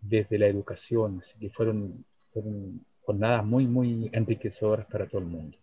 desde 0.00 0.38
la 0.38 0.46
educación, 0.46 1.20
así 1.20 1.38
que 1.38 1.50
fueron, 1.50 2.04
fueron 2.30 2.84
jornadas 3.06 3.44
muy, 3.44 3.66
muy 3.66 4.10
enriquecedoras 4.12 4.84
para 4.86 5.06
todo 5.06 5.20
el 5.20 5.28
mundo. 5.28 5.56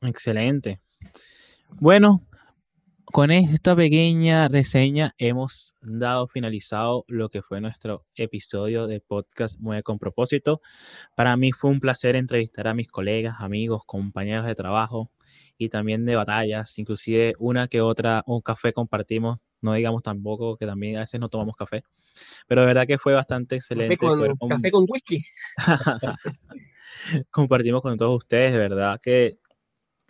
Excelente. 0.00 0.80
Bueno, 1.80 2.20
con 3.06 3.30
esta 3.30 3.74
pequeña 3.74 4.48
reseña 4.48 5.14
hemos 5.18 5.74
dado 5.82 6.28
finalizado 6.28 7.04
lo 7.08 7.30
que 7.30 7.42
fue 7.42 7.60
nuestro 7.60 8.06
episodio 8.14 8.86
de 8.86 9.00
podcast 9.00 9.58
Mueve 9.60 9.82
con 9.82 9.98
propósito. 9.98 10.60
Para 11.16 11.36
mí 11.36 11.52
fue 11.52 11.70
un 11.70 11.80
placer 11.80 12.16
entrevistar 12.16 12.68
a 12.68 12.74
mis 12.74 12.88
colegas, 12.88 13.36
amigos, 13.40 13.82
compañeros 13.86 14.46
de 14.46 14.54
trabajo 14.54 15.10
y 15.58 15.68
también 15.68 16.06
de 16.06 16.16
batallas, 16.16 16.78
inclusive 16.78 17.34
una 17.38 17.66
que 17.66 17.80
otra, 17.80 18.22
un 18.26 18.40
café 18.40 18.72
compartimos 18.72 19.38
no 19.64 19.72
digamos 19.72 20.02
tampoco 20.02 20.56
que 20.56 20.66
también 20.66 20.96
a 20.96 21.00
veces 21.00 21.18
no 21.18 21.28
tomamos 21.28 21.56
café. 21.56 21.82
Pero 22.46 22.60
de 22.60 22.66
verdad 22.68 22.86
que 22.86 22.98
fue 22.98 23.14
bastante 23.14 23.56
excelente. 23.56 23.96
Café 23.96 24.70
con, 24.70 24.86
whisky. 24.88 25.18
Compartimos 27.30 27.82
con 27.82 27.96
todos 27.96 28.16
ustedes, 28.16 28.52
de 28.52 28.58
verdad 28.58 29.00
que 29.02 29.38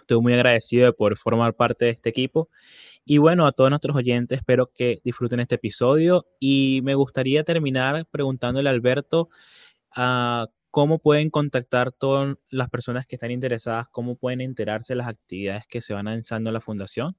estoy 0.01 0.21
muy 0.21 0.35
agradecido 0.35 0.87
de 0.87 0.93
poder 0.93 1.17
formar 1.17 1.55
parte 1.55 1.87
de 1.87 1.93
este 1.93 2.11
equipo. 2.11 2.51
Y 3.07 3.19
bueno, 3.19 3.47
a 3.47 3.53
todos 3.53 3.71
nuestros 3.71 3.97
oyentes, 3.97 4.39
espero 4.39 4.71
que 4.75 5.01
disfruten 5.05 5.41
este 5.41 5.55
episodio. 5.55 6.27
Y 6.41 6.81
me 6.85 6.95
gustaría 6.95 7.45
terminar 7.45 8.05
preguntándole 8.11 8.69
a 8.69 8.73
Alberto 8.73 9.29
uh, 9.97 10.47
cómo 10.71 10.99
pueden 10.99 11.31
contactar 11.31 11.93
todas 11.93 12.37
las 12.49 12.69
personas 12.69 13.07
que 13.07 13.17
están 13.17 13.31
interesadas, 13.31 13.87
cómo 13.91 14.17
pueden 14.17 14.41
enterarse 14.41 14.95
de 14.95 14.99
las 14.99 15.09
actividades 15.09 15.67
que 15.69 15.81
se 15.81 15.95
van 15.95 16.07
lanzando 16.07 16.51
en 16.51 16.55
la 16.55 16.61
fundación. 16.61 17.17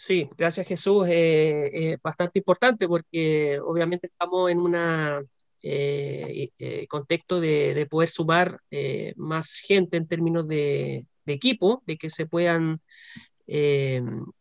Sí, 0.00 0.30
gracias 0.38 0.68
Jesús. 0.68 1.08
Eh, 1.08 1.70
eh, 1.74 1.98
bastante 2.00 2.38
importante 2.38 2.86
porque 2.86 3.58
obviamente 3.60 4.06
estamos 4.06 4.48
en 4.48 4.58
un 4.60 4.76
eh, 5.60 6.86
contexto 6.88 7.40
de, 7.40 7.84
poder 7.90 8.08
sumar 8.08 8.60
más 9.16 9.56
gente 9.56 9.96
en 9.96 10.06
términos 10.06 10.46
de, 10.46 11.04
equipo, 11.26 11.82
de 11.84 11.96
que 11.98 12.10
se 12.10 12.26
puedan 12.26 12.80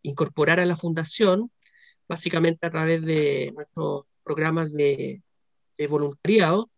incorporar 0.04 0.60
a 0.60 0.66
la 0.68 0.76
fundación, 0.76 1.52
básicamente 2.08 2.68
a 2.68 2.72
través 2.72 3.04
de 3.04 3.52
nuestros 3.56 4.06
programas 4.24 4.72
de, 4.72 5.24
de 5.76 5.88
voluntariado. 5.88 6.70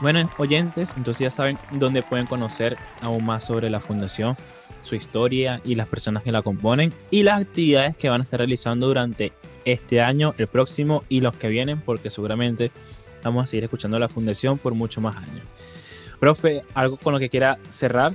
Bueno, 0.00 0.30
oyentes, 0.36 0.92
entonces 0.96 1.24
ya 1.24 1.30
saben 1.30 1.58
dónde 1.72 2.02
pueden 2.02 2.26
conocer 2.26 2.76
aún 3.00 3.24
más 3.24 3.44
sobre 3.44 3.70
la 3.70 3.80
fundación, 3.80 4.36
su 4.82 4.94
historia 4.94 5.60
y 5.64 5.74
las 5.74 5.88
personas 5.88 6.22
que 6.22 6.32
la 6.32 6.42
componen 6.42 6.92
y 7.10 7.22
las 7.22 7.40
actividades 7.40 7.96
que 7.96 8.08
van 8.08 8.20
a 8.20 8.24
estar 8.24 8.38
realizando 8.38 8.88
durante 8.88 9.32
este 9.64 10.00
año, 10.00 10.34
el 10.36 10.46
próximo 10.46 11.02
y 11.08 11.20
los 11.20 11.36
que 11.36 11.48
vienen, 11.48 11.80
porque 11.80 12.10
seguramente 12.10 12.70
vamos 13.24 13.44
a 13.44 13.46
seguir 13.46 13.64
escuchando 13.64 13.98
la 13.98 14.08
fundación 14.08 14.58
por 14.58 14.74
muchos 14.74 15.02
más 15.02 15.16
años. 15.16 15.44
Profe, 16.20 16.62
¿algo 16.74 16.96
con 16.96 17.12
lo 17.14 17.18
que 17.18 17.28
quiera 17.28 17.58
cerrar? 17.70 18.14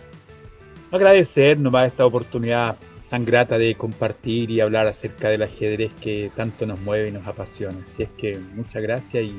Agradecer 0.92 1.60
nomás 1.60 1.88
esta 1.88 2.06
oportunidad 2.06 2.78
tan 3.12 3.26
grata 3.26 3.58
de 3.58 3.76
compartir 3.76 4.50
y 4.52 4.62
hablar 4.62 4.88
acerca 4.88 5.28
del 5.28 5.44
ajedrez 5.44 5.94
que 5.96 6.32
tanto 6.34 6.66
nos 6.66 6.80
mueve 6.80 7.10
y 7.10 7.12
nos 7.12 7.28
apasiona. 7.28 7.78
Así 7.86 8.04
es 8.04 8.10
que 8.18 8.40
muchas 8.56 8.82
gracias 8.82 9.26
y, 9.26 9.36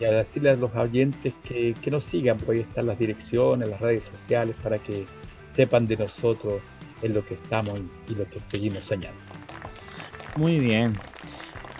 y 0.00 0.04
a 0.04 0.10
decirle 0.10 0.56
los 0.56 0.74
oyentes 0.74 1.34
que, 1.48 1.76
que, 1.80 1.90
nos 1.92 2.02
sigan, 2.02 2.36
pues 2.36 2.58
ahí 2.58 2.64
están 2.68 2.86
las 2.86 2.98
direcciones, 2.98 3.68
las 3.68 3.80
redes 3.80 4.02
sociales 4.02 4.56
para 4.60 4.80
que 4.80 5.06
sepan 5.46 5.86
de 5.86 5.98
nosotros 5.98 6.60
en 7.00 7.14
lo 7.14 7.24
que 7.24 7.34
estamos 7.34 7.78
y, 7.78 8.12
y 8.12 8.16
lo 8.16 8.28
que 8.28 8.40
seguimos 8.40 8.80
soñando. 8.80 9.20
Muy 10.34 10.58
bien. 10.58 10.94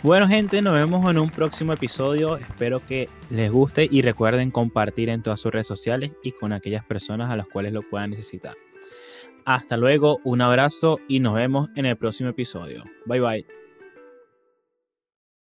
Bueno 0.05 0.29
gente, 0.29 0.63
nos 0.63 0.75
vemos 0.75 1.11
en 1.11 1.19
un 1.19 1.29
próximo 1.29 1.73
episodio. 1.73 2.37
Espero 2.37 2.87
que 2.87 3.09
les 3.31 3.51
guste 3.51 3.89
y 3.91 4.03
recuerden 4.03 4.53
compartir 4.53 5.09
en 5.09 5.25
todas 5.25 5.41
sus 5.41 5.51
redes 5.51 5.67
sociales 5.67 6.13
y 6.23 6.31
con 6.31 6.53
aquellas 6.53 6.85
personas 6.85 7.33
a 7.33 7.37
las 7.37 7.49
cuales 7.49 7.73
lo 7.73 7.83
puedan 7.83 8.11
necesitar. 8.11 8.55
Hasta 9.45 9.77
luego, 9.77 10.19
un 10.25 10.41
abrazo 10.41 10.99
y 11.09 11.21
nos 11.21 11.35
vemos 11.35 11.69
en 11.77 11.87
el 11.87 11.97
próximo 11.97 12.31
episodio. 12.31 12.85
Bye 13.07 13.21
bye. 13.21 13.64